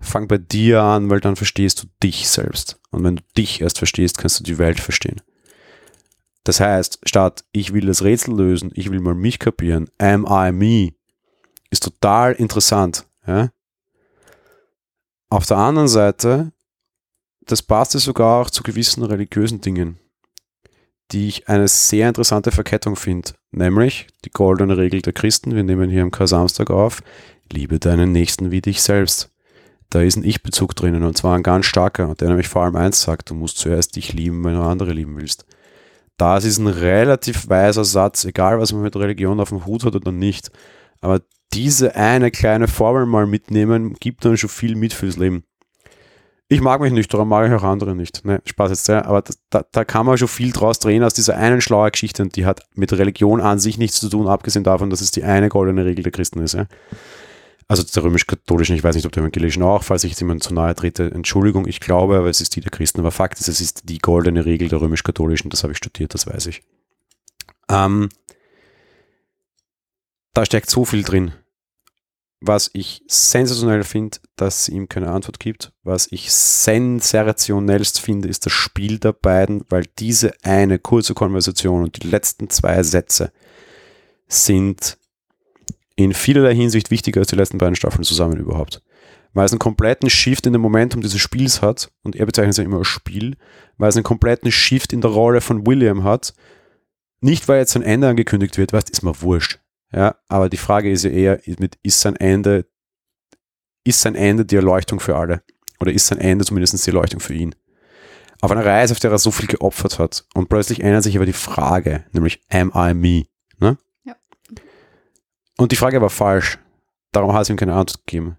[0.00, 2.80] Fang bei dir an, weil dann verstehst du dich selbst.
[2.90, 5.20] Und wenn du dich erst verstehst, kannst du die Welt verstehen.
[6.44, 10.52] Das heißt, statt ich will das Rätsel lösen, ich will mal mich kapieren, am I
[10.52, 10.94] me,
[11.70, 13.06] ist total interessant.
[13.26, 13.50] Ja?
[15.28, 16.52] Auf der anderen Seite,
[17.46, 19.98] das passt sogar auch zu gewissen religiösen Dingen,
[21.12, 23.32] die ich eine sehr interessante Verkettung finde.
[23.50, 27.02] Nämlich die goldene Regel der Christen, wir nehmen hier am Kar-Samstag auf,
[27.50, 29.30] liebe deinen Nächsten wie dich selbst.
[29.90, 33.02] Da ist ein Ich-Bezug drinnen und zwar ein ganz starker, der nämlich vor allem eins
[33.02, 35.44] sagt, du musst zuerst dich lieben, wenn du andere lieben willst.
[36.22, 39.96] Das ist ein relativ weiser Satz, egal was man mit Religion auf dem Hut hat
[39.96, 40.52] oder nicht.
[41.00, 41.20] Aber
[41.52, 45.42] diese eine kleine Formel mal mitnehmen, gibt dann schon viel mit fürs Leben.
[46.46, 48.24] Ich mag mich nicht, darum mag ich auch andere nicht.
[48.24, 49.04] Ne, Spaß jetzt, ja.
[49.04, 52.36] aber da, da kann man schon viel draus drehen aus dieser einen schlauen Geschichte und
[52.36, 55.48] die hat mit Religion an sich nichts zu tun, abgesehen davon, dass es die eine
[55.48, 56.54] goldene Regel der Christen ist.
[56.54, 56.66] Ja.
[57.72, 60.52] Also der römisch-katholischen, ich weiß nicht, ob der evangelischen auch, falls ich jetzt jemand zu
[60.52, 63.00] nahe trete, Entschuldigung, ich glaube, aber es ist die der Christen.
[63.00, 66.26] Aber Fakt ist, es ist die goldene Regel der römisch-katholischen, das habe ich studiert, das
[66.26, 66.60] weiß ich.
[67.70, 68.10] Ähm,
[70.34, 71.32] da steckt so viel drin.
[72.42, 75.72] Was ich sensationell finde, dass sie ihm keine Antwort gibt.
[75.82, 82.02] Was ich sensationellst finde, ist das Spiel der beiden, weil diese eine kurze Konversation und
[82.02, 83.32] die letzten zwei Sätze
[84.28, 84.98] sind
[85.96, 88.82] in vielerlei Hinsicht wichtiger als die letzten beiden Staffeln zusammen überhaupt.
[89.34, 92.58] Weil es einen kompletten Shift in dem Momentum dieses Spiels hat, und er bezeichnet es
[92.58, 93.36] ja immer als Spiel,
[93.78, 96.34] weil es einen kompletten Shift in der Rolle von William hat.
[97.20, 99.58] Nicht, weil jetzt ein Ende angekündigt wird, weißt, ist mir wurscht.
[99.92, 101.40] Ja, aber die Frage ist ja eher,
[101.82, 102.66] ist sein Ende,
[103.84, 105.42] ist sein Ende die Erleuchtung für alle?
[105.80, 107.54] Oder ist sein Ende zumindest die Erleuchtung für ihn?
[108.40, 110.24] Auf einer Reise, auf der er so viel geopfert hat.
[110.34, 113.26] Und plötzlich ändert sich aber die Frage, nämlich, am I me?
[113.58, 113.78] Ne?
[115.58, 116.58] Und die Frage war falsch.
[117.12, 118.38] Darum hat es ihm keine Antwort gegeben.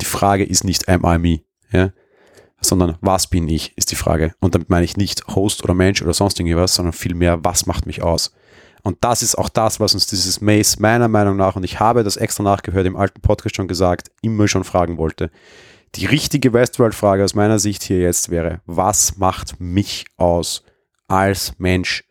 [0.00, 1.40] Die Frage ist nicht, am I me?
[1.70, 1.92] Ja?
[2.60, 4.34] Sondern, was bin ich, ist die Frage.
[4.40, 7.86] Und damit meine ich nicht Host oder Mensch oder sonst irgendwas, sondern vielmehr, was macht
[7.86, 8.32] mich aus?
[8.82, 12.04] Und das ist auch das, was uns dieses Maze meiner Meinung nach, und ich habe
[12.04, 15.30] das extra nachgehört, im alten Podcast schon gesagt, immer schon fragen wollte.
[15.94, 20.64] Die richtige Westworld-Frage aus meiner Sicht hier jetzt wäre, was macht mich aus
[21.08, 22.04] als Mensch?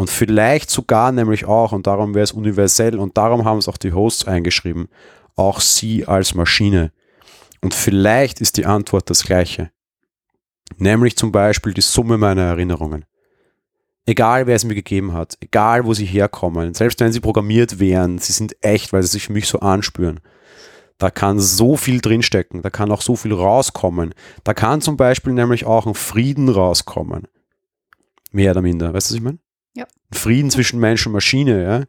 [0.00, 3.76] Und vielleicht sogar nämlich auch, und darum wäre es universell, und darum haben es auch
[3.76, 4.88] die Hosts eingeschrieben,
[5.36, 6.90] auch sie als Maschine.
[7.60, 9.70] Und vielleicht ist die Antwort das gleiche.
[10.78, 13.04] Nämlich zum Beispiel die Summe meiner Erinnerungen.
[14.06, 18.16] Egal, wer es mir gegeben hat, egal, wo sie herkommen, selbst wenn sie programmiert wären,
[18.16, 20.20] sie sind echt, weil sie sich für mich so anspüren.
[20.96, 24.14] Da kann so viel drinstecken, da kann auch so viel rauskommen.
[24.44, 27.28] Da kann zum Beispiel nämlich auch ein Frieden rauskommen.
[28.32, 29.38] Mehr oder minder, weißt du, was ich meine?
[29.74, 29.86] Ja.
[30.12, 31.84] Frieden zwischen Mensch und Maschine, ja.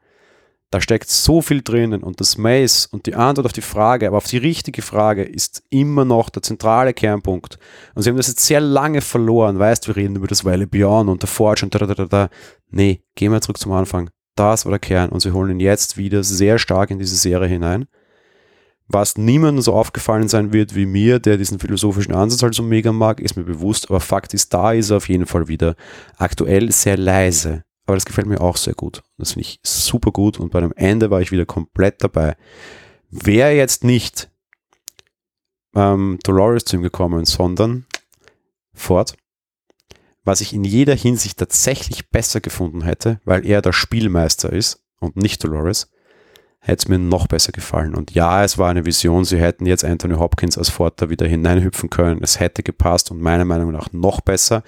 [0.72, 4.16] Da steckt so viel drinnen und das Maze und die Antwort auf die Frage, aber
[4.16, 7.60] auf die richtige Frage ist immer noch der zentrale Kernpunkt.
[7.94, 11.10] Und sie haben das jetzt sehr lange verloren, weißt, wir reden über das Weile Beyond
[11.10, 12.30] und der Forge und da, da, da, da.
[12.70, 14.12] Nee, gehen wir zurück zum Anfang.
[14.36, 17.50] Das war der Kern und sie holen ihn jetzt wieder sehr stark in diese Serie
[17.50, 17.86] hinein.
[18.88, 22.94] Was niemandem so aufgefallen sein wird wie mir, der diesen philosophischen Ansatz halt so mega
[22.94, 25.76] mag, ist mir bewusst, aber Fakt ist, da ist er auf jeden Fall wieder
[26.18, 27.64] aktuell sehr leise.
[27.92, 29.04] Aber das gefällt mir auch sehr gut.
[29.18, 32.38] Das finde ich super gut und bei dem Ende war ich wieder komplett dabei.
[33.10, 34.32] Wäre jetzt nicht
[35.76, 37.86] ähm, Dolores zu ihm gekommen, sondern
[38.74, 39.18] Ford,
[40.24, 45.18] was ich in jeder Hinsicht tatsächlich besser gefunden hätte, weil er der Spielmeister ist und
[45.18, 45.92] nicht Dolores,
[46.64, 47.96] hätte es mir noch besser gefallen.
[47.96, 51.90] Und ja, es war eine Vision, sie hätten jetzt Anthony Hopkins als da wieder hineinhüpfen
[51.90, 52.22] können.
[52.22, 54.64] Es hätte gepasst und meiner Meinung nach noch besser,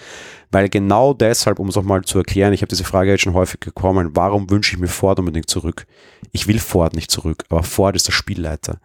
[0.52, 3.36] weil genau deshalb, um es auch mal zu erklären, ich habe diese Frage jetzt schon
[3.36, 5.86] häufig bekommen, warum wünsche ich mir Ford unbedingt zurück?
[6.32, 8.80] Ich will Ford nicht zurück, aber Ford ist der Spielleiter.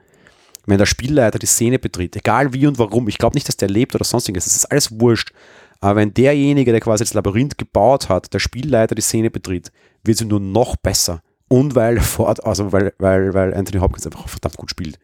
[0.66, 3.70] Wenn der Spielleiter die Szene betritt, egal wie und warum, ich glaube nicht, dass der
[3.70, 5.32] lebt oder sonstiges, das ist alles wurscht.
[5.80, 9.72] Aber wenn derjenige, der quasi das Labyrinth gebaut hat, der Spielleiter die Szene betritt,
[10.04, 11.22] wird sie nur noch besser.
[11.48, 14.98] Und weil Ford, also weil, weil, weil Anthony Hopkins einfach verdammt gut spielt.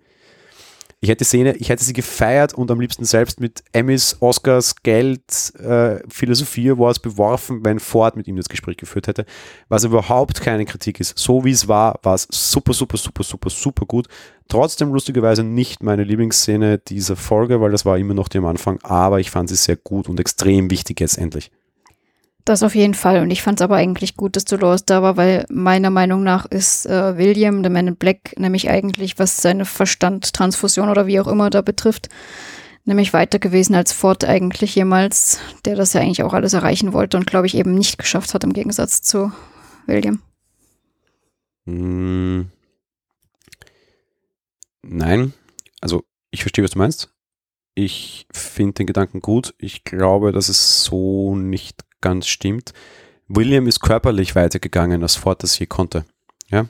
[1.04, 5.52] Ich hätte, Szene, ich hätte sie gefeiert und am liebsten selbst mit Emmys, Oscars, Geld,
[5.60, 9.26] äh, Philosophie Awards beworfen, wenn Ford mit ihm das Gespräch geführt hätte.
[9.68, 11.18] Was überhaupt keine Kritik ist.
[11.18, 14.08] So wie es war, war es super, super, super, super, super gut.
[14.48, 18.78] Trotzdem lustigerweise nicht meine Lieblingsszene dieser Folge, weil das war immer noch die am Anfang,
[18.82, 21.50] aber ich fand sie sehr gut und extrem wichtig jetzt endlich.
[22.44, 23.22] Das auf jeden Fall.
[23.22, 26.44] Und ich fand es aber eigentlich gut, dass Dolores da war, weil meiner Meinung nach
[26.44, 31.26] ist äh, William, der Man in Black, nämlich eigentlich, was seine Verstandtransfusion oder wie auch
[31.26, 32.10] immer da betrifft,
[32.84, 37.16] nämlich weiter gewesen als Ford eigentlich jemals, der das ja eigentlich auch alles erreichen wollte
[37.16, 39.32] und glaube ich eben nicht geschafft hat im Gegensatz zu
[39.86, 40.20] William.
[41.64, 42.42] Mm.
[44.82, 45.32] Nein,
[45.80, 47.10] also ich verstehe, was du meinst.
[47.74, 49.54] Ich finde den Gedanken gut.
[49.58, 52.74] Ich glaube, dass es so nicht ganz stimmt.
[53.28, 56.04] William ist körperlich weitergegangen, als Ford das je konnte.
[56.50, 56.66] Ja?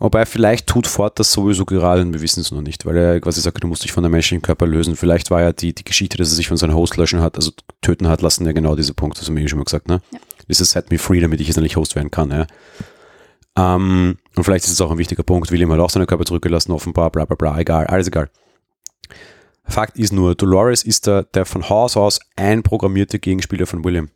[0.00, 3.20] Wobei vielleicht tut Ford das sowieso gerade und wir wissen es noch nicht, weil er
[3.20, 4.96] quasi sagt, du musst dich von der menschlichen Körper lösen.
[4.96, 7.52] Vielleicht war ja die, die Geschichte, dass er sich von seinem Host löschen hat, also
[7.80, 9.86] töten hat lassen, ja genau diese Punkte, das haben wir schon mal gesagt.
[9.86, 10.02] Ne?
[10.10, 10.18] Ja.
[10.48, 12.30] Is set me free, damit ich jetzt endlich Host werden kann.
[12.32, 12.46] Ja?
[13.56, 15.52] Ähm, und vielleicht ist es auch ein wichtiger Punkt.
[15.52, 18.28] William hat auch seinen Körper zurückgelassen, offenbar, bla bla bla, egal, alles egal.
[19.64, 24.10] Fakt ist nur, Dolores ist der, der von Haus aus einprogrammierte Gegenspieler von William.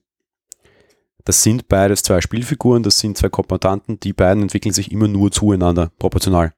[1.29, 5.31] Das sind beides zwei Spielfiguren, das sind zwei Kommandanten, die beiden entwickeln sich immer nur
[5.31, 6.55] zueinander, proportional.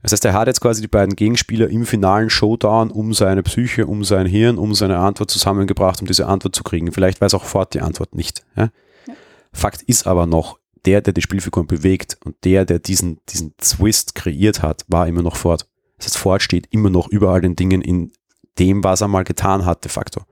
[0.00, 3.88] Das heißt, er hat jetzt quasi die beiden Gegenspieler im finalen Showdown um seine Psyche,
[3.88, 6.92] um sein Hirn, um seine Antwort zusammengebracht, um diese Antwort zu kriegen.
[6.92, 8.44] Vielleicht weiß auch Ford die Antwort nicht.
[8.54, 8.70] Ja?
[9.08, 9.14] Ja.
[9.52, 14.14] Fakt ist aber noch, der, der die Spielfiguren bewegt und der, der diesen, diesen Twist
[14.14, 15.68] kreiert hat, war immer noch Ford.
[15.96, 18.12] Das heißt, Ford steht immer noch über all den Dingen in
[18.60, 20.22] dem, was er mal getan hat, de facto.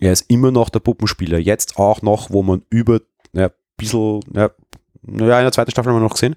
[0.00, 1.38] Er ist immer noch der Puppenspieler.
[1.38, 3.00] Jetzt auch noch, wo man über,
[3.32, 4.50] naja, ein bisschen, naja,
[5.02, 6.36] naja, in der zweiten Staffel haben wir noch gesehen.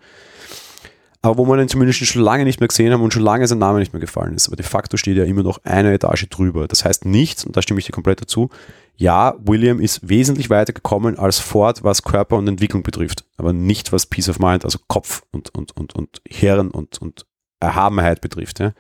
[1.22, 3.58] Aber wo man ihn zumindest schon lange nicht mehr gesehen haben und schon lange sein
[3.58, 4.48] Name nicht mehr gefallen ist.
[4.48, 6.68] Aber de facto steht er immer noch eine Etage drüber.
[6.68, 8.50] Das heißt nicht, und da stimme ich dir komplett dazu,
[8.96, 13.26] ja, William ist wesentlich weiter gekommen als Ford, was Körper und Entwicklung betrifft.
[13.38, 17.26] Aber nicht was Peace of Mind, also Kopf und, und, und, und Hirn und, und
[17.60, 18.60] Erhabenheit betrifft.
[18.60, 18.74] Ja.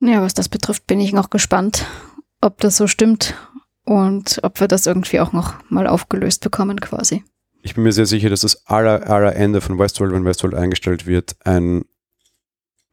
[0.00, 1.86] ja, was das betrifft, bin ich noch gespannt,
[2.40, 3.34] ob das so stimmt
[3.88, 7.24] und ob wir das irgendwie auch noch mal aufgelöst bekommen quasi.
[7.62, 11.06] Ich bin mir sehr sicher, dass das aller, aller Ende von Westworld, wenn Westworld eingestellt
[11.06, 11.86] wird, ein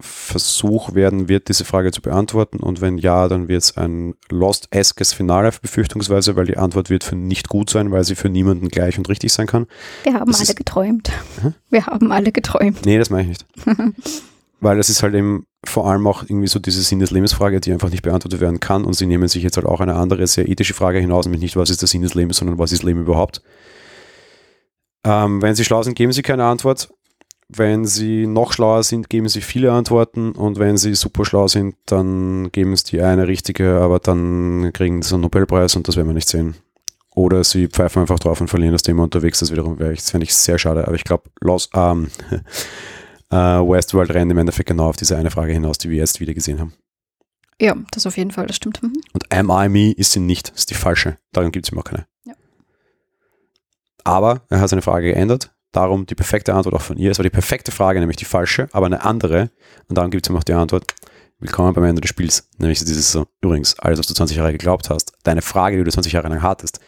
[0.01, 2.61] Versuch werden wird, diese Frage zu beantworten.
[2.61, 7.17] Und wenn ja, dann wird es ein Lost-eskes Finale befürchtungsweise, weil die Antwort wird für
[7.17, 9.67] nicht gut sein, weil sie für niemanden gleich und richtig sein kann.
[10.03, 11.11] Wir haben das alle geträumt.
[11.41, 11.53] Hm?
[11.69, 12.85] Wir haben alle geträumt.
[12.85, 13.45] Nee, das meine ich nicht.
[14.59, 17.71] weil das ist halt eben vor allem auch irgendwie so diese Sinn des Lebensfrage, die
[17.71, 18.85] einfach nicht beantwortet werden kann.
[18.85, 21.55] Und sie nehmen sich jetzt halt auch eine andere, sehr ethische Frage hinaus, nämlich nicht,
[21.55, 23.41] was ist der Sinn des Lebens, sondern was ist Leben überhaupt.
[25.03, 26.89] Ähm, wenn sie schlau sind, geben sie keine Antwort.
[27.47, 30.31] Wenn sie noch schlauer sind, geben sie viele Antworten.
[30.31, 35.01] Und wenn sie super schlau sind, dann geben sie die eine richtige, aber dann kriegen
[35.03, 36.55] sie einen Nobelpreis und das werden wir nicht sehen.
[37.15, 39.39] Oder sie pfeifen einfach drauf und verlieren das Thema unterwegs.
[39.39, 40.87] Das wiederum wäre ich, fände ich sehr schade.
[40.87, 41.29] Aber ich glaube,
[41.73, 42.07] ähm,
[43.31, 46.33] äh, Westworld rennt im Endeffekt genau auf diese eine Frage hinaus, die wir jetzt wieder
[46.33, 46.73] gesehen haben.
[47.59, 48.83] Ja, das auf jeden Fall, das stimmt.
[48.83, 48.93] Mhm.
[49.13, 51.17] Und Am I Me ist sie nicht, ist die falsche.
[51.31, 52.05] Daran gibt es immer keine.
[52.25, 52.33] Ja.
[54.03, 55.51] Aber er hat seine Frage geändert.
[55.71, 57.11] Darum die perfekte Antwort auch von ihr.
[57.11, 59.51] Es war die perfekte Frage, nämlich die falsche, aber eine andere.
[59.87, 60.93] Und darum gibt es ihm auch die Antwort.
[61.39, 62.49] Willkommen beim Ende des Spiels.
[62.57, 65.91] Nämlich dieses so, übrigens, alles, was du 20 Jahre geglaubt hast, deine Frage, die du
[65.91, 66.79] 20 Jahre lang hattest,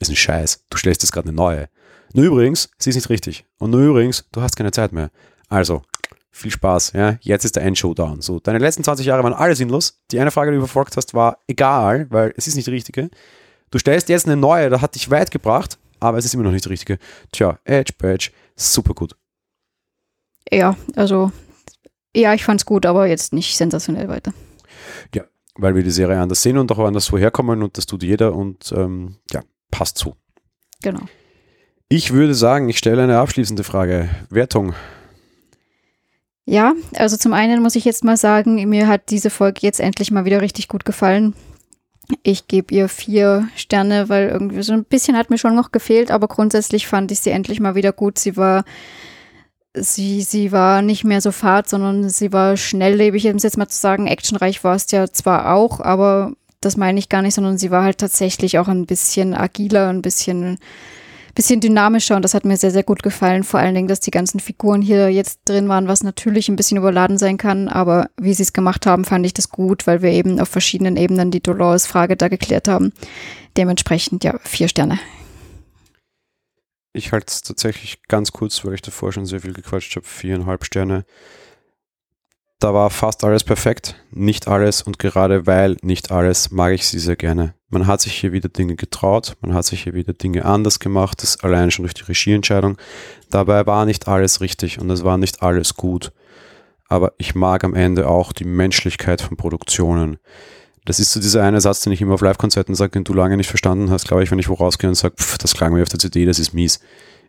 [0.00, 0.64] ist ein Scheiß.
[0.70, 1.68] Du stellst jetzt gerade eine neue.
[2.14, 3.44] Nur übrigens, sie ist nicht richtig.
[3.58, 5.10] Und nur übrigens, du hast keine Zeit mehr.
[5.52, 5.82] Also,
[6.30, 7.18] viel Spaß, ja.
[7.20, 8.22] Jetzt ist der Endshowdown.
[8.22, 10.00] So, deine letzten 20 Jahre waren alle sinnlos.
[10.10, 13.10] Die eine Frage, die du verfolgt hast, war egal, weil es ist nicht die richtige.
[13.70, 16.52] Du stellst jetzt eine neue, da hat dich weit gebracht, aber es ist immer noch
[16.52, 16.98] nicht die richtige.
[17.32, 19.14] Tja, Edge Badge, super gut.
[20.50, 21.32] Ja, also,
[22.16, 24.32] ja, ich fand's gut, aber jetzt nicht sensationell weiter.
[25.14, 25.24] Ja,
[25.56, 28.34] weil wir die Serie anders sehen und auch anders so herkommen und das tut jeder
[28.34, 30.16] und ähm, ja, passt so.
[30.82, 31.02] Genau.
[31.90, 34.08] Ich würde sagen, ich stelle eine abschließende Frage.
[34.30, 34.74] Wertung.
[36.44, 40.10] Ja, also zum einen muss ich jetzt mal sagen, mir hat diese Folge jetzt endlich
[40.10, 41.34] mal wieder richtig gut gefallen.
[42.24, 46.10] Ich gebe ihr vier Sterne, weil irgendwie so ein bisschen hat mir schon noch gefehlt,
[46.10, 48.18] aber grundsätzlich fand ich sie endlich mal wieder gut.
[48.18, 48.64] Sie war,
[49.72, 53.68] sie, sie war nicht mehr so fad, sondern sie war schnelllebig, um es jetzt mal
[53.68, 54.08] zu sagen.
[54.08, 57.84] Actionreich war es ja zwar auch, aber das meine ich gar nicht, sondern sie war
[57.84, 60.58] halt tatsächlich auch ein bisschen agiler, ein bisschen
[61.34, 63.44] bisschen dynamischer und das hat mir sehr, sehr gut gefallen.
[63.44, 66.78] Vor allen Dingen, dass die ganzen Figuren hier jetzt drin waren, was natürlich ein bisschen
[66.78, 70.10] überladen sein kann, aber wie sie es gemacht haben, fand ich das gut, weil wir
[70.10, 72.92] eben auf verschiedenen Ebenen die Dolores-Frage da geklärt haben.
[73.56, 74.98] Dementsprechend ja, vier Sterne.
[76.94, 80.64] Ich halte es tatsächlich ganz kurz, weil ich davor schon sehr viel gequatscht habe, viereinhalb
[80.64, 81.04] Sterne.
[82.58, 86.98] Da war fast alles perfekt, nicht alles und gerade weil nicht alles mag ich sie
[86.98, 87.54] sehr gerne.
[87.72, 91.22] Man hat sich hier wieder Dinge getraut, man hat sich hier wieder Dinge anders gemacht,
[91.22, 92.76] das allein schon durch die Regieentscheidung.
[93.30, 96.12] Dabei war nicht alles richtig und es war nicht alles gut.
[96.88, 100.18] Aber ich mag am Ende auch die Menschlichkeit von Produktionen.
[100.84, 103.38] Das ist so dieser eine Satz, den ich immer auf Live-Konzerten sage, den du lange
[103.38, 105.88] nicht verstanden hast, glaube ich, wenn ich wo rausgehe und sage, das klang mir auf
[105.88, 106.78] der CD, das ist mies.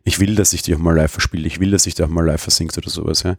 [0.03, 2.09] Ich will, dass ich die auch mal live verspiele, ich will, dass ich die auch
[2.09, 3.23] mal live versingt oder sowas.
[3.23, 3.37] Ja.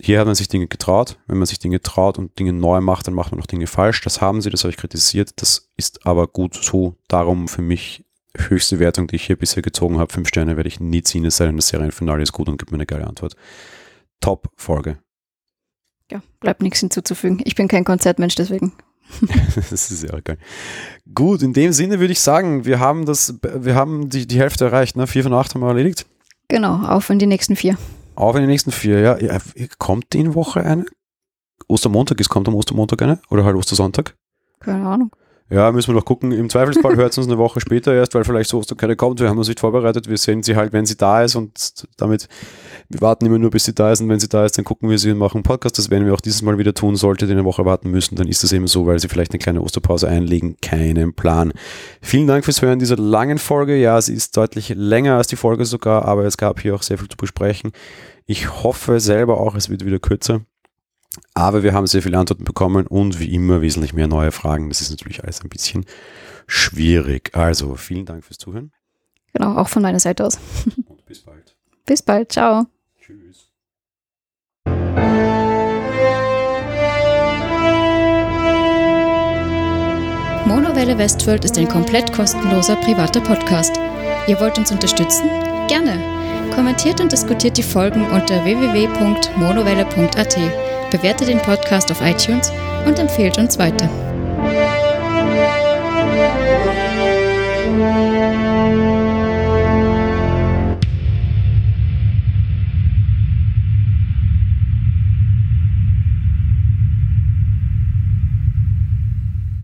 [0.00, 1.18] Hier hat man sich Dinge getraut.
[1.26, 4.02] Wenn man sich Dinge traut und Dinge neu macht, dann macht man auch Dinge falsch.
[4.02, 5.30] Das haben sie, das habe ich kritisiert.
[5.36, 6.96] Das ist aber gut so.
[7.08, 8.04] Darum für mich
[8.36, 10.12] höchste Wertung, die ich hier bisher gezogen habe.
[10.12, 12.70] Fünf Sterne werde ich nie ziehen, es sei denn, das Serienfinale ist gut und gibt
[12.70, 13.34] mir eine geile Antwort.
[14.20, 14.98] Top-Folge.
[16.10, 17.40] Ja, bleibt nichts hinzuzufügen.
[17.44, 18.72] Ich bin kein Konzertmensch, deswegen.
[19.70, 20.38] das ist ja geil.
[21.14, 24.66] Gut, in dem Sinne würde ich sagen, wir haben das, wir haben die, die Hälfte
[24.66, 25.06] erreicht, ne?
[25.06, 26.06] Vier von acht haben wir erledigt.
[26.48, 27.76] Genau, auf in die nächsten vier.
[28.16, 29.18] Auf in die nächsten vier, ja.
[29.18, 29.38] ja
[29.78, 30.86] kommt in Woche eine?
[31.68, 33.20] Ostermontag ist, kommt am Ostermontag eine?
[33.30, 34.16] Oder halt Ostersonntag?
[34.60, 35.10] Keine Ahnung.
[35.48, 36.32] Ja, müssen wir noch gucken.
[36.32, 39.20] Im Zweifelsfall hört es uns eine Woche später erst, weil vielleicht so Osterkette kommt.
[39.20, 40.08] Wir haben uns nicht vorbereitet.
[40.08, 42.28] Wir sehen sie halt, wenn sie da ist und damit,
[42.88, 44.90] wir warten immer nur, bis sie da ist und wenn sie da ist, dann gucken
[44.90, 45.78] wir sie und machen einen Podcast.
[45.78, 46.96] Das werden wir auch dieses Mal wieder tun.
[46.96, 49.38] Sollte die eine Woche warten müssen, dann ist das eben so, weil sie vielleicht eine
[49.38, 50.56] kleine Osterpause einlegen.
[50.60, 51.52] Keinen Plan.
[52.00, 53.76] Vielen Dank fürs Hören dieser langen Folge.
[53.76, 56.98] Ja, sie ist deutlich länger als die Folge sogar, aber es gab hier auch sehr
[56.98, 57.70] viel zu besprechen.
[58.26, 60.40] Ich hoffe selber auch, es wird wieder kürzer.
[61.34, 64.68] Aber wir haben sehr viele Antworten bekommen und wie immer wesentlich mehr neue Fragen.
[64.68, 65.84] Das ist natürlich alles ein bisschen
[66.46, 67.30] schwierig.
[67.34, 68.72] Also vielen Dank fürs Zuhören.
[69.32, 70.38] Genau, auch von meiner Seite aus.
[70.86, 71.56] Und bis bald.
[71.84, 72.32] Bis bald.
[72.32, 72.66] Ciao.
[73.00, 73.50] Tschüss.
[80.46, 83.76] Monowelle Westworld ist ein komplett kostenloser privater Podcast.
[84.26, 85.28] Ihr wollt uns unterstützen?
[85.68, 86.15] Gerne.
[86.56, 90.36] Kommentiert und diskutiert die Folgen unter www.monowelle.at
[90.90, 92.50] bewertet den Podcast auf iTunes
[92.86, 94.05] und empfehlt uns weiter.